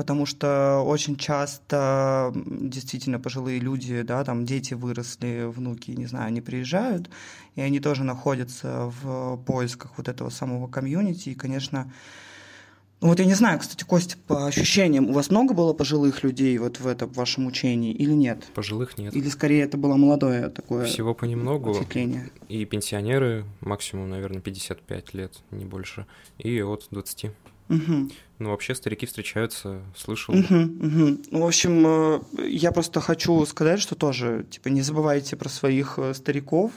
[0.00, 6.40] потому что очень часто действительно пожилые люди, да, там дети выросли, внуки, не знаю, они
[6.40, 7.10] приезжают,
[7.54, 11.92] и они тоже находятся в поисках вот этого самого комьюнити, и, конечно,
[13.02, 16.56] ну вот я не знаю, кстати, Костя, по ощущениям, у вас много было пожилых людей
[16.56, 18.48] вот в этом вашем учении или нет?
[18.54, 19.14] Пожилых нет.
[19.14, 21.74] Или скорее это было молодое такое Всего понемногу.
[21.74, 22.30] Впечатление.
[22.48, 26.06] И пенсионеры максимум, наверное, 55 лет, не больше,
[26.38, 27.32] и от 20.
[27.70, 28.10] Угу.
[28.40, 30.34] Ну, вообще старики встречаются, слышал.
[30.34, 31.18] Угу, угу.
[31.30, 31.86] Ну, в общем,
[32.38, 36.72] э, я просто хочу сказать, что тоже, типа, не забывайте про своих э, стариков,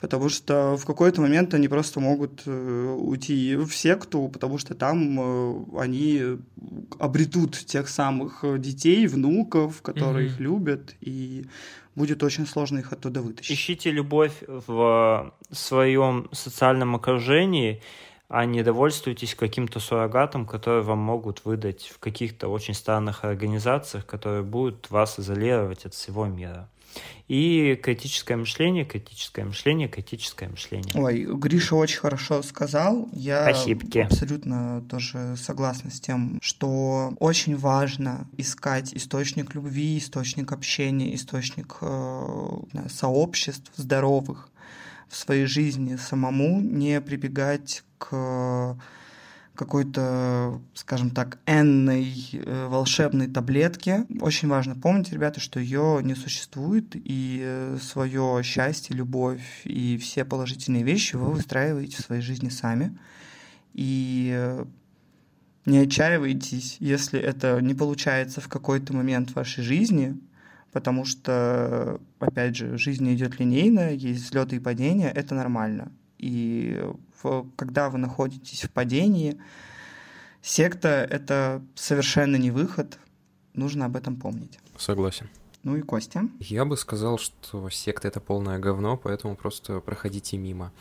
[0.00, 5.78] потому что в какой-то момент они просто могут э, уйти в секту, потому что там
[5.78, 6.38] они
[6.98, 11.46] обретут тех самых детей, внуков, которые mm их любят, и
[11.94, 13.56] будет очень сложно их оттуда вытащить.
[13.56, 17.80] Ищите любовь в своем социальном окружении,
[18.28, 24.42] а не довольствуйтесь каким-то суррогатом, который вам могут выдать в каких-то очень странных организациях, которые
[24.42, 26.68] будут вас изолировать от всего мира.
[27.28, 30.92] И критическое мышление, критическое мышление, критическое мышление.
[30.94, 33.08] Ой, Гриша очень хорошо сказал.
[33.12, 34.04] Я Спасибо.
[34.04, 42.48] абсолютно тоже согласна с тем, что очень важно искать источник любви, источник общения, источник э,
[42.88, 44.48] сообществ здоровых
[45.08, 48.76] в своей жизни самому, не прибегать к
[49.56, 54.06] какой-то, скажем так, энной э, волшебной таблетке.
[54.20, 60.24] Очень важно помнить, ребята, что ее не существует, и э, свое счастье, любовь и все
[60.24, 62.96] положительные вещи вы выстраиваете в своей жизни сами.
[63.72, 64.64] И э,
[65.64, 70.16] не отчаивайтесь, если это не получается в какой-то момент вашей жизни,
[70.76, 75.90] потому что, опять же, жизнь идет линейно, есть взлеты и падения, это нормально.
[76.18, 76.84] И
[77.22, 79.40] в, когда вы находитесь в падении,
[80.42, 82.98] секта— это совершенно не выход,
[83.54, 84.58] нужно об этом помнить.
[84.76, 85.30] Согласен.
[85.62, 86.28] Ну и Костя?
[86.40, 90.72] Я бы сказал, что секта— это полное говно, поэтому просто проходите мимо.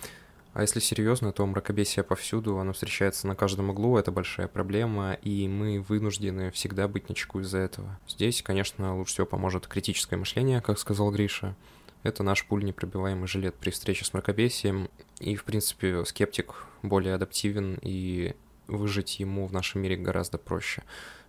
[0.56, 5.50] А если серьезно, то мракобесие повсюду, оно встречается на каждом углу, это большая проблема, и
[5.50, 8.00] мы вынуждены всегда быть начеку из-за этого.
[8.08, 11.58] Здесь, конечно, лучше всего поможет критическое мышление, как сказал Гриша.
[12.04, 17.78] Это наш пуль непробиваемый жилет при встрече с мракобесием, и, в принципе, скептик более адаптивен,
[17.82, 18.34] и
[18.68, 20.84] выжить ему в нашем мире гораздо проще.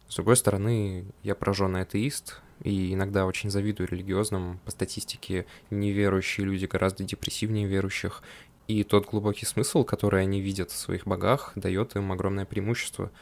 [0.09, 4.61] С другой стороны, я пораженный атеист, и иногда очень завидую религиозным.
[4.65, 8.23] По статистике, неверующие люди гораздо депрессивнее верующих,
[8.69, 13.11] и тот глубокий смысл, который они видят в своих богах, дает им огромное преимущество–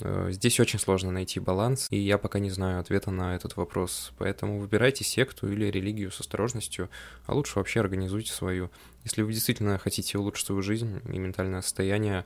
[0.00, 4.12] Э, здесь очень сложно найти баланс, и я пока не знаю ответа на этот вопрос.
[4.18, 6.88] Поэтому выбирайте секту или религию с осторожностью,
[7.26, 8.70] а лучше вообще организуйте свою.
[9.04, 12.24] Если вы действительно хотите улучшить свою жизнь и ментальное состояние,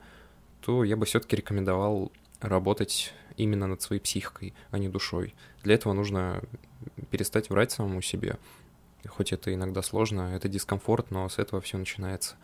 [0.61, 5.33] то я бы все-таки рекомендовал работать именно над своей психикой, а не душой.
[5.63, 6.41] Для этого нужно
[7.11, 8.37] перестать врать самому себе.
[9.07, 12.35] Хоть это иногда сложно, это дискомфорт, но с этого все начинается.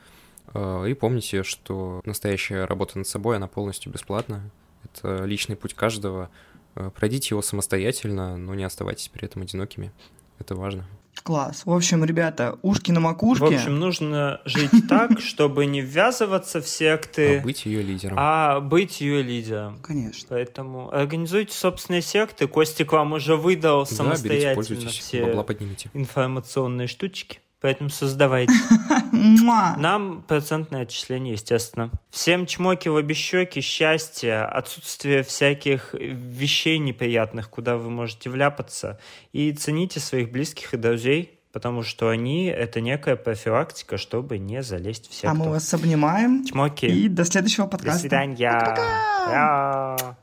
[0.47, 4.49] А, и помните, что настоящая работа над собой, она полностью бесплатна.
[4.83, 6.29] Это личный путь каждого.
[6.75, 9.91] А, пройдите его самостоятельно, но не оставайтесь при этом одинокими.
[10.39, 10.87] Это важно.
[11.23, 11.63] Класс.
[11.65, 13.45] В общем, ребята, ушки на макушке.
[13.45, 17.39] В общем, нужно жить так, чтобы не ввязываться в секты.
[17.39, 18.15] А быть ее лидером.
[18.19, 19.79] А быть ее лидером.
[19.81, 20.27] Конечно.
[20.29, 22.47] Поэтому организуйте собственные секты.
[22.47, 25.45] Костик вам уже выдал да, самостоятельно берите, все
[25.93, 27.40] информационные штучки.
[27.61, 28.53] Поэтому создавайте.
[29.11, 31.91] Нам процентное отчисление, естественно.
[32.09, 38.99] Всем чмоки в обе щеки, счастья, отсутствие всяких вещей неприятных, куда вы можете вляпаться.
[39.31, 45.09] И цените своих близких и друзей, потому что они— это некая профилактика, чтобы не залезть
[45.09, 45.29] в секту.
[45.29, 46.43] А мы вас обнимаем.
[46.45, 46.85] Чмоки.
[46.85, 47.93] И до следующего подкаста.
[47.93, 48.51] До свидания.
[48.51, 50.17] Пока-пока.